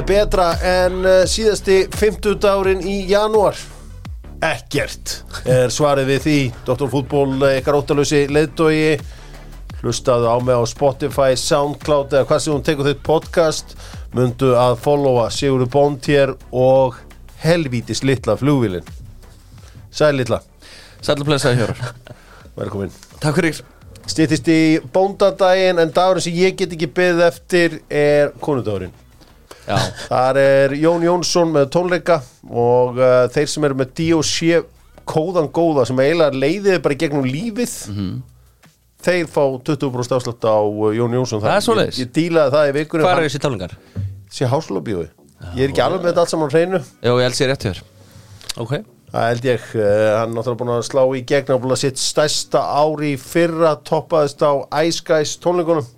er 0.00 0.06
betra 0.08 0.48
en 0.64 1.00
uh, 1.04 1.22
síðasti 1.28 1.82
50 1.92 2.38
dárin 2.40 2.80
í 2.86 3.02
janúar. 3.10 3.58
Ekkert 4.40 5.18
er 5.44 5.72
svarið 5.72 6.14
við 6.14 6.20
því. 6.24 6.36
Dr. 6.64 6.86
Fútból, 6.88 7.34
ykkar 7.58 7.76
óttalösi 7.76 8.22
leiðdói 8.32 9.00
Hlustaðu 9.80 10.28
á 10.28 10.36
mig 10.44 10.56
á 10.56 10.64
Spotify, 10.68 11.36
Soundcloud 11.40 12.12
eða 12.12 12.28
hvað 12.28 12.40
sem 12.44 12.54
hún 12.54 12.64
tekur 12.64 12.88
þitt 12.88 13.02
podcast. 13.04 13.74
Mundu 14.16 14.54
að 14.60 14.78
followa 14.84 15.28
Sigurður 15.32 15.70
Bóntér 15.72 16.32
og 16.52 16.96
helvítis 17.40 18.02
litla 18.02 18.34
flugvílin 18.36 18.88
Sæl 19.94 20.16
litla, 20.18 20.40
Sætla 21.00 21.24
blessaði 21.28 21.60
hjórar 21.60 21.84
velkomin. 22.60 22.92
Takk 23.20 23.38
fyrir. 23.38 23.60
Stýttist 24.10 24.48
í 24.50 24.80
bóndadaginn 24.92 25.80
en 25.80 25.92
dagurinn 25.94 26.24
sem 26.24 26.36
ég 26.40 26.56
get 26.58 26.72
ekki 26.74 26.88
beðið 26.96 27.24
eftir 27.28 27.78
er 27.86 28.34
konudagurinn. 28.42 28.92
Já, 28.92 29.09
Þar 30.08 30.38
er 30.42 30.74
Jón 30.80 31.04
Jónsson 31.06 31.52
með 31.54 31.68
tónleika 31.74 32.20
og 32.50 32.98
uh, 32.98 33.24
þeir 33.34 33.48
sem 33.52 33.66
eru 33.68 33.78
með 33.80 33.92
D.O.C. 34.00 34.60
kóðan 35.10 35.48
góða 35.54 35.86
sem 35.88 35.98
eiginlega 36.02 36.36
leiðið 36.42 36.80
bara 36.84 36.98
gegnum 37.00 37.24
lífið 37.26 37.74
þeir 39.00 39.28
fá 39.32 39.42
20% 39.64 40.16
afslátt 40.18 40.44
á 40.44 40.58
uh, 40.60 40.90
Jón 40.96 41.14
Jónsson 41.16 41.40
Það 41.44 41.56
er 41.56 41.64
svoleiðis. 41.66 41.98
Ég, 42.00 42.06
ég 42.06 42.14
dílaði 42.18 42.54
það 42.56 42.70
í 42.70 42.74
vikunum 42.80 43.06
hvað 43.06 43.18
er 43.22 43.28
þessi 43.28 43.42
tálingar? 43.46 43.76
Sé 44.30 44.48
háslóbíói 44.50 45.06
Ég 45.56 45.62
er 45.64 45.70
ekki 45.72 45.80
alveg 45.84 46.02
með 46.04 46.10
þetta 46.12 46.24
allt 46.26 46.32
saman 46.34 46.50
hreinu 46.52 46.80
Já, 46.84 47.10
ég 47.16 47.22
held 47.24 47.38
sér 47.38 47.48
rétt 47.54 47.68
hér 47.70 47.78
Ok 48.60 48.74
Það 49.10 49.24
held 49.26 49.46
ég, 49.48 49.62
uh, 49.74 49.86
hann 50.20 50.28
er 50.28 50.36
náttúrulega 50.36 50.60
búin 50.60 50.74
að 50.76 50.84
slá 50.86 51.00
í 51.18 51.22
gegn 51.26 51.54
og 51.56 51.62
búin 51.64 51.74
að 51.74 51.80
sitt 51.82 51.98
stærsta 51.98 52.60
ári 52.78 53.14
í 53.16 53.18
fyrra 53.18 53.72
toppaðist 53.88 54.44
á 54.44 54.52
Ice 54.84 55.02
Guys 55.08 55.32
tónleikunum 55.42 55.88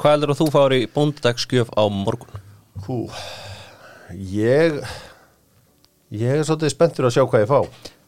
Hvað 0.00 0.12
heldur 0.16 0.32
að 0.34 0.40
þú 0.40 0.46
fáir 0.56 0.74
í 0.76 0.80
bóndadagsgjöf 0.96 1.70
á 1.76 1.82
morgun? 1.92 2.40
Hú, 2.84 2.98
ég 4.12 4.76
ég 6.12 6.28
er 6.36 6.44
svolítið 6.46 6.72
spenntur 6.74 7.08
að 7.08 7.14
sjá 7.16 7.24
hvað 7.26 7.42
ég 7.44 7.50
fá. 7.50 7.60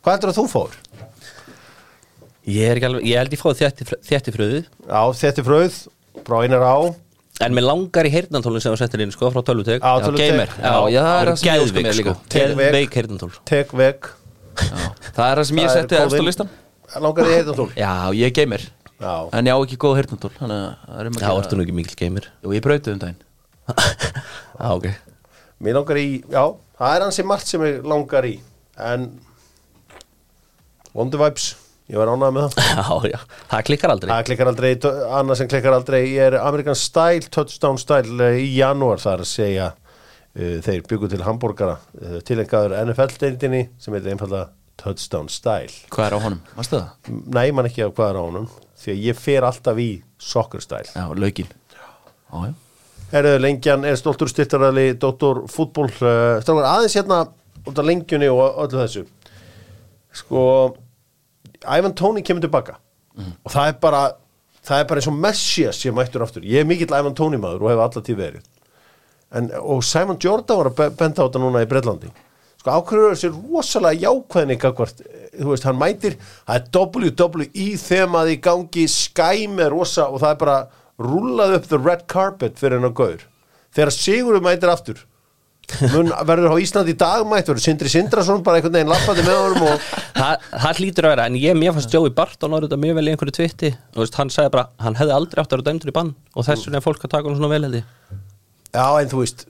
Hvað 0.04 0.12
heldur 0.14 0.32
að 0.32 0.38
þú 0.38 0.44
fór? 0.52 0.76
Ég 2.48 2.64
er 2.70 2.78
ekki 2.78 2.88
alveg, 2.88 3.06
ég 3.08 3.18
held 3.20 3.34
ég 3.34 3.40
fáið 3.42 3.58
þétti 4.08 4.32
fröðu 4.32 4.60
Já, 4.62 5.00
er 5.20 5.44
fröð, 5.44 5.74
frá 6.24 6.36
einar 6.44 6.64
á. 6.64 6.76
En 7.44 7.54
mér 7.54 7.66
langar 7.68 8.08
í 8.08 8.12
heyrnantólun 8.12 8.62
sem 8.62 8.72
við 8.74 8.80
settir 8.82 9.02
inn 9.04 9.12
sko 9.14 9.28
frá 9.34 9.42
tölvutek 9.46 9.84
Já. 9.84 9.90
Gamer. 10.18 10.54
Já, 10.58 10.72
já, 10.94 11.02
það 11.04 11.18
er 11.20 11.30
mér 11.86 11.98
líka. 12.00 12.14
Geðveik. 12.32 12.56
Geðveik 12.72 12.96
heyrnantól 12.98 13.30
Tek 13.46 13.74
veg 13.78 14.08
Já. 14.58 14.80
Það 15.14 15.28
er 15.28 15.38
það 15.42 15.44
sem 15.50 15.60
ég 15.62 15.70
setti 15.76 16.00
góðinn. 16.16 16.26
listan 16.30 16.50
Langar 17.04 17.28
þið 17.28 17.36
heita 17.36 17.54
tól 17.60 17.68
Já, 17.78 17.92
ég 18.18 18.26
er 18.32 18.34
gamer. 18.40 18.64
Já, 18.98 19.12
En 19.38 19.46
ég 19.46 19.54
á 19.54 19.58
ekki 19.62 19.78
góð 19.78 19.98
hirtnatól 20.00 20.32
Þannig 20.40 20.58
að 20.58 20.72
það 20.88 20.98
er 21.04 21.10
um 21.12 21.18
að 21.18 21.22
Já, 21.22 21.28
gera- 21.28 21.42
ertu 21.44 21.58
nú 21.60 21.66
ekki 21.68 21.76
mikil 21.78 21.98
gamer? 22.00 22.26
Jú, 22.42 22.54
ég 22.56 22.64
brautið 22.66 22.96
um 22.96 23.02
daginn 23.04 23.20
Já, 23.68 24.68
ok. 24.76 24.88
Mér 25.64 25.78
langar 25.80 25.98
í, 25.98 26.08
já, 26.30 26.42
það 26.78 26.96
er 26.96 27.04
hansi 27.06 27.24
margt 27.26 27.50
sem 27.50 27.64
ég 27.66 27.86
langar 27.88 28.26
í 28.28 28.36
En 28.78 29.08
Wonder 30.94 31.18
Vibes, 31.20 31.48
ég 31.90 31.98
var 31.98 32.10
ánægð 32.12 32.36
með 32.36 32.44
það. 32.54 32.68
Já, 32.78 33.10
já, 33.10 33.18
það 33.50 33.64
klikkar 33.68 33.92
aldrei. 33.94 34.10
Það 34.12 34.22
klikkar 34.28 34.50
aldrei, 34.52 34.70
annað 35.18 35.40
sem 35.40 35.50
klikkar 35.50 35.76
aldrei 35.76 35.98
Ég 36.04 36.22
er 36.28 36.36
American 36.40 36.78
Style, 36.78 37.26
Touchdown 37.34 37.80
Style 37.82 38.28
eh, 38.28 38.38
í 38.44 38.52
janúar 38.56 39.02
þar 39.02 39.24
að 39.24 39.30
segja 39.32 39.66
uh, 39.74 40.54
Þeir 40.64 40.86
byggu 40.90 41.10
til 41.12 41.20
hambúrgara 41.26 41.74
uh, 41.78 42.20
Tilengaður 42.26 42.76
NFL-deildinni 42.84 43.64
sem 43.82 43.98
heitir 43.98 44.14
einfallega 44.14 44.52
Touchdown 44.78 45.26
Style. 45.32 45.74
Hvað 45.90 46.06
er 46.06 46.14
á 46.14 46.18
honum? 46.22 46.40
Varstu 46.54 46.78
það? 46.78 47.12
Nei, 47.34 47.46
man 47.58 47.66
ekki 47.66 47.82
á 47.82 47.90
hvað 47.90 48.12
er 48.12 48.20
á 48.20 48.22
honum 48.22 48.48
Því 48.78 48.94
að 48.94 49.04
ég 49.08 49.18
fer 49.18 49.46
alltaf 49.48 49.82
í 49.82 49.90
soccer 50.22 50.62
style. 50.62 50.86
Já, 50.94 51.10
laukinn. 51.18 51.50
Já, 51.74 52.46
já 52.46 52.54
Herðu, 53.12 53.38
lengjan 53.40 53.86
er 53.88 53.96
stoltur 53.96 54.28
styrtaræli 54.28 54.90
Dr. 55.00 55.44
Fútból 55.48 55.88
uh, 55.88 56.38
Strákar, 56.42 56.66
aðeins 56.68 56.96
hérna 56.98 57.22
út 57.68 57.78
af 57.80 57.86
lengjunni 57.88 58.28
og 58.32 58.58
öllu 58.66 58.82
þessu. 58.82 59.06
Sko 60.20 60.42
Ivan 61.64 61.94
Tóni 61.96 62.22
kemur 62.24 62.44
tilbaka 62.44 62.76
og 63.18 63.50
það 63.50 63.70
er 63.72 63.78
bara 63.82 64.02
það 64.68 64.78
er 64.82 64.86
bara 64.90 65.00
eins 65.00 65.08
og 65.10 65.16
Messias 65.18 65.80
sem 65.82 65.96
mættur 65.96 66.22
aftur. 66.22 66.44
Ég 66.46 66.60
er 66.62 66.68
mikill 66.68 66.92
Ivan 66.94 67.16
Tóni 67.18 67.40
maður 67.40 67.64
og 67.66 67.72
hef 67.72 67.80
alltaf 67.86 68.04
tíð 68.06 68.20
verið. 68.20 68.44
En, 69.34 69.48
og 69.60 69.82
Simon 69.84 70.16
Jordan 70.22 70.60
var 70.60 70.70
að 70.70 70.76
be- 70.78 70.92
benda 71.00 71.24
á 71.24 71.26
þetta 71.26 71.40
núna 71.42 71.60
í 71.64 71.68
Breitlandi 71.68 72.08
sko 72.58 72.72
ákveður 72.74 73.12
þessi 73.12 73.28
rosalega 73.30 74.00
jákvæðni 74.02 74.54
gagvart, 74.58 75.02
þú 75.36 75.50
veist, 75.52 75.66
hann 75.68 75.76
mætir 75.78 76.16
það 76.18 76.56
er 76.56 76.64
WWE 76.74 77.66
þemað 77.78 78.30
í 78.32 78.38
gangi 78.42 78.86
skæm 78.90 79.60
er 79.62 79.70
rosa 79.70 80.08
og 80.10 80.18
það 80.24 80.32
er 80.32 80.40
bara 80.40 80.56
rúllað 80.98 81.58
upp 81.58 81.68
the 81.70 81.78
red 81.78 82.06
carpet 82.10 82.58
fyrir 82.58 82.78
hennar 82.78 82.94
gaur. 82.96 83.22
Þegar 83.76 83.94
Sigurður 83.94 84.44
mætir 84.44 84.72
aftur 84.72 85.04
mun 85.92 86.08
verður 86.26 86.54
á 86.56 86.62
Íslandi 86.62 86.94
í 86.94 86.98
dag 86.98 87.24
mætt 87.28 87.50
verður 87.50 87.60
Sindri 87.60 87.90
Sindrason 87.92 88.40
bara 88.44 88.58
einhvern 88.58 88.74
veginn 88.78 88.88
lappandi 88.90 89.24
með 89.26 89.36
honum 89.36 89.66
og 89.68 89.82
það, 90.16 90.46
það 90.64 90.80
hlýtur 90.80 91.08
að 91.08 91.12
vera, 91.12 91.26
en 91.28 91.36
ég 91.38 91.58
mér 91.58 91.74
fannst 91.76 91.92
Joey 91.94 92.12
Barton 92.16 92.56
orðið 92.56 92.70
þetta 92.70 92.80
mjög 92.84 92.98
vel 92.98 93.04
í 93.04 93.12
einhverju 93.12 93.36
tvitti 93.36 93.70
og 93.76 94.00
veist, 94.00 94.16
hann 94.18 94.32
sagði 94.32 94.54
bara, 94.56 94.64
hann 94.80 94.96
hefði 94.98 95.16
aldrei 95.18 95.42
átt 95.42 95.52
að 95.52 95.58
vera 95.58 95.66
dæmdur 95.68 95.92
í 95.92 95.96
bann 95.98 96.14
og 96.32 96.48
þess 96.48 96.66
vegna 96.66 96.80
er 96.80 96.86
fólk 96.86 97.04
að 97.04 97.12
taka 97.14 97.28
hann 97.28 97.38
svona 97.38 97.52
vel 97.52 97.78
ég. 97.78 97.90
Já, 98.72 98.86
en 98.88 99.12
þú 99.12 99.20
veist 99.20 99.44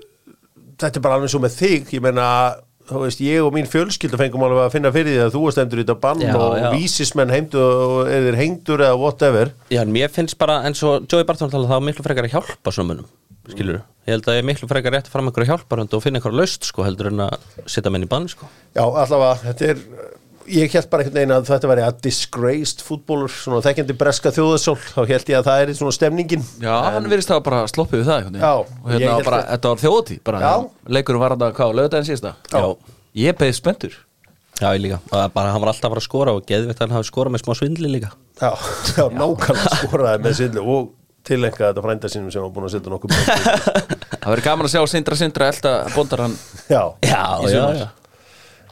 þetta 0.82 0.98
er 0.98 1.06
bara 1.06 1.20
alveg 1.20 1.32
svo 1.34 1.42
með 1.44 1.56
þig 1.58 1.94
ég 1.94 2.04
meina, 2.04 2.26
þú 2.88 3.02
veist, 3.04 3.22
ég 3.24 3.44
og 3.44 3.54
mín 3.54 3.68
fjölskylda 3.70 4.20
fengum 4.20 4.44
alveg 4.46 4.64
að 4.66 4.74
finna 4.74 4.92
fyrir 4.94 5.14
því 5.14 5.22
að 5.26 5.36
þú 5.36 5.44
varst 5.44 5.62
endur 5.62 5.82
í 5.82 5.84
þetta 5.84 5.98
bann 6.02 6.24
Já, 6.24 6.32
og 6.36 6.56
já. 6.58 6.68
vísismenn 6.74 7.34
heimdu 7.34 7.62
og 7.62 8.10
eða 8.14 8.34
hengdur 8.40 8.84
eða 8.88 8.98
whatever 9.00 9.52
Já, 9.70 9.82
en 9.84 9.94
mér 9.94 10.12
finnst 10.14 10.38
bara, 10.40 10.60
eins 10.68 10.82
og 10.86 11.06
Joey 11.10 11.28
Barton 11.28 11.52
talaði 11.52 11.72
það 11.72 11.80
var 11.80 11.88
miklu 11.90 12.06
frekar 12.08 12.28
að 12.28 12.36
hjálpa 12.36 12.74
svona 12.74 12.94
munum 12.94 13.08
skilur 13.48 13.80
ég 14.08 14.12
held 14.16 14.28
að 14.28 14.38
ég 14.38 14.42
er 14.42 14.48
miklu 14.48 14.68
frekar 14.70 14.94
rétt 14.96 15.08
að 15.08 15.12
fara 15.14 15.24
með 15.24 15.32
einhverju 15.32 15.50
hjálparhund 15.52 15.96
og 15.96 16.04
finna 16.04 16.20
einhverju 16.20 16.40
laust 16.40 16.68
sko, 16.68 16.84
heldur 16.86 17.10
en 17.10 17.26
að 17.26 17.34
setja 17.68 17.92
menn 17.92 18.06
í 18.06 18.08
bann 18.08 18.28
sko. 18.30 18.48
Já, 18.76 18.84
allavega, 18.84 19.34
þetta 19.42 19.68
er 19.72 19.82
ég 20.50 20.72
held 20.74 20.88
bara 20.90 21.04
einhvern 21.04 21.18
veginn 21.18 21.34
að 21.36 21.46
þetta 21.50 21.68
væri 21.70 21.84
að 21.86 22.00
disgraced 22.06 22.82
fútbólur, 22.86 23.30
svona 23.32 23.60
þekkjandi 23.66 23.96
breska 24.00 24.32
þjóðasól, 24.34 24.76
þá 24.80 24.98
held 25.12 25.32
ég 25.32 25.38
að 25.38 25.46
það 25.48 25.62
er 25.64 25.72
svona 25.78 25.94
stemningin. 25.96 26.44
Já, 26.64 26.74
hann 26.88 27.08
virðist 27.12 27.32
það 27.32 27.42
bara 27.48 27.62
sloppið 27.70 28.02
við 28.02 28.10
það. 28.10 28.28
Já, 28.42 28.52
Og 28.58 28.90
hérna 28.92 29.14
var 29.14 29.24
bara, 29.30 29.40
að- 29.42 29.48
þetta 29.54 29.72
var 29.74 29.82
þjóðatí 29.84 30.18
bara, 30.24 30.40
Já. 30.42 30.52
Leikurinn 30.98 31.20
var 31.24 31.34
hann 31.36 31.46
að 31.48 31.56
hvað, 31.58 31.74
lögðaðin 31.80 32.08
síðasta? 32.10 32.34
Já. 32.52 32.62
Ég 33.24 33.38
beðið 33.40 33.58
spenntur. 33.60 33.96
Já, 34.58 34.68
ég 34.74 34.80
líka, 34.82 35.00
og 35.12 35.32
bara 35.34 35.52
hann 35.54 35.60
var 35.62 35.70
alltaf 35.70 35.86
að 35.86 35.92
fara 35.94 36.00
að 36.02 36.08
skora 36.08 36.32
og 36.34 36.46
geðvitt 36.48 36.80
að 36.80 36.88
hann 36.88 36.96
hafi 36.98 37.06
skorað 37.12 37.34
með 37.36 37.44
smá 37.44 37.54
svindli 37.60 37.90
líka. 37.92 38.10
Já, 38.40 38.50
já, 38.98 39.04
nákvæmlega 39.14 39.76
skoraði 39.84 40.22
með 40.24 40.34
sindlu 40.40 40.64
og 40.74 40.88
tilenga 41.28 41.60
þetta 41.68 41.82
frænda 41.84 42.08
sínum 42.08 42.32
sem 42.32 42.40
var 42.42 42.50
búin 42.54 42.66
að 42.66 42.72
setja 42.72 42.90
nokkuð 42.90 43.12
Það 44.22 44.28
verður 44.32 44.44
gaman 44.46 44.66
að 44.68 44.72
sjá 44.72 44.82
Sindra 44.88 45.16
Sindra 45.18 45.48
elda 45.52 45.72
bóndar 45.92 46.22
hann 46.24 46.36
Já, 46.70 46.82
Já, 47.04 47.22
já 47.76 47.86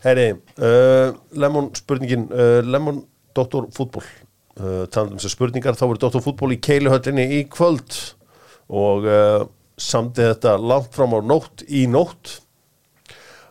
Heyri, 0.07 0.29
uh, 0.63 1.17
Lemon 1.35 1.73
spurningin 1.75 2.29
uh, 2.31 2.61
Lemon 2.63 3.01
Dr. 3.35 3.67
Fútból 3.75 4.05
uh, 4.61 4.85
talandi 4.87 5.17
um 5.17 5.19
þessar 5.19 5.35
spurningar, 5.35 5.75
þá 5.75 5.87
verður 5.89 6.03
Dr. 6.05 6.23
Fútból 6.23 6.55
í 6.55 6.61
Keiluhöllinni 6.63 7.27
í 7.41 7.43
kvöld. 7.51 7.97
Og 8.71 9.07
uh, 9.11 9.47
samdi 9.77 10.23
þetta 10.23 10.57
langt 10.63 10.95
fram 10.95 11.17
á 11.19 11.21
nótt 11.27 11.67
í 11.67 11.85
nótt. 11.91 12.39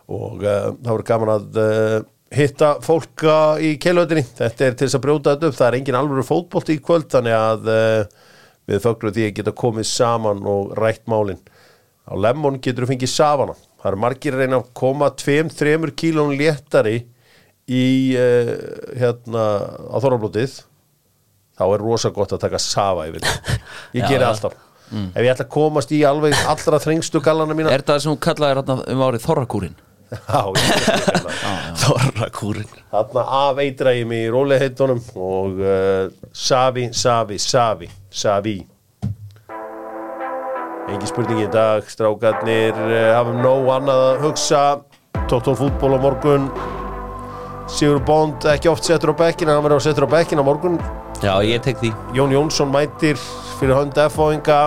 Og 0.08 0.40
uh, 0.40 0.72
það 0.72 0.88
verður 0.88 1.06
gaman 1.10 1.34
að 1.34 1.60
uh, 1.60 1.98
hitta 2.36 2.72
fólka 2.84 3.36
í 3.60 3.74
Keiluhöllinni 3.82 4.24
þetta 4.40 4.66
er 4.70 4.78
til 4.78 4.88
þess 4.88 4.98
að 4.98 5.04
brjóta 5.04 5.36
þetta 5.36 5.50
upp, 5.50 5.58
það 5.60 5.68
er 5.68 5.78
engin 5.80 6.00
alvöru 6.00 6.26
fótbolt 6.26 6.72
í 6.72 6.80
kvöld, 6.82 7.10
þannig 7.12 7.36
að 7.36 7.68
við 8.66 8.80
þögnum 8.82 9.12
því 9.14 9.28
að 9.28 9.36
geta 9.36 9.54
komið 9.60 9.86
saman 9.92 10.40
og 10.50 10.72
rætt 10.80 11.04
málin. 11.10 11.38
Á 12.06 12.14
Lemon 12.18 12.58
getur 12.62 12.86
þú 12.86 12.94
fengið 12.94 13.12
safana 13.12 13.54
það 13.80 13.90
eru 13.92 14.00
margir 14.02 14.36
reyna 14.38 14.60
að 14.60 14.70
koma 14.76 15.10
2-3 15.18 15.92
kílón 15.98 16.34
léttari 16.38 16.96
í 17.66 17.84
uh, 18.18 18.52
hérna 18.98 19.44
á 19.90 19.96
þorrablótið. 20.02 20.60
Þá 21.56 21.64
er 21.72 21.82
rosa 21.82 22.10
gott 22.12 22.34
að 22.36 22.42
taka 22.44 22.60
safa 22.60 23.06
yfir 23.08 23.24
ég 23.24 24.02
Já, 24.02 24.08
geri 24.10 24.20
já. 24.22 24.28
alltaf. 24.28 24.56
Ef 24.86 25.18
ég 25.24 25.32
ætla 25.32 25.46
að 25.48 25.54
komast 25.56 25.90
í 25.96 26.02
alveg 26.06 26.36
allra 26.46 26.78
þrengstu 26.78 27.18
gallana 27.24 27.56
mína 27.58 27.72
Er 27.74 27.82
það 27.82 28.04
sem 28.04 28.12
hún 28.12 28.20
kallaði 28.22 28.54
hérna 28.54 28.76
um 28.92 29.00
árið 29.02 29.24
Þorrakúrin? 29.24 29.72
já. 30.14 30.42
Þorrakúrin 31.82 32.68
þarna 32.92 33.24
afeitra 33.48 33.96
ég 33.96 34.06
mig 34.06 34.28
í 34.28 34.30
róliheitunum 34.30 35.00
og 35.18 35.58
uh, 35.58 36.06
safi, 36.30 36.86
safi, 36.94 37.40
safi 37.42 37.90
safi 38.14 38.56
Engi 40.86 41.08
spurning 41.10 41.40
í 41.42 41.46
dag, 41.50 41.86
strákarnir 41.90 42.76
uh, 42.78 42.96
hafa 43.16 43.32
nóg 43.34 43.70
annað 43.74 44.02
að 44.04 44.20
hugsa. 44.22 44.60
Tóttól 45.26 45.56
fútból 45.58 45.96
á 45.96 45.98
morgun. 45.98 46.44
Sigur 47.66 47.98
Bond 48.06 48.46
ekki 48.46 48.70
oft 48.70 48.86
settur 48.86 49.10
á 49.10 49.14
bekkin 49.18 49.50
en 49.50 49.56
hann 49.58 49.64
verður 49.66 49.80
að 49.80 49.88
settur 49.88 50.06
á 50.06 50.10
bekkin 50.14 50.38
á 50.38 50.44
morgun. 50.46 50.78
Já, 51.24 51.32
ég 51.42 51.64
tek 51.64 51.80
því. 51.82 51.90
Jón 52.14 52.36
Jónsson 52.36 52.70
mætir 52.70 53.18
fyrir 53.58 53.74
hönd 53.74 53.98
F-fóinga 54.06 54.60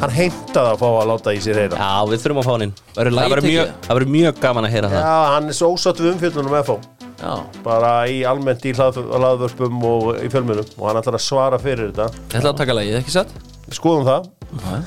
hann 0.00 0.16
heimtaði 0.16 0.72
að 0.72 0.80
fá 0.80 0.88
að 0.88 1.06
láta 1.12 1.36
í 1.36 1.44
sér 1.44 1.60
heyra. 1.66 1.76
Já, 1.76 2.08
við 2.08 2.24
þurfum 2.24 2.40
að 2.40 2.48
fá 2.48 2.52
hann 2.54 2.66
inn. 2.70 2.74
Það 2.96 3.12
verður 3.20 3.46
mjög, 3.50 4.10
mjög 4.16 4.42
gaman 4.42 4.70
að 4.70 4.76
heyra 4.78 4.92
það. 4.94 5.04
Já, 5.04 5.14
hann 5.36 5.52
er 5.52 5.60
svo 5.60 5.72
ósatt 5.76 6.00
við 6.00 6.14
umfjöldunum 6.16 6.58
F-fó 6.62 6.80
Já, 7.22 7.36
bara 7.62 7.94
í 8.10 8.22
almennt 8.26 8.64
í 8.66 8.72
hlað, 8.74 8.98
hlaðvörpum 9.04 9.84
og 9.86 10.12
í 10.24 10.32
fjölmjölum 10.32 10.74
og 10.80 10.88
hann 10.88 11.04
ætlar 11.04 11.20
að 11.20 11.26
svara 11.28 11.60
fyrir 11.62 11.92
þetta. 11.92 12.08
Ég 12.32 12.40
ætla 12.40 12.56
að 12.56 12.62
taka 12.64 12.80
lagið, 12.80 13.02
ekki 13.04 13.20
satt? 13.20 13.40
skoðum 13.76 14.06
það 14.06 14.30
Já. 14.52 14.82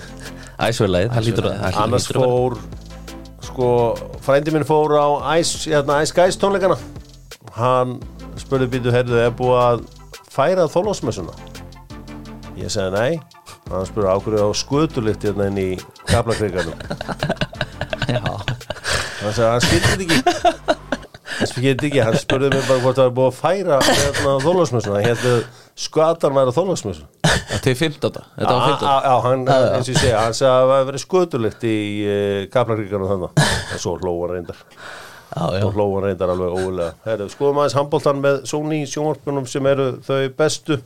Æsverðlega, 0.68 1.12
það 1.16 1.26
lítur 1.26 1.48
að 1.50 1.80
annars 1.82 2.06
fór 2.14 2.58
sko, 3.44 3.70
frændi 4.24 4.54
minn 4.56 4.66
fór 4.68 4.94
á 4.96 5.08
Ice, 5.40 5.66
hérna, 5.70 6.00
Ice 6.06 6.16
Guys 6.16 6.38
tónleikana. 6.40 6.78
Hann 7.56 7.98
spurði 8.40 8.70
býtu 8.76 8.94
heyrðu, 8.94 9.20
er 9.26 9.34
búið 9.36 9.60
að 9.64 9.84
færa 10.32 10.68
þólásmessuna 10.72 11.36
ég 12.60 12.72
segi 12.72 12.92
nei. 12.96 13.20
Hann 13.72 13.88
spurði 13.90 14.12
ákveður 14.14 14.48
á 14.48 14.50
skutulikt 14.56 15.26
hérna 15.26 15.50
inn 15.50 15.60
í 15.60 15.70
kaplakriganum 16.08 16.78
Já, 18.14 18.22
hann 18.22 19.34
sagði 19.34 19.50
hann 19.50 19.66
þetta 19.70 20.06
ekki. 20.06 20.20
Hann 21.36 21.50
þetta 21.52 21.90
ekki, 21.90 22.04
hann 22.06 22.20
spurði 22.22 22.52
mig 22.54 22.68
bara 22.70 22.84
hvort 22.84 23.00
það 23.00 23.10
var 23.10 23.16
búið 23.20 23.32
að 23.32 23.40
færa 23.42 23.80
hérna, 23.90 24.36
þólásmessuna 24.46 25.02
ég 25.04 25.12
held 25.12 25.30
að 25.34 25.64
skatan 25.88 26.38
væri 26.38 26.56
þólásmessu 26.56 27.25
Til 27.66 27.76
15. 27.76 28.00
Þetta? 28.02 28.22
Var 28.38 28.68
15. 28.68 28.86
Já, 28.86 29.16
hann, 29.26 29.48
eins 29.50 29.90
og 29.90 29.94
ég 29.94 30.00
segja, 30.02 30.22
hann 30.22 30.38
sagði 30.38 30.54
að 30.54 30.70
það 30.70 30.76
hefði 30.76 30.90
verið 30.92 31.04
skötulikt 31.06 31.66
í 31.70 31.80
uh, 32.06 32.38
kaplakriganum 32.54 33.12
þannig 33.12 33.44
en 33.46 33.82
svo 33.82 33.98
hlóa 34.02 34.22
hann 34.26 34.36
reyndar. 34.36 34.64
Og 35.36 35.74
hlóan 35.76 36.06
reyndar 36.06 36.32
alveg 36.32 36.54
ólega 36.56 37.28
skoðum 37.34 37.60
aðeins 37.60 37.76
handbóltan 37.76 38.22
með 38.24 38.46
Sony 38.48 38.86
sjónvarpunum 38.88 39.48
sem 39.50 39.68
eru 39.68 39.90
þau 40.06 40.22
bestu. 40.38 40.80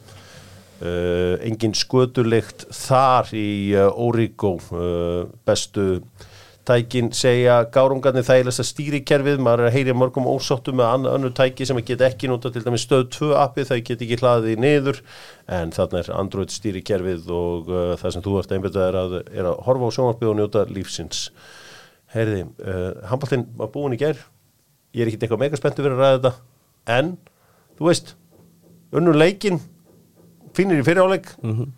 Uh, 0.79 1.35
engin 1.43 1.73
skötulikt 1.75 2.63
þar 2.71 3.33
í 3.35 3.75
uh, 3.75 3.89
Origo 3.99 4.53
uh, 4.71 5.25
bestu 5.43 5.99
tækin 6.69 7.09
segja 7.17 7.57
gárungarnir 7.73 8.25
þægilegsta 8.27 8.63
stýrikerfið, 8.67 9.39
maður 9.43 9.63
er 9.63 9.69
að 9.69 9.75
heyri 9.75 9.95
mörgum 9.97 10.27
ósáttu 10.29 10.73
með 10.77 11.07
önnur 11.11 11.33
tæki 11.35 11.65
sem 11.67 11.79
get 11.85 12.03
ekki 12.05 12.29
nota 12.29 12.51
til 12.53 12.63
dæmis 12.65 12.85
stöð 12.85 13.07
2 13.15 13.31
appi, 13.41 13.65
þau 13.67 13.79
get 13.87 14.03
ekki 14.05 14.19
hlaðið 14.21 14.61
niður. 14.63 15.01
En 15.49 15.73
þarna 15.75 16.03
er 16.03 16.11
Android 16.19 16.53
stýrikerfið 16.53 17.33
og 17.33 17.73
uh, 17.73 17.95
það 17.99 18.15
sem 18.15 18.25
þú 18.27 18.37
ert 18.39 18.53
einbjöndað 18.55 18.87
er 18.87 18.99
að, 19.01 19.17
er 19.33 19.49
að 19.49 19.59
horfa 19.65 19.89
á 19.89 19.95
sjónvarpið 19.97 20.31
og 20.31 20.39
njóta 20.39 20.65
lífsins. 20.69 21.25
Herði, 22.13 22.45
uh, 22.61 22.87
handbóltinn 23.09 23.49
var 23.57 23.73
búin 23.73 23.97
í 23.97 24.01
gær. 24.01 24.21
Ég 24.93 25.03
er 25.03 25.11
ekkert 25.11 25.27
eitthvað 25.27 25.43
mega 25.43 25.59
spenntu 25.59 25.85
fyrir 25.85 25.97
að 25.97 26.05
ræða 26.05 26.15
þetta. 26.21 26.33
En, 26.99 27.13
þú 27.77 27.89
veist 27.89 28.15
unnur 28.95 29.17
leikin 29.17 29.59
finnir 30.57 30.81
í 30.81 30.85
fyriráleik 30.85 31.29
mm 31.41 31.53
-hmm. 31.53 31.69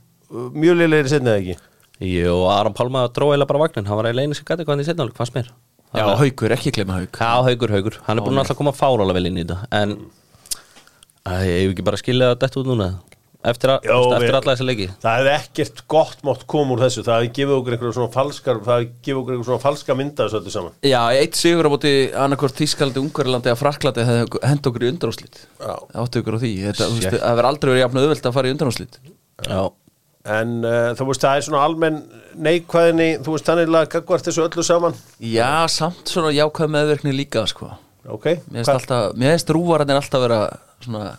mjög 0.55 0.77
leilegir 0.77 1.09
setnið 1.11 1.37
ekki 1.39 1.70
Jú, 2.01 2.37
Aron 2.49 2.73
Pálma 2.73 3.03
dró 3.13 3.27
eða 3.35 3.45
bara 3.49 3.61
vagnin 3.67 3.85
Hann 3.85 3.99
var 3.99 4.07
eiginlega 4.09 4.31
einu 4.31 4.37
sem 4.39 4.47
gæti 4.47 4.65
hvað 4.65 4.73
hann 4.73 4.81
í 4.81 4.87
setnáleik, 4.87 5.17
fannst 5.19 5.35
mér. 5.37 5.51
Já, 5.91 6.05
haukur, 6.17 6.53
ekki 6.55 6.71
glemma 6.73 7.01
hauk. 7.01 7.17
Já, 7.19 7.31
haugur, 7.45 7.73
haugur, 7.75 7.97
hann 8.07 8.17
er 8.17 8.23
búin 8.25 8.39
alltaf 8.41 8.55
að 8.55 8.61
koma 8.63 8.71
fárálega 8.73 9.17
vel 9.19 9.27
inn 9.29 9.37
í 9.41 9.45
þetta. 9.45 9.57
En 9.75 9.97
Æ, 11.21 11.33
ég 11.45 11.57
hef 11.67 11.71
ekki 11.75 11.83
bara 11.85 11.99
skilja 12.01 12.31
þetta 12.33 12.61
út 12.63 12.69
núna. 12.71 12.87
Eftir, 13.41 13.71
að, 13.73 13.85
Jó, 13.89 13.95
eftir 14.13 14.21
við- 14.29 14.35
alla 14.37 14.53
þessi 14.53 14.65
leiki. 14.67 14.85
Það 15.01 15.15
hefði 15.17 15.31
ekkert 15.35 15.79
gott 15.89 16.19
mátt 16.25 16.43
koma 16.49 16.73
úr 16.75 16.81
þessu. 16.83 17.01
Það 17.05 17.15
hefði 17.17 17.29
gefið 17.37 17.53
okkur 17.57 17.75
einhverjum 17.75 17.95
svona 17.97 18.13
falskar 18.13 18.59
það 18.61 18.75
hefði 18.75 18.89
gefið 19.01 19.19
okkur 19.21 19.33
einhverjum 19.33 19.47
svona 19.49 19.63
falska 19.65 19.95
mynda 19.97 20.25
þessu 20.27 20.39
öllu 20.41 20.51
saman. 20.55 20.75
Já, 20.85 21.01
eitt 21.17 21.39
sigur 21.41 21.65
á 21.65 21.73
móti 21.73 21.93
annarkvort 22.13 22.57
Þískalandi, 22.61 23.01
Ungarilandi 23.01 23.49
eða 23.49 23.57
Fraklandi 23.61 24.05
hefði 24.05 24.43
hend 24.45 24.69
okkur 24.71 24.85
í 24.85 24.91
undanúslit 24.93 25.41
Já. 25.57 25.73
Áttu 26.03 26.21
ykkur 26.21 26.37
á 26.37 26.39
því. 26.41 26.51
Þetta, 26.69 26.85
þú 26.85 26.99
veist, 27.01 27.17
Það 27.17 27.35
verður 27.41 27.49
aldrei 27.51 27.71
verið 27.73 27.81
jafn 27.85 28.01
auðvelt 28.03 28.29
að 28.29 28.37
fara 28.37 28.47
í 28.47 28.53
undanúslit 28.57 28.99
Já, 29.41 29.61
en 30.25 30.51
uh, 30.65 30.91
þú 30.97 31.07
veist 31.09 31.23
það 31.25 31.37
er 31.39 31.45
svona 31.47 31.63
almenn 31.65 32.01
neikvæðinni, 32.45 33.09
þú 33.25 33.33
veist 33.37 33.47
þannig 33.49 33.71
að 33.79 33.87
gagvart 33.95 34.27
þessu 34.29 34.43
öllu 34.45 34.63
saman 34.67 34.93
Já, 35.19 35.65
samt 35.73 36.11
svona 36.13 36.29
jákvæð 36.35 36.69
meðverkni 36.77 37.15
líka 37.15 37.47
sko. 37.49 37.71
ok, 38.05 38.25
Mér 38.51 38.61
finnst 38.61 38.75
alltaf, 38.75 39.11
mér 39.17 39.35
finnst 39.35 39.49
rúvararnir 39.55 39.97
alltaf 39.97 40.21
vera 40.27 40.39
svona 40.83 41.11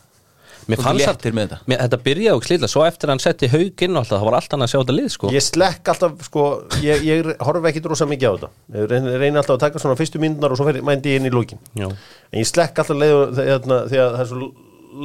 mér 0.70 0.78
fannst 0.78 1.25
með 1.34 1.49
þetta. 1.50 1.99
byrjaði 2.06 2.37
og 2.38 2.44
slítla, 2.46 2.69
svo 2.70 2.84
eftir 2.87 3.08
að 3.10 3.12
hann 3.16 3.22
setti 3.25 3.49
hauginn 3.50 3.96
og 3.96 4.04
alltaf, 4.04 4.19
það 4.20 4.26
var 4.28 4.37
alltaf 4.38 4.54
hann 4.54 4.62
að 4.66 4.70
sjá 4.70 4.78
þetta 4.78 4.94
lið, 4.94 5.08
sko 5.16 5.31
Ég 5.34 5.43
slekk 5.48 5.90
alltaf, 5.93 6.12
sko, 6.28 6.44
ég, 6.87 7.02
ég 7.08 7.31
horfi 7.43 7.70
ekki 7.72 7.82
drosa 7.82 8.06
mikið 8.06 8.28
á 8.31 8.32
þetta. 8.37 8.50
Ég 8.78 8.87
reyni, 8.93 9.16
reyni 9.19 9.40
alltaf 9.43 9.56
að 9.58 9.64
taka 9.66 9.82
svona 9.82 9.98
fyrstu 9.98 10.22
myndunar 10.22 10.55
og 10.55 10.60
svo 10.60 10.69
fer- 10.70 10.82
mændi 10.87 11.10
ég 11.16 11.19
inn 11.19 11.26
í 11.26 11.34
lókin. 11.34 11.58
Já, 11.75 11.88
En 11.90 12.38
ég 12.38 12.46
slekk 12.46 12.78
alltaf 12.78 12.96
leiður 13.02 13.34
þegar, 13.40 13.66
þegar 13.90 14.14
það 14.14 14.22
er 14.22 14.31
svo 14.31 14.52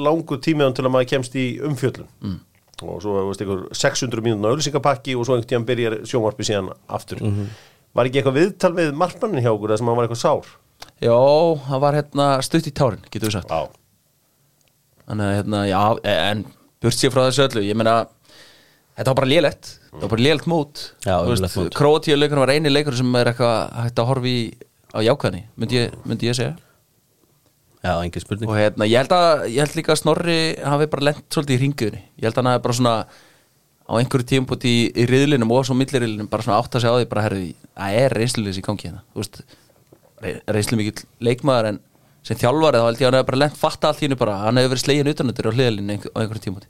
langu 0.06 0.38
tímiðan 0.46 0.76
til 0.78 0.86
að 0.86 0.94
maður 0.94 1.10
kemst 1.16 1.36
í 1.42 1.48
umfjöllun. 1.66 2.08
Mm. 2.22 2.38
Og 2.86 3.00
svo 3.02 3.16
veist, 3.30 3.42
ykkur 3.42 3.64
600 3.74 4.22
mínúna 4.22 4.52
ölsingapakki 4.54 5.16
og 5.18 5.26
svo 5.26 5.38
einhvern 5.38 5.50
tíðan 5.50 5.66
byrjar 5.66 5.96
sjónvarpi 6.06 6.46
síðan 6.46 6.68
aftur. 6.94 7.24
Var 7.98 8.10
ekki 8.10 8.20
eitthvað 8.22 8.38
viðtal 8.38 8.74
við 8.78 8.92
markmannin 8.94 9.42
hjá 9.42 9.50
okkur 9.56 9.74
þar 9.74 9.82
sem 9.82 9.90
hann 9.90 9.98
var 9.98 10.06
eitthvað 10.08 10.22
sár? 10.22 10.52
Já, 11.02 11.16
það 11.70 11.82
var 11.82 11.98
hérna 11.98 12.28
stutt 12.46 12.70
í 12.70 12.74
tárin, 12.78 13.02
getur 13.10 13.32
við 13.32 13.38
sagt 13.40 13.50
Já. 13.50 13.64
Þannig 15.08 15.26
að 15.26 15.36
hérna, 15.40 15.64
já, 15.70 15.82
en 16.14 16.44
burt 16.84 16.98
sér 17.00 17.14
frá 17.14 17.24
þessu 17.26 17.46
öllu 17.48 17.64
Ég 17.66 17.78
meina, 17.80 17.96
þetta 18.98 19.10
var 19.14 19.20
bara 19.22 19.30
lélegt 19.32 19.72
Það 19.88 20.04
var 20.04 20.12
bara 20.14 20.26
lélegt 20.28 20.50
mót 20.52 20.84
Já, 21.06 21.16
Þú 21.16 21.32
ömurlegt 21.32 21.58
mót. 21.62 21.74
Króatíu 21.80 22.18
leikur 22.20 22.42
var 22.44 22.54
eini 22.54 22.74
leikur 22.74 22.98
sem 22.98 23.18
er 23.18 23.32
eitthvað 23.32 23.58
hægt 23.88 24.02
að 24.04 24.10
horfa 24.12 24.30
í 24.30 24.38
á 24.94 25.00
jákvæðni, 25.08 25.42
myndi 25.58 25.80
ég, 25.82 25.96
myndi 26.08 26.30
ég 26.30 26.38
segja 26.38 26.54
já, 27.84 27.94
engin 28.04 28.24
spurning. 28.24 28.50
Og 28.50 28.58
hérna, 28.58 28.88
ég 28.90 29.04
held 29.04 29.16
að, 29.16 29.46
ég 29.54 29.62
held 29.64 29.78
líka 29.80 29.94
að 29.94 30.02
Snorri 30.02 30.38
hafi 30.62 30.90
bara 30.94 31.10
lent 31.10 31.26
svolítið 31.34 31.58
í 31.58 31.62
ringuðni 31.64 32.04
ég 32.04 32.28
held 32.28 32.34
að 32.34 32.42
hann 32.42 32.52
hafi 32.54 32.64
bara 32.66 32.78
svona 32.80 32.96
á 33.88 33.94
einhverju 33.96 34.30
tímpúti 34.34 34.72
í, 34.72 34.80
í 34.92 35.08
riðlinum 35.08 35.54
og 35.56 35.68
svo 35.68 35.78
milliriðlinum 35.80 36.30
bara 36.32 36.44
svona 36.44 36.60
átt 36.60 36.76
að 36.76 36.84
segja 36.84 36.96
á 36.96 37.00
því 37.00 37.10
bara 37.12 37.26
herri, 37.28 37.52
það 37.78 38.00
er 38.02 38.18
reynsluleysi 38.20 38.64
í 38.64 38.66
gangi 38.66 38.90
hérna. 38.90 39.04
Þú 39.14 39.24
veist, 39.24 39.44
reynslu 40.52 40.80
mikill 40.80 41.06
leikmaður 41.24 41.72
en 41.72 41.84
sem 42.28 42.40
þjálfarið 42.42 42.82
þá 42.82 42.88
held 42.90 43.02
ég 43.02 43.06
að 43.06 43.08
hann 43.08 43.20
hefur 43.20 43.30
bara 43.32 43.44
lent 43.44 43.60
fatta 43.60 43.92
allt 43.92 44.02
hennu 44.04 44.18
bara, 44.20 44.40
hann 44.44 44.60
hefur 44.60 44.74
verið 44.74 44.84
slegin 44.84 45.12
utanundir 45.14 45.48
á 45.48 45.56
hliðalinu 45.56 45.96
á 45.96 46.20
einhverju 46.20 46.44
tímpúti 46.44 46.68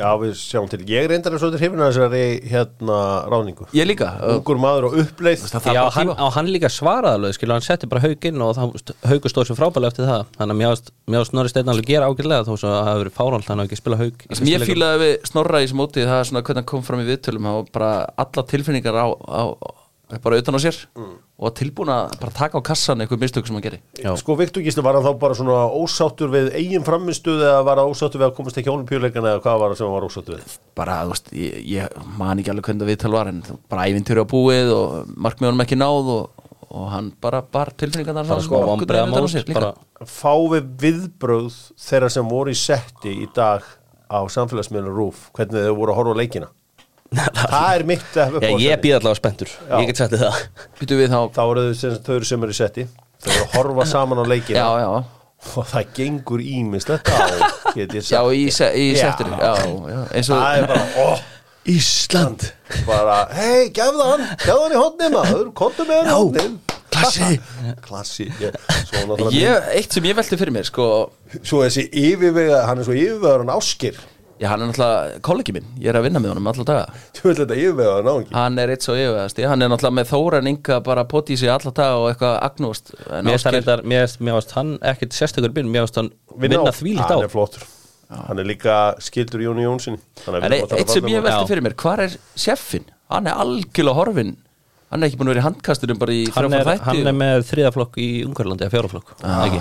Já, 0.00 0.08
við 0.16 0.30
sjáum 0.40 0.68
til. 0.70 0.78
Ég 0.88 1.08
reyndar 1.10 1.34
að 1.36 1.42
svo 1.42 1.50
til 1.52 1.60
hrifina 1.60 1.88
þessari 1.90 2.20
hérna 2.48 2.98
ráningu. 3.28 3.66
ég 3.76 3.84
líka, 3.88 4.14
og, 4.24 4.38
Ungur 4.38 4.60
maður 4.62 4.86
og 4.88 4.94
uppleið. 5.02 5.42
Já, 5.74 5.82
hann, 5.92 6.12
á 6.16 6.26
hann 6.36 6.48
líka 6.48 6.70
svaraði 6.72 7.18
alveg, 7.18 7.36
skilur, 7.36 7.56
hann 7.58 7.66
setti 7.66 7.88
bara 7.90 8.04
hauginn 8.06 8.40
og 8.46 8.54
þá 8.56 8.94
haugur 9.10 9.34
stóð 9.34 9.50
sér 9.50 9.58
frábælega 9.60 9.92
eftir 9.92 10.08
það 10.08 10.24
Þannig 10.38 10.54
að 10.54 10.60
mjög, 10.62 10.90
mjög 11.14 11.26
snorri 11.28 11.52
steinn 11.52 11.72
alveg 11.74 11.90
gera 11.90 12.08
ágætlega 12.08 12.46
þó 12.48 12.52
svo 12.54 12.70
að 12.70 12.76
það 12.78 12.88
hafi 12.88 13.02
verið 13.04 13.16
fáralt, 13.18 13.50
hann 13.50 13.62
hafi 13.62 13.70
ekki 13.70 13.80
spilað 13.82 14.02
haug 14.04 14.24
Það 14.24 14.40
sem 14.40 14.50
ég 14.50 14.64
fílaði 14.70 15.02
við 15.04 15.12
Snorra 15.30 15.60
í 15.60 15.66
þessu 15.68 15.80
móti 15.80 16.06
það 16.06 16.20
er 16.22 16.30
svona 16.30 16.44
hvernig 16.46 16.62
hann 16.62 16.70
kom 16.72 16.86
fram 16.86 17.04
í 17.04 17.08
viðtölum 17.10 17.50
það 17.50 17.58
var 17.60 17.70
bara 17.76 17.92
alla 18.24 18.46
tilfinningar 18.54 19.00
á, 19.00 19.06
á, 19.10 19.42
á 19.52 20.18
bara 20.24 20.40
utan 20.40 20.56
á 20.56 20.60
sér 20.64 20.78
og 21.40 21.46
var 21.48 21.54
tilbúin 21.56 21.88
að 21.88 22.18
bara 22.20 22.34
taka 22.36 22.60
á 22.60 22.62
kassan 22.68 23.00
eitthvað 23.00 23.22
mistök 23.22 23.46
sem 23.48 23.56
hann 23.56 23.64
gerir 23.64 23.80
Já. 23.96 24.10
Sko 24.20 24.34
Viktor 24.36 24.60
Gísli 24.60 24.82
var 24.84 24.98
hann 24.98 25.06
þá 25.06 25.14
bara 25.22 25.36
svona 25.38 25.60
ósáttur 25.72 26.28
við 26.34 26.50
eigin 26.58 26.84
framistuð 26.84 27.40
eða 27.46 27.62
var 27.64 27.80
hann 27.80 27.94
ósáttur 27.94 28.20
við 28.20 28.26
að 28.28 28.34
komast 28.36 28.60
ekki 28.60 28.68
á 28.68 28.76
olimpíuleikana 28.76 29.32
eða 29.32 29.44
hvað 29.46 29.62
var 29.62 29.72
það 29.72 29.80
sem 29.80 29.88
hann 29.88 29.96
var 29.96 30.08
ósáttur 30.10 30.36
við? 30.36 30.58
bara, 30.76 30.98
þú 31.06 31.14
veist, 31.14 31.32
ég, 31.40 31.56
ég 31.72 31.96
man 32.20 32.42
ekki 32.42 32.52
alveg 32.52 32.68
hvernig 32.68 32.84
það 32.84 32.92
viðtal 32.92 33.14
var 33.16 33.32
en 33.32 33.40
bara 33.72 33.88
ævintýri 33.88 34.20
á 34.20 34.32
búið 34.34 34.74
og 34.76 35.16
markmiðunum 35.16 35.64
ekki 35.64 35.80
náð 35.80 36.12
og, 36.18 36.46
og 36.68 36.86
hann 36.92 37.10
bara 37.24 37.40
bar 37.56 37.72
tilfinningar 37.72 38.20
þar 38.20 38.44
sko 38.44 38.62
bara, 39.56 39.74
Fá 40.04 40.32
við 40.52 40.70
viðbröð 40.84 41.56
þeirra 41.88 42.12
sem 42.12 42.28
voru 42.28 42.52
í 42.52 42.60
setti 42.68 43.16
í 43.24 43.32
dag 43.36 43.64
á 44.12 44.20
samfélagsmiðlun 44.28 44.96
Rúf 44.96 45.28
hvernig 45.36 45.70
þau 45.70 45.76
voru 45.78 45.94
að 45.94 46.02
horfa 46.02 46.16
á 46.16 46.20
leikina 46.20 46.52
Það 47.10 47.70
er 47.74 47.84
mitt 47.90 48.14
Já, 48.14 48.50
ég 48.62 48.82
býð 48.84 48.96
allavega 49.00 49.18
spenntur, 49.18 49.50
Já. 49.66 49.76
ég 49.80 49.88
get 49.90 49.98
sagt 49.98 50.12
þið 50.14 50.20
það. 50.26 50.42
Þá 50.80 51.22
Þá 51.34 51.40
eru 51.46 51.64
þau 51.64 51.78
sem, 51.80 51.96
þau 52.06 52.12
eru 52.16 52.28
sem 52.28 52.44
eru 52.46 52.54
í 52.54 52.58
setti. 52.60 52.84
Þau 53.20 53.32
eru 53.32 53.42
að 53.46 53.56
horfa 53.56 53.86
saman 53.90 54.22
á 54.22 54.24
leikina. 54.30 54.60
Já, 54.60 54.68
já, 54.84 54.92
og 55.56 55.66
það 55.72 55.92
gengur 55.96 56.40
ímislegt 56.44 57.08
á 57.10 57.18
get 57.74 57.94
ég 57.96 58.04
já, 58.12 58.20
í, 58.36 58.42
se, 58.52 58.66
í 58.76 58.88
já, 58.92 59.10
eins 60.12 60.28
og 60.30 60.36
Það 60.36 60.58
er 60.60 60.66
bara, 60.68 60.86
ó 61.00 61.06
Ísland. 61.70 62.44
Bara, 62.86 63.16
hei, 63.36 63.68
gefðu 63.76 64.04
hann 64.06 64.22
gefðu 64.40 64.60
hann 64.64 64.74
í 64.74 64.80
hodnið 64.80 65.14
maður, 65.16 65.48
kontu 65.56 65.84
með 65.88 65.98
hann 66.00 66.10
í 66.10 66.16
hodnið 66.18 66.76
klassi. 66.90 67.40
klassi 67.86 68.26
ég, 68.40 68.56
svo, 68.88 69.02
náttúrulega- 69.06 69.34
ég, 69.36 69.68
Eitt 69.78 69.96
sem 69.96 70.08
ég 70.08 70.16
velti 70.18 70.38
fyrir 70.40 70.54
mér, 70.56 70.68
sko 70.68 70.86
svo 71.40 71.60
þessi 71.64 71.86
yfirvega 71.88 72.64
hann 72.68 72.80
er 72.82 72.88
svo 72.88 72.96
yfirvegar 72.96 73.44
hann 73.44 73.52
áskir 73.54 74.00
Já, 74.40 74.46
hann 74.48 74.62
er 74.64 74.70
náttúrulega 74.70 75.18
kollegi 75.26 75.52
minn, 75.52 75.66
ég 75.76 75.90
er 75.92 75.98
að 75.98 76.06
vinna 76.06 76.20
með 76.22 76.30
honum 76.32 76.46
alltaf 76.48 76.64
daga. 76.70 77.00
Þú 77.18 77.26
vil 77.26 77.34
þetta 77.42 77.56
á 77.92 78.12
ekki 78.14 78.36
Hann 78.38 78.60
er 78.62 78.70
eitt 78.72 78.86
svo 78.86 78.94
yfirvegasti, 78.96 79.44
hann 79.50 79.60
er 79.66 79.68
náttúrulega 79.68 79.96
með 79.98 80.08
Þóran 80.14 80.48
Inga 80.48 80.78
bara 80.86 81.04
potið 81.10 81.42
sig 81.42 81.52
alla 81.52 81.72
daga 81.76 81.98
og 82.00 82.06
eitthvað 82.08 82.38
agnúst 82.48 82.94
en 83.10 83.28
Mér 83.28 84.08
finnst 84.08 84.54
hann 84.56 84.72
ekkert 84.80 85.18
sérstakur 85.18 85.52
byrjun, 85.52 85.68
mér 85.74 85.84
finnst 85.84 86.00
hann 86.00 86.10
vinna 86.40 86.72
þvílíkt 86.72 87.12
á 87.12 87.20
hann 87.20 87.26
er 87.28 87.34
flottur. 87.34 87.68
Hann 88.10 88.40
er 88.40 88.48
líka 88.48 88.78
skildur 89.04 89.44
Jóni 89.44 89.68
Jónssoni 89.68 90.00
að 90.24 90.40
að 90.40 90.56
eitt 90.80 90.96
sem 90.96 91.12
ég 91.12 91.28
Já. 91.28 91.36
fyrir 91.46 91.66
mér, 91.68 91.76
hvar 91.84 92.06
er 92.08 92.16
sjeffin? 92.32 92.88
Hann 93.12 93.28
er 93.28 93.36
algjörlega 93.44 94.00
horfin 94.00 94.34
Hann 94.90 95.04
er 95.04 95.10
ekki 95.10 95.20
búin 95.20 95.28
að 95.28 95.36
vera 95.36 95.44
í 95.44 95.46
handkasturum 95.46 96.00
bara 96.00 96.16
í 96.16 96.24
þætti 96.32 96.80
hann 96.88 97.06
er 97.12 97.14
með 97.14 97.44
þriðaflokk 97.52 98.00
í 98.02 98.10
Ungarlandi 98.26 98.66
eða 98.66 98.72
fjóraflokk 98.74 99.12
ekki? 99.20 99.60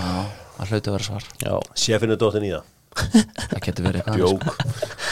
Það 0.55 0.71
hlauti 0.73 0.89
að 0.89 0.95
vera 0.95 1.05
svar. 1.05 1.27
Já, 1.43 1.53
Sjefin 1.77 2.15
er 2.15 2.19
dóttin 2.19 2.47
í 2.47 2.53
það 2.55 2.65
Það 2.99 3.61
getur 3.65 3.85
verið 3.85 3.99
eitthvað 4.01 4.15
annað, 4.15 4.23
Jók. 4.23 4.41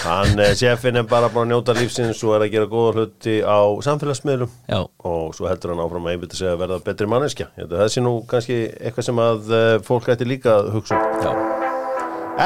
Hann, 0.03 0.39
eh, 0.43 0.53
sjefin 0.57 1.00
er 1.00 1.05
bara 1.07 1.29
búin 1.29 1.46
að 1.46 1.51
njóta 1.53 1.75
lífsins 1.77 2.24
og 2.25 2.36
er 2.36 2.46
að 2.48 2.53
gera 2.55 2.69
góða 2.72 2.93
hluti 2.96 3.36
á 3.46 3.60
samfélagsmiðlum. 3.86 4.51
Já, 4.67 4.79
og 5.12 5.36
svo 5.38 5.48
heldur 5.50 5.74
hann 5.74 5.84
áfram 5.86 6.10
að 6.10 6.17
einbytta 6.17 6.39
sig 6.39 6.51
að 6.51 6.62
verða 6.63 6.81
betri 6.84 7.07
manneskja. 7.07 7.50
Það 7.57 7.88
sé 7.93 8.03
nú 8.03 8.13
kannski 8.27 8.60
eitthvað 8.81 9.10
sem 9.10 9.24
að 9.27 9.53
uh, 9.53 9.79
fólk 9.88 10.12
ætti 10.13 10.27
líka 10.27 10.57
að 10.57 10.72
hugsa 10.75 10.98
um. 10.98 11.22
Já. 11.24 11.31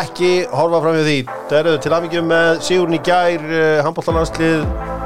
Ekki 0.01 0.31
horfa 0.51 0.83
fram 0.85 0.99
við 0.99 1.09
því. 1.09 1.19
Það 1.49 1.59
eru 1.61 1.77
til 1.83 1.95
aðmyggjum 1.97 2.31
með 2.31 2.49
Sigurinn 2.67 2.99
í 2.99 3.03
gær 3.07 3.47
uh, 3.51 3.83
handbóltalandslið 3.87 4.99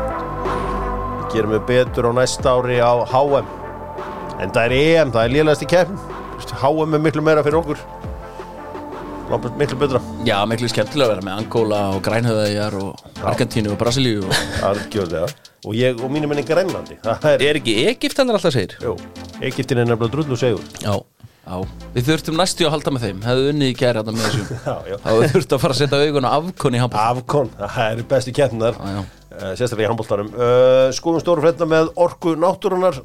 gerum 1.35 1.55
við 1.55 1.65
betur 1.67 2.07
á 2.07 2.11
næsta 2.15 2.53
ári 2.55 2.77
á 2.79 2.95
HM 3.11 3.47
en 4.39 4.51
það 4.55 4.63
er 4.65 4.75
EM, 4.77 5.11
það 5.11 5.23
er 5.23 5.33
lélegast 5.33 5.65
í 5.65 5.67
keppn 5.67 5.97
HM 6.61 6.95
er 6.95 7.01
miklu 7.03 7.23
meira 7.25 7.43
fyrir 7.43 7.59
okkur 7.59 7.81
miklu 9.57 9.77
betra. 9.81 10.01
Já, 10.27 10.37
miklu 10.49 10.69
skemmtilega 10.69 11.09
að 11.09 11.13
vera 11.15 11.25
með 11.25 11.39
Angola 11.41 11.81
og 11.95 12.03
Grænhöðæjar 12.05 12.77
og 12.77 13.23
Argentínu 13.25 13.73
og 13.73 13.79
Brasilíu 13.81 14.21
og... 14.27 14.37
algjörlega. 14.69 15.29
Og 15.65 15.73
ég 15.73 15.97
og 15.97 16.11
mínum 16.13 16.35
enn 16.35 16.43
í 16.43 16.45
Grænlandi. 16.45 16.99
Það 17.01 17.31
er, 17.31 17.43
Er 17.49 17.59
ekki 17.59 17.73
Egypt 17.89 18.21
hann 18.21 18.29
alltaf 18.29 18.53
segir? 18.53 18.77
jú, 18.83 18.93
Egyptin 19.41 19.81
er 19.81 19.89
nefnilega 19.89 20.13
drullu 20.13 20.37
segur 20.37 20.61
Já 20.83 20.93
Já, 21.45 21.59
við 21.93 22.07
þurftum 22.07 22.39
næstu 22.39 22.65
að 22.65 22.71
halda 22.73 22.91
með 22.95 23.03
þeim. 23.05 23.19
Hefðu 23.21 23.49
unnið 23.51 23.67
í 23.69 23.75
gæri 23.77 23.99
með 24.15 24.23
þessum 24.25 24.47
já, 24.65 24.75
já. 24.89 24.95
þá 25.03 25.09
við 25.13 25.33
þurftum 25.35 25.57
að 25.57 25.61
fara 25.61 25.75
að 25.75 25.81
setja 25.81 25.99
augun 26.01 26.25
á 26.25 26.31
afkonni 26.39 26.79
í 26.79 26.81
handbóð 26.81 27.03
Afkon, 27.03 27.51
það 27.59 27.77
er 27.85 28.01
bestu 28.09 28.33
já. 28.81 29.01
uh, 29.03 29.51
sérstaklega 29.53 29.85
í 29.85 29.89
handbóltarum 29.91 30.31
uh, 30.33 30.87
skoðum 30.97 31.21
stóru 31.21 31.45
fréttina 31.45 31.67
með 31.69 31.91
orku 32.01 32.33
náttúrunar 32.41 32.97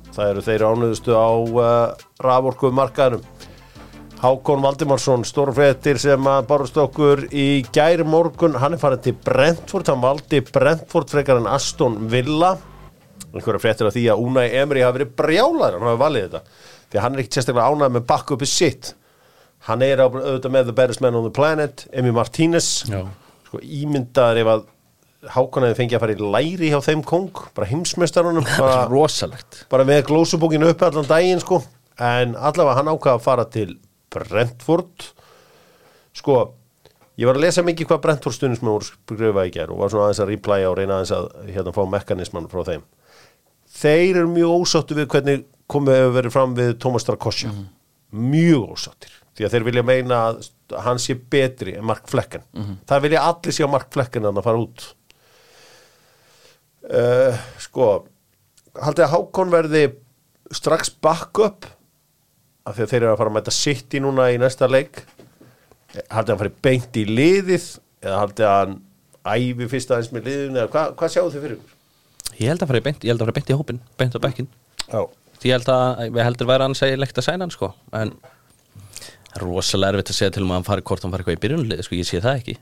Hákon 4.20 4.60
Valdimarsson, 4.60 5.22
stóru 5.24 5.52
fréttir 5.56 5.96
sem 6.00 6.26
að 6.28 6.42
barust 6.50 6.76
okkur 6.76 7.22
í 7.32 7.62
gæri 7.72 8.04
morgun 8.04 8.58
hann 8.60 8.76
er 8.76 8.80
farin 8.82 9.00
til 9.00 9.14
Brentford, 9.24 9.88
hann 9.88 10.02
valdi 10.02 10.42
Brentford 10.44 11.08
frekar 11.08 11.40
en 11.40 11.48
Aston 11.48 11.96
Villa. 12.12 12.50
Einhverja 13.30 13.62
fréttir 13.62 13.88
af 13.88 13.94
því 13.96 14.02
að 14.12 14.20
Unai 14.26 14.44
Emery 14.60 14.82
hafi 14.84 14.98
verið 14.98 15.14
brjálæður, 15.22 15.78
hann 15.78 15.88
hafi 15.88 16.02
valið 16.04 16.26
þetta. 16.26 16.42
Því 16.92 17.02
hann 17.06 17.16
er 17.16 17.22
ekkert 17.24 17.38
sérstaklega 17.38 17.72
ánægð 17.72 17.96
með 17.96 18.06
backupi 18.12 18.50
sitt. 18.50 18.92
Hann 19.70 19.86
er 19.88 20.04
auðvitað 20.04 20.52
með 20.58 20.68
the 20.68 20.76
baddest 20.82 21.04
man 21.04 21.16
on 21.16 21.24
the 21.30 21.32
planet, 21.40 21.86
Emi 21.96 22.12
Martínez. 22.16 22.70
Sko 23.48 23.64
ímyndaður 23.64 24.44
ef 24.44 24.52
að 24.56 24.68
Hákon 25.30 25.66
hefði 25.66 25.76
fengið 25.76 25.96
að 25.98 26.00
fara 26.00 26.14
í 26.16 26.28
læri 26.32 26.68
hjá 26.72 26.78
þeim 26.84 27.00
kong, 27.04 27.40
bara 27.56 27.66
heimsmeistarunum 27.68 28.46
bara, 28.56 28.86
Rosalegt. 28.88 29.64
bara 29.72 29.84
með 29.84 30.06
glósubókinu 30.08 30.70
upp 30.72 30.84
allan 30.86 31.08
daginn 31.08 31.40
sko. 31.42 31.58
En 32.00 32.32
allavega 32.36 32.78
hann 32.78 32.88
ákvaða 32.88 33.18
að 33.18 33.24
fara 33.26 33.44
til 33.52 33.74
Brentford. 34.14 35.10
Sko 36.16 36.38
ég 37.20 37.28
var 37.28 37.38
að 37.38 37.44
lesa 37.46 37.64
mikið 37.66 37.90
hvað 37.90 38.02
Brentford 38.06 38.36
stundins 38.36 38.62
með 38.64 38.76
voru 38.76 38.88
skrifa 38.88 39.46
í 39.46 39.54
gerð 39.54 39.74
og 39.74 39.82
var 39.82 39.92
svona 39.92 40.08
aðeins 40.08 40.22
að 40.24 40.32
replæja 40.34 40.70
og 40.70 40.78
reyna 40.78 40.98
aðeins 40.98 41.14
að 41.16 41.28
hérna 41.50 41.74
fá 41.76 41.82
mekanisman 41.96 42.50
frá 42.52 42.62
þeim. 42.68 42.86
Þeir 43.80 44.22
eru 44.22 44.30
mjög 44.32 44.54
ósáttu 44.64 44.98
við 44.98 45.10
hvernig 45.12 45.44
komið 45.70 46.00
hefur 46.00 46.16
verið 46.18 46.34
fram 46.34 46.54
við 46.58 46.72
Thomas 46.82 47.04
Strakosja 47.06 47.52
mjög 48.10 48.72
ósáttir 48.74 49.12
því 49.38 49.46
að 49.46 49.52
þeir 49.54 49.66
vilja 49.68 49.82
meina 49.86 50.16
að 50.28 50.48
hann 50.84 50.98
sé 51.02 51.14
betri 51.14 51.76
en 51.78 51.86
Mark 51.86 52.08
Flecken. 52.10 52.42
Það 52.88 53.04
vilja 53.06 53.26
allir 53.26 53.54
sé 53.54 53.66
á 53.66 53.70
Mark 53.70 53.92
Flecken 53.94 54.26
að 54.26 54.42
fara 54.42 54.62
út. 54.64 54.86
Uh, 56.90 57.38
sko 57.62 57.86
haldið 58.80 59.04
að 59.04 59.12
Hákon 59.14 59.52
verði 59.52 59.82
strax 60.50 60.90
backup 60.90 61.68
af 62.66 62.76
því 62.76 62.84
að 62.84 62.92
þeir 62.92 63.02
eru 63.02 63.12
að 63.12 63.18
fara 63.20 63.32
að 63.32 63.36
mæta 63.38 63.54
City 63.56 64.00
núna 64.02 64.28
í 64.32 64.38
næsta 64.40 64.68
leik. 64.70 65.02
Haldið 65.90 66.14
að 66.14 66.32
hann 66.34 66.40
fari 66.44 66.54
beint 66.66 66.98
í 67.00 67.04
liðið 67.08 67.68
eða 68.04 68.18
haldið 68.22 68.48
að 68.48 68.58
hann 68.60 68.76
æfi 69.30 69.68
fyrst 69.68 69.92
aðeins 69.92 70.12
með 70.14 70.28
liðin 70.28 70.58
eða 70.58 70.72
hvað, 70.72 70.92
hvað 71.00 71.14
sjáu 71.14 71.30
þið 71.32 71.46
fyrir? 71.46 71.72
Ég 72.40 72.52
held 72.52 72.62
að 72.64 72.70
fara 72.70 72.82
beint, 72.86 73.04
ég 73.04 73.12
held 73.12 73.20
að 73.20 73.26
fara 73.28 73.36
beint 73.36 73.50
í 73.50 73.56
hópin 73.58 73.80
Beint 74.00 74.16
á 74.16 74.20
bekkin 74.22 74.48
ég 75.44 75.56
held 75.56 75.70
að, 75.72 76.04
við 76.14 76.24
heldur 76.24 76.48
væri 76.50 76.66
hann 76.66 76.76
segja 76.78 77.00
lekt 77.00 77.18
að 77.20 77.26
sæna 77.26 77.46
hann 77.46 77.52
sko 77.52 77.72
En 77.96 78.14
það 78.20 79.36
er 79.36 79.44
rosalega 79.44 79.98
erfitt 79.98 80.12
að 80.14 80.18
segja 80.20 80.34
til 80.36 80.44
um 80.46 80.52
að 80.54 80.60
hann 80.60 80.68
fari 80.70 80.86
hvort 80.88 81.04
hann 81.04 81.14
fari 81.14 81.24
eitthvað 81.26 81.38
í 81.38 81.42
byrjunlið 81.44 81.82
Sko 81.86 81.98
ég 81.98 82.08
sé 82.08 82.22
það 82.24 82.40
ekki. 82.40 82.56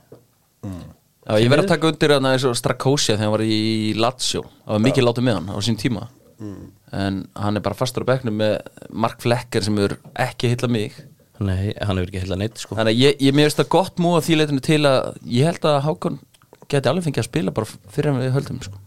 Já, 1.29 1.33
ég 1.39 1.51
verð 1.53 1.63
að 1.63 1.71
taka 1.75 1.89
undir 1.91 2.13
hann 2.15 2.27
eins 2.31 2.45
og 2.49 2.57
Strakósia 2.57 3.15
þegar 3.15 3.25
hann 3.27 3.35
var 3.35 3.43
í 3.45 3.59
Lazio. 3.99 4.43
Það 4.65 4.75
var 4.75 4.83
mikið 4.87 5.05
látið 5.05 5.27
með 5.27 5.37
hann 5.39 5.51
á 5.53 5.57
sín 5.65 5.79
tíma 5.79 6.07
en 6.39 7.21
hann 7.35 7.59
er 7.59 7.63
bara 7.65 7.75
fastur 7.77 8.05
á 8.07 8.09
bekknum 8.13 8.37
með 8.39 8.57
Mark 8.89 9.19
Flecker 9.23 9.65
sem 9.65 9.77
er 9.83 9.97
ekki 10.15 10.53
heilla 10.53 10.69
mig 10.71 10.95
Nei, 11.39 11.71
hann 11.79 11.95
hefur 11.99 12.09
ekki 12.09 12.21
heila 12.25 12.37
neitt 12.39 12.59
sko 12.59 12.75
þannig 12.75 12.95
að 12.97 13.01
ég, 13.03 13.21
ég 13.23 13.35
mér 13.35 13.47
veist 13.47 13.59
það 13.61 13.69
gott 13.75 13.99
múið 14.03 14.25
því 14.27 14.37
leitinu 14.41 14.63
til 14.65 14.81
að 14.89 15.17
ég 15.31 15.47
held 15.47 15.67
að 15.69 15.77
Hákon 15.87 16.19
geti 16.69 16.91
alveg 16.91 17.05
fengið 17.07 17.23
að 17.23 17.29
spila 17.29 17.53
bara 17.55 17.69
fyrir 17.89 18.11
hann 18.11 18.21
við 18.21 18.33
höldum 18.35 18.59
sko. 18.65 18.81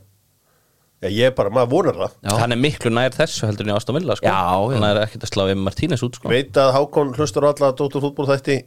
Já, 1.03 1.09
ég 1.11 1.25
er 1.27 1.33
bara, 1.35 1.51
maður 1.51 1.71
vonar 1.73 1.97
það 1.99 2.13
Já. 2.23 2.35
Hann 2.39 2.55
er 2.55 2.61
miklu 2.63 2.93
nær 2.95 3.15
þessu 3.17 3.49
heldur 3.49 3.67
en 3.67 3.73
í 3.73 3.75
Aston 3.75 3.97
Villa 3.97 4.15
sko 4.15 4.29
Já. 4.29 4.37
Hann 4.77 4.85
er 4.87 5.01
ekkert 5.03 5.25
að 5.27 5.33
slá 5.33 5.43
við 5.49 5.57
Martínez 5.65 6.05
út 6.07 6.19
sko 6.21 6.31
Veit 6.31 6.61
að 6.63 6.75
Hákon 6.77 7.11
hlustar 7.17 7.49
á 7.49 7.51
alla 7.51 7.73
Dóttur 7.75 8.05
fútból 8.05 8.29
þætti 8.29 8.61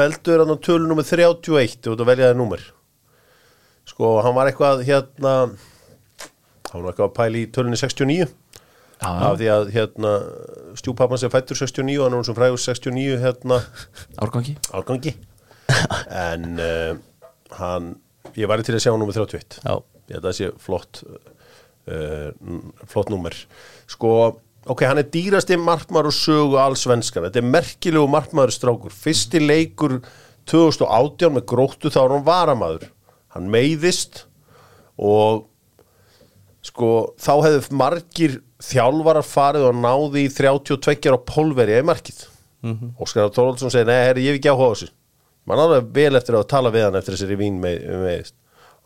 veldur 0.00 0.42
hann 0.42 0.50
á 0.50 0.58
tölu 0.66 0.88
nummer 0.88 1.06
31 1.06 1.78
þú 1.84 1.92
ert 1.94 2.02
að 2.02 2.10
velja 2.10 2.32
það 2.32 2.40
númer 2.40 2.64
sko, 3.86 4.16
hann 4.26 4.34
var 4.34 4.50
eitthvað 4.50 4.82
hérna 4.88 5.34
hann 6.72 6.82
var 6.82 6.92
eitthvað 6.92 7.08
að 7.08 7.16
pæla 7.20 7.40
í 7.40 7.46
tölunni 7.54 7.78
69 7.80 8.26
Já, 8.96 9.10
af 9.12 9.36
því 9.36 9.48
að 9.52 9.70
hérna 9.74 10.12
stjúpappan 10.80 11.20
sem 11.20 11.32
fættur 11.32 11.58
69 11.58 11.98
hann 12.00 12.16
er 12.16 12.24
sem 12.24 12.36
frægur 12.36 12.60
69 12.62 13.18
hérna. 13.20 13.58
Árgangi. 14.24 14.56
Árgangi. 14.72 15.12
En 16.08 16.56
uh, 16.62 16.96
hann 17.58 17.90
ég 18.36 18.48
væri 18.48 18.64
til 18.64 18.76
að 18.76 18.84
sjá 18.84 18.92
hann 18.92 19.00
nummer 19.02 19.16
31 19.16 19.58
Já, 19.60 19.74
ég 20.08 20.16
held 20.16 20.22
að 20.22 20.28
það 20.30 20.38
sé 20.38 20.50
flott 20.64 21.02
uh, 21.92 22.30
flott 22.88 23.12
númer. 23.12 23.36
Sko, 23.90 24.12
ok, 24.64 24.86
hann 24.88 25.02
er 25.02 25.10
dýrasti 25.12 25.58
markmaður 25.60 26.12
og 26.12 26.16
sögu 26.16 26.60
alls 26.62 26.86
svenskar 26.86 27.28
þetta 27.28 27.42
er 27.42 27.50
merkilegu 27.50 28.08
markmaður 28.10 28.54
strákur. 28.56 28.96
Fyrsti 28.96 29.42
leikur 29.44 29.98
2018 30.48 31.36
með 31.36 31.46
gróttu 31.52 31.92
þá 31.92 32.00
er 32.06 32.16
hann 32.16 32.26
varamaður. 32.26 32.88
Hann 33.36 33.52
meiðist 33.52 34.24
og 34.96 35.44
sko, 36.66 36.92
þá 37.20 37.32
hefðu 37.46 37.76
margir 37.78 38.40
þjálfarar 38.66 39.26
farið 39.26 39.68
og 39.68 39.76
náði 39.78 40.26
í 40.26 40.32
32 40.32 41.14
á 41.14 41.18
pólveri 41.28 41.78
í 41.78 41.84
markið? 41.86 42.24
Mm 42.66 42.74
-hmm. 42.74 42.94
Óskar 43.00 43.30
Tóraldsson 43.30 43.70
segir, 43.70 43.86
nei, 43.86 44.06
herri, 44.08 44.26
ég 44.26 44.34
hef 44.34 44.40
ekki 44.40 44.50
á 44.50 44.56
þessu. 44.58 44.88
Mann 45.46 45.62
alveg 45.62 45.92
vel 45.94 46.16
eftir 46.16 46.34
að 46.34 46.48
tala 46.50 46.72
við 46.74 46.88
hann 46.88 46.98
eftir 46.98 47.14
þessari 47.14 47.38
vín 47.38 47.60
með, 47.62 47.84
meðist 48.02 48.34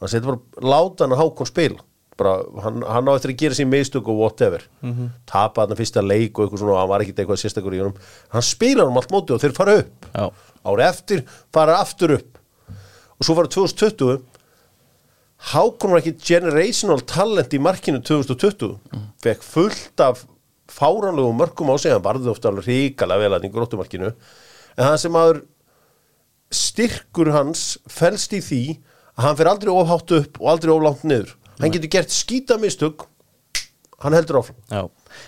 hann 0.01 0.11
segir 0.11 0.27
bara, 0.31 0.41
láta 0.65 1.05
hann 1.05 1.15
að 1.15 1.23
hákon 1.23 1.49
spila. 1.49 1.85
Bara, 2.21 2.35
hann, 2.65 2.83
hann 2.85 3.09
á 3.09 3.13
eftir 3.17 3.33
að 3.33 3.39
gera 3.41 3.57
sín 3.57 3.71
meðstök 3.73 4.09
og 4.13 4.19
whatever, 4.19 4.65
mm 4.83 4.93
-hmm. 4.93 5.09
tapa 5.27 5.65
hann 5.65 5.77
fyrsta 5.77 6.03
leik 6.05 6.39
og 6.39 6.45
eitthvað 6.45 6.61
svona, 6.61 6.73
og 6.73 6.81
hann 6.81 6.89
var 6.89 7.01
ekkit 7.01 7.19
eitthvað 7.19 7.41
sérstakur 7.41 7.77
í 7.77 7.81
honum. 7.81 7.97
Hann 8.29 8.43
spila 8.43 8.85
hann 8.85 8.97
allt 8.97 9.13
móti 9.13 9.33
og 9.33 9.41
þeir 9.41 9.57
fara 9.57 9.79
upp. 9.81 10.07
Já, 10.13 10.33
ári 10.65 10.83
eftir, 10.85 11.25
fara 11.53 11.79
aftur 11.81 12.13
upp. 12.19 12.39
Og 13.21 13.25
svo 13.25 13.35
fara 13.35 13.49
2020 13.49 14.21
Hákon 15.41 15.95
var 15.95 16.03
ekki 16.03 16.19
generational 16.21 17.01
talent 17.09 17.55
í 17.57 17.61
markinu 17.63 18.03
2020 18.05 18.77
fekk 19.25 19.47
fullt 19.47 20.03
af 20.05 20.27
fáranlegu 20.71 21.33
mörgum 21.35 21.73
á 21.73 21.77
sig 21.81 21.95
hann 21.95 22.05
varði 22.05 22.31
ofta 22.31 22.51
alveg 22.51 22.69
ríkala 22.69 23.17
vel 23.19 23.33
að 23.33 23.49
í 23.49 23.53
gróttumarkinu 23.55 24.11
en 24.11 24.85
það 24.85 24.99
sem 25.03 25.17
aður 25.17 25.41
styrkur 26.51 27.33
hans 27.35 27.65
felst 27.91 28.35
í 28.37 28.43
því 28.45 28.63
að 29.17 29.25
hann 29.27 29.39
fer 29.41 29.51
aldrei 29.51 29.73
ofhátt 29.73 30.15
upp 30.19 30.41
og 30.41 30.53
aldrei 30.53 30.73
oflátt 30.75 31.07
niður. 31.09 31.35
Hann 31.61 31.73
getur 31.75 31.93
gert 31.93 32.15
skítamistug 32.15 33.07
hann 34.01 34.17
heldur 34.17 34.41
áfram. 34.41 34.61
Já 34.71 34.85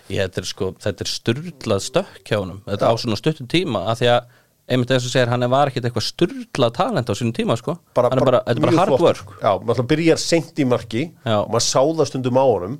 þetta, 0.09 0.41
er 0.41 0.49
sko, 0.49 0.71
þetta 0.81 1.05
er 1.05 1.11
styrlað 1.11 1.83
stökk 1.85 2.23
hjá 2.29 2.39
honum 2.39 2.63
Þetta 2.69 2.89
á 2.89 2.95
svona 3.01 3.19
stuttum 3.19 3.49
tíma 3.51 3.85
að 3.91 4.03
því 4.03 4.11
að 4.15 4.39
einmitt 4.71 4.93
eins 4.95 5.07
og 5.07 5.13
segir, 5.13 5.31
hann 5.33 5.45
var 5.51 5.71
ekkit 5.71 5.87
eitthvað 5.89 6.07
styrlað 6.07 6.75
talent 6.77 7.11
á 7.11 7.15
sínum 7.19 7.35
tíma 7.37 7.57
sko. 7.59 7.77
Hann 7.99 8.19
er 8.21 8.27
bara, 8.27 8.43
þetta 8.47 8.61
er 8.61 8.67
bara 8.67 8.79
hard 8.79 9.03
work. 9.03 9.35
Já, 9.43 9.51
maður 9.67 9.89
byrjar 9.91 10.21
seint 10.23 10.59
í 10.63 10.67
marki 10.69 11.05
Já. 11.11 11.37
og 11.41 11.51
maður 11.53 11.67
sá 11.67 11.81
það 11.83 12.09
stundum 12.11 12.39
á 12.39 12.45
honum. 12.47 12.79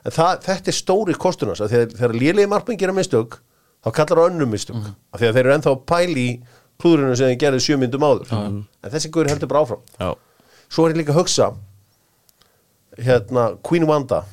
En 0.00 0.16
það, 0.16 0.32
þetta 0.46 0.72
er 0.72 0.78
stóri 0.78 1.16
kostunars 1.20 1.60
þegar, 1.60 1.92
þegar 1.92 2.16
lélegi 2.16 2.50
markmenn 2.50 2.80
gera 2.80 2.96
mistök 2.96 3.38
þá 3.84 3.90
kallar 3.96 4.22
það 4.22 4.30
önnum 4.32 4.54
mistök. 4.54 4.80
Mm. 4.80 4.96
af 5.12 5.20
því 5.20 5.28
að 5.28 5.36
þeir 5.36 5.44
eru 5.44 5.54
ennþá 5.56 5.74
pæli 5.92 6.24
í 6.24 6.34
klúðurinu 6.80 7.16
sem 7.20 7.32
þeir 7.32 7.40
gerðu 7.44 7.64
sjö 7.66 7.78
myndum 7.80 8.06
áður. 8.06 8.32
En 8.40 8.92
þessi 8.94 9.12
guður 9.12 9.32
heldur 9.34 9.50
bara 9.50 9.64
áfram. 9.66 9.82
Já, 10.00 10.14
svo 10.72 10.86
er 10.86 10.94
ég 10.94 11.02
líka 11.02 11.12
að 11.12 11.20
hugsa 11.20 11.50
hérna 13.00 13.50
Queen 13.66 13.84
Wanda 13.88 14.24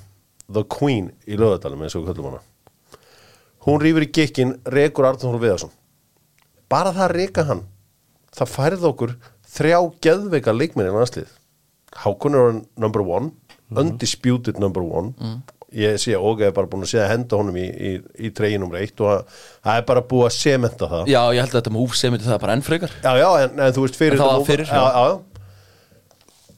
The 0.47 0.63
Queen 0.71 1.11
í 1.27 1.35
lögadalum 1.39 1.83
eins 1.83 1.95
og 1.99 2.05
við 2.05 2.13
kallum 2.13 2.31
hana. 2.31 2.45
Hún 3.67 3.83
rýfur 3.83 4.05
í 4.05 4.11
gikkin 4.15 4.55
rekur 4.71 5.09
Arnþór 5.09 5.41
Viðarsson 5.43 5.73
bara 6.69 6.91
það 6.95 7.05
að 7.09 7.15
reka 7.21 7.43
hann 7.49 7.63
það 8.37 8.53
færði 8.53 8.89
okkur 8.91 9.15
þrjá 9.57 9.79
geðveika 10.07 10.53
leikminni 10.55 10.91
en 10.93 11.01
aðslið 11.03 11.33
Hákon 11.97 12.35
er 12.37 12.57
number 12.77 13.01
one 13.01 13.31
undisputed 13.75 14.59
number 14.63 14.83
one. 14.85 15.13
Ég 15.75 15.97
sé 15.99 16.13
og 16.15 16.39
ég 16.39 16.47
er 16.47 16.53
bara 16.55 16.69
búin 16.71 16.85
að 16.85 16.93
að 17.01 17.09
henda 17.11 17.35
honum 17.39 17.55
í, 17.59 17.65
í, 17.67 17.89
í 18.27 18.29
treyji 18.31 18.59
nummer 18.61 18.79
eitt 18.79 19.01
og 19.03 19.09
að, 19.11 19.39
það 19.65 19.79
er 19.81 19.87
bara 19.89 20.03
búið 20.07 20.27
að 20.29 20.35
sementa 20.37 20.87
það. 20.87 21.09
Já, 21.11 21.19
ég 21.35 21.41
held 21.43 21.51
að 21.51 21.57
þetta 21.57 21.73
múf 21.75 21.95
sem 21.99 22.15
þetta 22.15 22.37
bara 22.43 22.55
enn 22.55 22.63
frekar. 22.63 22.93
Já, 23.03 23.11
já, 23.19 23.27
en, 23.43 23.59
en 23.65 23.73
þú 23.75 23.83
veist 23.83 23.99
fyrir 23.99 24.21
það 24.21 24.31
þetta- 24.31 24.47
fyrir, 24.47 24.71
já, 24.71 24.83
já. 24.85 25.03
já. 25.03 26.53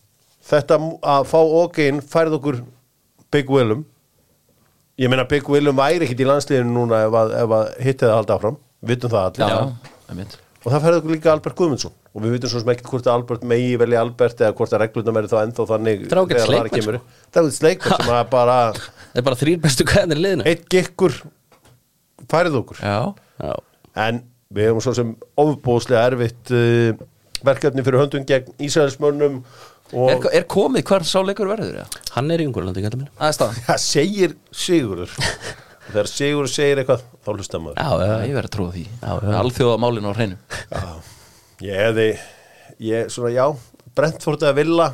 Þetta 0.49 0.77
að 1.15 1.25
fá 1.29 1.39
okkin 1.63 2.01
færð 2.13 2.37
okkur 2.39 2.59
Big 3.33 3.49
Willum. 3.53 3.85
Ég 4.99 5.09
meina 5.09 5.25
Big 5.29 5.49
Willum 5.49 5.77
væri 5.79 6.05
ekkit 6.05 6.21
í 6.25 6.29
landsliðinu 6.29 6.75
núna 6.75 7.03
ef 7.07 7.17
að, 7.23 7.33
að 7.41 7.55
hittið 7.85 8.09
að 8.11 8.17
halda 8.19 8.37
áfram. 8.37 8.59
Vitum 8.89 9.13
það 9.13 9.25
allir. 9.31 9.55
Já. 9.55 9.97
Og 10.59 10.73
það 10.73 10.83
færði 10.83 10.99
okkur 10.99 11.13
líka 11.13 11.31
Albert 11.31 11.55
Guðmundsson. 11.55 11.93
Og 12.11 12.23
við 12.23 12.33
vitum 12.35 12.51
svo 12.51 12.59
sem 12.59 12.71
ekkert 12.73 12.89
hvort 12.91 13.05
að 13.07 13.13
Albert 13.15 13.45
megi 13.47 13.77
velja 13.79 14.01
Albert 14.03 14.41
eða 14.43 14.55
hvort 14.57 14.73
að 14.75 14.81
reglundum 14.83 15.19
er 15.21 15.27
þá 15.31 15.37
ennþá 15.45 15.65
þannig 15.69 16.01
er 16.03 16.69
kemur. 16.73 16.97
Það 16.99 17.39
er 17.39 17.45
ágætis 17.45 17.61
leikmenn 17.63 18.01
sem 18.03 18.11
að 18.17 18.31
bara 18.33 18.57
Það 19.13 19.21
er 19.21 19.27
bara 19.29 19.39
þrýr 19.39 19.61
bestu 19.63 19.87
gæðanir 19.87 20.19
í 20.19 20.25
liðinu. 20.25 20.47
Eitt 20.51 20.65
gikkur 20.73 21.15
færið 22.29 22.59
okkur. 22.59 22.81
Já, 22.83 22.97
Já, 23.39 23.53
en 24.03 24.19
við 24.51 24.67
hefum 24.67 24.83
svo 24.83 24.95
sem 24.97 25.13
ofbóðslega 25.39 26.03
erfitt 26.11 26.51
uh, 26.51 27.07
verkefni 27.45 27.85
fyrir 27.85 28.03
höndum 28.03 28.25
gegn 28.27 28.51
Ísraelsmönnum 28.67 29.39
og 29.95 30.11
er, 30.11 30.27
er 30.41 30.45
komið 30.49 30.85
hvar 30.89 31.05
sá 31.07 31.17
leikur 31.25 31.49
verður? 31.49 31.79
Já, 31.81 32.01
hann 32.17 32.29
er 32.33 32.43
í 32.43 32.49
Ungurlandi, 32.49 32.83
gæta 32.83 32.99
minn 32.99 33.09
það 33.65 33.81
segir 33.85 34.35
Sigurður. 34.51 35.15
Þegar 35.89 36.11
Sigurður 36.11 36.53
segir 36.53 36.81
eitthvað 36.83 37.05
þá 37.29 37.38
hlustar 37.39 37.63
maður 37.63 37.79
Já, 37.79 38.09
já, 38.09 38.17
Ég 38.27 38.36
verður 38.39 38.50
að 38.50 38.55
trúa 38.57 38.74
því. 38.75 38.83
Alþjóða 39.43 39.77
málinu 39.86 40.12
á 40.12 40.13
hreinu. 40.17 40.38
Já, 40.74 40.91
ég 41.69 41.81
hefði 41.86 42.09
ég, 42.89 43.09
svona, 43.13 43.31
já, 43.38 43.45
Brentford 43.95 44.45
að 44.50 44.59
villa. 44.63 44.89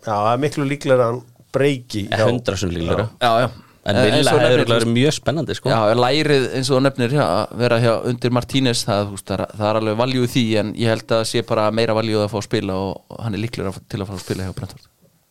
Já, 0.00 0.12
það 0.12 0.30
er 0.34 0.44
miklu 0.44 0.68
líklega 0.68 1.00
að 1.00 1.10
hann 1.10 1.24
breyki 1.52 2.06
Er 2.14 2.22
hundra 2.24 2.56
sem 2.56 2.70
líklega 2.72 3.08
Já, 3.20 3.32
já. 3.44 3.50
En 3.80 3.96
Eh, 3.96 4.10
Villa 4.12 4.32
hefur 4.36 4.84
mjög 4.92 5.14
spennandi 5.16 5.54
sko. 5.56 5.70
Já, 5.72 5.94
lærið 5.96 6.42
eins 6.58 6.68
og 6.70 6.82
nefnir 6.84 7.14
já, 7.16 7.22
að 7.24 7.54
vera 7.62 7.78
hjá 7.80 7.92
undir 8.10 8.32
Martínez 8.36 8.82
það, 8.84 9.14
það, 9.24 9.42
það 9.56 9.64
er 9.70 9.78
alveg 9.80 9.96
valjú 9.96 10.24
í 10.26 10.28
því 10.34 10.42
en 10.60 10.72
ég 10.76 10.92
held 10.92 11.14
að 11.16 11.22
sé 11.30 11.40
bara 11.48 11.64
meira 11.72 11.96
valjú 11.96 12.20
að 12.20 12.28
fá 12.28 12.36
að 12.42 12.44
spila 12.44 12.76
og 12.76 13.16
hann 13.24 13.38
er 13.38 13.40
líklega 13.40 13.72
til 13.88 14.02
að 14.02 14.10
fá 14.10 14.14
að 14.18 14.20
spila 14.26 14.44
hjá 14.50 14.52
Brentford. 14.58 14.84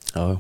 Já, 0.10 0.24
já. 0.34 0.38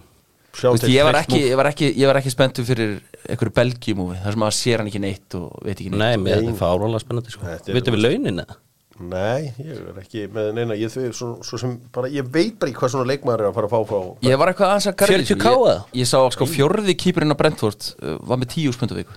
Veist, 0.59 0.87
ég, 0.91 1.03
var 1.07 1.19
ekki, 1.21 1.41
ég, 1.43 1.57
var 1.59 1.69
ekki, 1.71 1.91
ég 1.95 2.09
var 2.09 2.19
ekki 2.19 2.33
spenntu 2.33 2.65
fyrir 2.67 2.97
einhverju 3.25 3.53
belgjumúfi 3.59 4.17
þar 4.23 4.35
sem 4.35 4.47
að 4.47 4.55
sér 4.57 4.81
hann 4.81 4.89
ekki 4.91 5.03
neitt 5.03 5.37
og 5.39 5.53
veit 5.63 5.75
ekki 5.77 5.91
neitt. 5.93 6.01
Nei, 6.01 6.17
mér 6.19 6.41
þetta 6.41 6.55
er 6.55 6.59
fárónlega 6.59 7.03
spennandi 7.03 7.35
sko. 7.35 7.45
Þetta 7.47 7.77
Vitið 7.77 7.95
við 7.95 8.03
launin 8.05 8.43
eða? 8.43 8.57
Nei, 8.99 9.53
ég 9.63 9.77
er 9.77 9.99
ekki 10.01 10.25
með 10.33 10.49
neina 10.57 10.75
ég, 10.75 10.91
svo, 10.91 11.37
svo 11.45 11.57
sem, 11.61 11.77
bara, 11.95 12.09
ég 12.11 12.25
veit 12.33 12.57
bara 12.59 12.67
ekki 12.67 12.81
hvað 12.81 12.91
svona 12.97 13.07
leikmaður 13.07 13.45
er 13.45 13.47
að 13.47 13.55
fara 13.55 13.69
að 13.69 13.71
fá 13.71 13.91
frá 13.93 14.27
Ég 14.27 14.41
var 14.41 14.51
eitthvað 14.51 14.73
aðeins 14.73 14.87
að 14.91 14.97
garði 14.99 15.19
40K 15.21 15.53
ég, 15.53 15.61
eða? 15.61 15.75
ég 16.01 16.09
sá 16.09 16.17
sko 16.35 16.47
fjórði 16.49 16.95
kýpurinn 16.99 17.31
á 17.31 17.39
Brentford 17.39 17.87
uh, 17.95 18.17
var 18.27 18.41
með 18.41 18.51
tíu 18.57 18.73
spöndu 18.75 18.97
viku. 18.97 19.15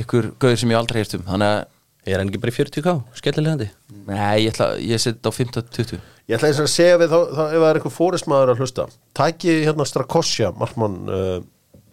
Ykkur 0.00 0.30
gauður 0.40 0.62
sem 0.62 0.72
ég 0.72 0.80
aldrei 0.80 1.02
heist 1.02 1.18
um 1.18 1.26
þannig 1.28 1.52
að, 1.52 1.60
Er 2.08 2.16
hann 2.18 2.30
ekki 2.30 2.40
bara 2.40 2.52
í 2.52 2.56
40k? 2.56 2.92
Skellilegandi? 3.18 3.66
Nei, 4.06 4.46
ég, 4.46 4.54
ætla, 4.54 4.70
ég 4.80 5.00
set 5.02 5.20
á 5.20 5.30
15-20 5.30 5.98
Ég 6.30 6.36
ætla 6.38 6.48
eins 6.48 6.60
og 6.62 6.68
að 6.68 6.72
segja 6.72 7.00
við 7.02 7.10
þá, 7.12 7.18
þá 7.36 7.42
ef 7.44 7.56
það 7.58 7.66
er 7.70 7.78
eitthvað 7.80 7.96
fóristmaður 7.96 8.52
að 8.54 8.62
hlusta 8.62 8.86
Tæki 9.20 9.56
hérna 9.66 9.86
Strakosja, 9.88 10.52
markmann 10.56 10.96
uh, 11.12 11.34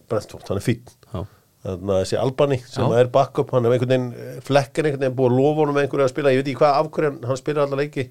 Brentford, 0.08 0.46
hann 0.48 0.62
er 0.62 0.66
fín 0.66 0.86
Já, 1.12 1.26
Þannig 1.68 1.92
að 1.98 2.02
þessi 2.06 2.20
Albani 2.22 2.60
sem 2.64 2.88
Já. 2.88 2.98
er 3.02 3.12
backup 3.12 3.52
hann 3.52 3.68
er 3.68 3.76
einhvern 3.76 3.92
veginn, 3.92 4.42
flekken 4.48 4.88
einhvern 4.88 5.04
veginn 5.04 5.18
búið 5.20 5.34
að 5.34 5.40
lofa 5.42 5.64
honum 5.66 5.80
einhverju 5.82 6.06
að 6.08 6.14
spila, 6.14 6.32
ég 6.32 6.40
veit 6.44 6.52
ekki 6.54 6.62
hvað 6.62 6.78
af 6.80 6.92
hverju 6.96 7.14
hann- 7.28 7.40
spilar 7.42 7.66
allar 7.68 7.82
leiki 7.84 8.08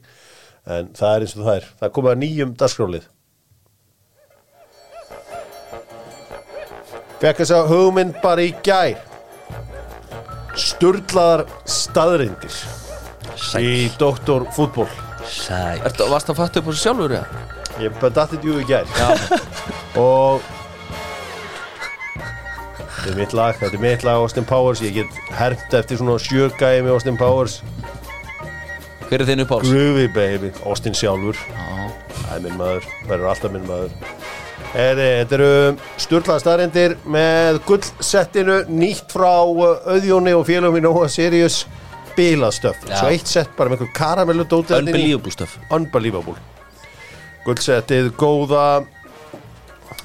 en 0.76 0.88
það 0.98 1.12
er 1.16 1.24
eins 1.24 1.36
og 1.38 1.44
það 1.46 1.56
er. 1.62 1.68
Það 1.78 1.86
er 1.88 1.94
komið 1.96 2.12
að 2.12 2.20
nýjum 2.26 2.54
dagskrálið 2.60 3.06
Fekk 7.16 7.38
þess 7.40 7.54
að 7.56 7.70
hugmynd 7.72 8.18
bara 8.20 8.44
í 8.44 8.50
gær 8.66 8.98
Sturlaðar 10.56 11.44
staðrindir 11.68 12.54
í 13.60 13.88
Doktor 14.00 14.46
fútból 14.56 14.88
sæl 15.28 15.82
Ertu, 15.84 16.06
varst 16.08 16.30
að 16.32 16.38
fatta 16.40 16.60
upp 16.62 16.68
á 16.68 16.70
þessu 16.70 16.84
sjálfur, 16.84 17.14
já? 17.18 17.24
Ég 17.82 17.96
bara 18.00 18.14
dattið 18.16 18.46
jú 18.48 18.60
í 18.62 18.64
gær. 18.64 18.86
Og 20.00 20.44
þetta 22.96 23.10
er 23.10 23.18
mitt 23.18 23.34
lag, 23.36 23.58
þetta 23.60 23.76
er 23.76 23.82
mitt 23.82 24.06
lag 24.06 24.22
Austin 24.22 24.48
Powers, 24.48 24.80
ég 24.84 24.96
get 24.96 25.18
hermt 25.36 25.76
eftir 25.76 26.00
svona 26.00 26.16
sjögæði 26.22 26.86
með 26.86 26.94
Austin 26.96 27.20
Powers. 27.20 27.58
Hver 29.06 29.22
er 29.22 29.28
þinn 29.28 29.44
uppáls? 29.44 29.68
Groovy 29.68 30.06
baby, 30.14 30.54
Austin 30.64 30.96
sjálfur. 30.96 31.36
Já, 31.52 31.90
það 32.22 32.32
er 32.38 32.46
minn 32.46 32.56
maður, 32.62 32.88
verður 33.10 33.32
alltaf 33.34 33.52
minn 33.54 33.68
maður 33.68 33.92
Þetta 34.76 35.36
eru 35.38 35.50
sturlaða 36.02 36.42
staðrendir 36.42 36.96
með 37.08 37.60
gullsettinu 37.68 38.56
nýtt 38.68 39.14
frá 39.14 39.30
uh, 39.48 39.94
Auðjóni 39.94 40.34
og 40.36 40.44
félagum 40.48 40.76
í 40.76 40.82
Nóa 40.84 41.06
Sirius 41.08 41.62
bilastöf, 42.16 42.76
Já. 42.88 42.96
svo 43.00 43.08
eitt 43.12 43.28
sett 43.28 43.50
bara 43.56 43.68
með 43.72 43.82
einhver 43.82 43.94
karamellu 43.96 44.44
dótið 44.48 44.78
Unbelievable 44.82 45.32
stuff. 45.34 45.56
Unbelievable. 45.72 46.36
Guldsettið 47.46 48.10
góða. 48.20 48.66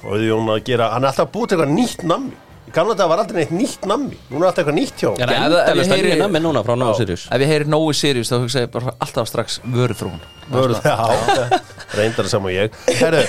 Og 0.02 0.16
Auðjón 0.16 0.50
að 0.56 0.64
gera 0.72 0.88
hann 0.96 1.06
er 1.06 1.12
alltaf 1.12 1.30
búið 1.34 1.52
til 1.54 1.58
eitthvað 1.60 1.76
nýtt 1.78 2.04
nammi. 2.10 2.34
Í 2.68 2.74
gamla 2.76 2.94
dag 3.00 3.10
var 3.12 3.22
aldrei 3.24 3.42
neitt 3.42 3.54
nýtt 3.56 3.88
nammi. 3.90 4.18
Núna 4.32 4.44
er 4.46 4.50
alltaf 4.52 4.62
eitthvað 4.64 4.78
nýtt 4.80 5.02
hjá 5.02 5.10
Er 5.12 5.32
Já, 5.34 5.40
það 5.42 5.56
ef- 5.60 5.70
ef 5.72 5.80
ég 5.92 5.94
heyri- 5.98 6.20
nammi 6.22 6.42
núna 6.44 6.64
frá 6.68 6.76
Nóa. 6.80 6.96
Sirius. 7.00 7.28
Ef 7.32 7.42
ég 7.44 7.52
heyri 7.52 7.68
nógu 7.72 7.94
serious 7.98 8.32
þá 8.32 8.38
hugsa 8.44 8.64
ég 8.66 8.72
bara 8.72 8.94
alltaf 9.02 9.28
strax 9.32 9.60
vöruþróun 9.66 10.20
Vörð, 10.52 10.82
já, 10.84 11.62
reyndar 11.96 12.26
það 12.28 12.34
saman 12.36 12.52
ég. 12.52 12.74
Herru, 13.00 13.22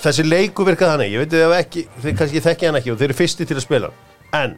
þessi 0.00 0.24
leiku 0.26 0.64
virkað 0.68 0.94
þannig 0.94 1.12
ég 1.14 1.22
veit 1.24 1.36
ef 1.40 1.54
ekki, 1.58 1.84
þið 2.02 2.16
kannski 2.18 2.42
þekki 2.46 2.68
hann 2.70 2.78
ekki 2.80 2.92
og 2.94 2.98
þeir 3.00 3.08
eru 3.10 3.18
fyrsti 3.20 3.46
til 3.50 3.56
að 3.58 3.64
spila 3.66 3.90
en 4.40 4.56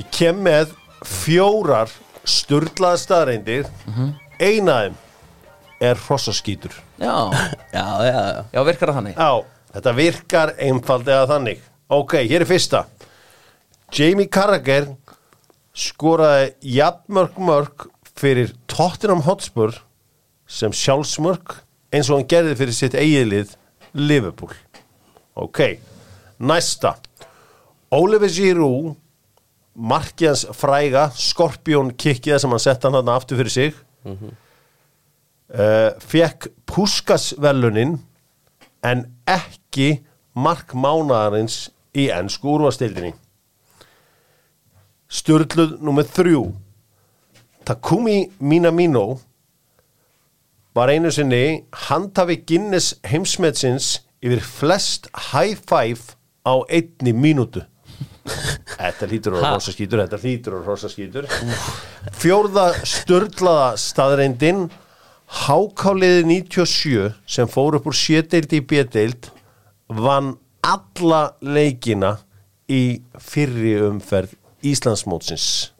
ég 0.00 0.08
kem 0.14 0.40
með 0.44 0.72
fjórar 1.06 1.92
sturlaða 2.28 2.98
staðreindir 3.00 3.68
eina 4.38 4.74
af 4.74 4.88
þeim 4.88 4.96
er 5.78 6.00
hrossaskítur. 6.08 6.72
Já, 6.98 7.30
Já, 7.70 7.84
já, 8.02 8.10
já. 8.10 8.44
Já, 8.50 8.60
virkar 8.66 8.90
það 8.90 8.96
þannig? 8.98 9.18
Já, 9.20 9.68
þetta 9.76 9.92
virkar 9.94 10.50
einfaldlega 10.66 11.28
þannig. 11.30 11.60
Ok, 11.94 12.14
hér 12.26 12.42
er 12.42 12.48
fyrsta. 12.50 12.80
Jamie 13.94 14.26
Carragher 14.26 14.88
skoraði 15.78 16.50
jafnmörg 16.74 17.38
mörg 17.38 17.86
fyrir 18.18 18.50
Tottenham 18.66 19.22
Hotspur 19.22 19.76
sem 20.50 20.74
sjálfsmörg 20.74 21.60
eins 21.94 22.10
og 22.10 22.18
hann 22.18 22.28
gerði 22.34 22.56
fyrir 22.58 22.74
sitt 22.76 22.98
eigilið 22.98 23.54
Liverpool. 23.98 24.54
Ok, 25.38 25.78
næsta. 26.38 26.94
Oliver 27.94 28.28
Giroud 28.28 28.96
markið 29.78 30.32
hans 30.32 30.44
fræga 30.58 31.08
Skorpjón 31.14 31.92
kikkiða 31.98 32.40
sem 32.42 32.52
hann 32.52 32.62
sett 32.62 32.84
hann 32.84 32.96
hann 32.98 33.12
aftur 33.12 33.38
fyrir 33.38 33.54
sig. 33.54 33.78
Uh, 35.48 35.94
fekk 36.04 36.50
Puskas-velunin 36.68 37.96
en 38.84 39.06
ekki 39.26 40.02
mark 40.36 40.74
mánaðarins 40.76 41.70
í 41.96 42.10
ennsku 42.12 42.50
úrvastildinni 42.52 43.14
Sturluð 45.08 45.78
nummer 45.80 46.04
þrjú. 46.04 46.42
Takumi 47.64 48.28
Minamino 48.44 49.18
var 50.76 50.92
einu 50.92 51.10
sinni 51.14 51.64
handhafi 51.88 52.38
Guinness 52.48 52.94
heimsmetsins 53.08 53.98
yfir 54.24 54.42
flest 54.44 55.08
high 55.32 55.56
five 55.56 56.16
á 56.46 56.54
einni 56.68 57.12
mínútu. 57.14 57.64
Þetta 58.78 59.08
lítur 59.10 59.38
á 59.38 59.38
Ha? 59.40 59.52
rosaskítur, 59.56 60.02
þetta 60.04 60.18
lítur 60.22 60.58
á 60.58 60.60
rosaskítur 60.66 61.26
Fjórða 62.20 62.66
störlaða 62.86 63.70
staðreindin 63.80 64.66
Hákáliði 65.46 66.24
97 66.28 67.08
sem 67.28 67.48
fór 67.50 67.78
upp 67.78 67.88
úr 67.88 67.96
sédeild 67.96 68.52
í 68.52 68.60
bédeild 68.64 69.30
vann 69.88 70.34
alla 70.64 71.22
leikina 71.40 72.14
í 72.68 73.00
fyrri 73.20 73.74
umferð 73.88 74.36
Íslandsmótsins 74.68 75.72